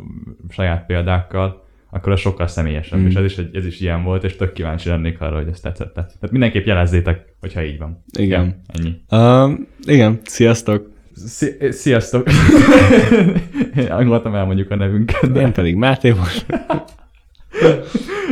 saját 0.49 0.85
példákkal, 0.85 1.65
akkor 1.89 2.11
az 2.11 2.19
sokkal 2.19 2.47
személyesebb, 2.47 2.99
Mm. 2.99 3.05
és 3.05 3.15
ez 3.15 3.23
is, 3.23 3.37
egy, 3.37 3.55
ez 3.55 3.65
is 3.65 3.79
ilyen 3.79 4.03
volt, 4.03 4.23
és 4.23 4.35
tök 4.35 4.53
kíváncsi 4.53 4.89
lennék 4.89 5.21
arra, 5.21 5.35
hogy 5.35 5.47
ezt 5.47 5.61
tetszett. 5.63 5.93
Tehát 5.93 6.31
mindenképp 6.31 6.65
jelezzétek, 6.65 7.35
hogyha 7.39 7.63
így 7.63 7.77
van. 7.77 8.03
Igen. 8.19 8.45
Ja, 8.45 8.81
ennyi. 8.81 9.01
Uh, 9.49 9.59
igen, 9.85 10.19
sziasztok! 10.23 10.91
Szi- 11.13 11.71
Sziasztok! 11.71 12.27
Én 13.75 13.87
Gondoltam 13.87 14.35
elmondjuk 14.35 14.71
a 14.71 14.75
nevünket, 14.75 15.31
de 15.31 15.41
Én 15.41 15.51
pedig 15.53 15.75
Máté 15.75 16.11
most. 16.11 16.45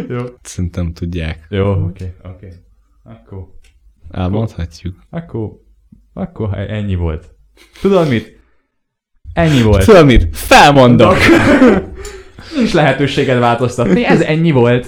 jó. 0.10 0.18
Szerintem 0.42 0.94
tudják. 0.94 1.46
Jó, 1.50 1.72
oké, 1.72 2.14
oké. 2.24 2.48
Akkor, 3.04 3.48
Elmondhatjuk. 4.12 4.96
akkor, 5.10 5.50
akkor 6.14 6.48
ha 6.50 6.56
ennyi 6.56 6.96
volt. 6.96 7.36
Tudod 7.82 8.10
mit? 8.10 8.40
Ennyi 9.36 9.62
volt. 9.62 9.86
Tudod 9.86 10.06
mit? 10.06 10.28
Felmondok! 10.34 11.18
Nincs 12.56 12.74
lehetőséged 12.74 13.40
változtatni, 13.40 14.06
ez 14.06 14.22
ennyi 14.22 14.52
volt. 14.52 14.88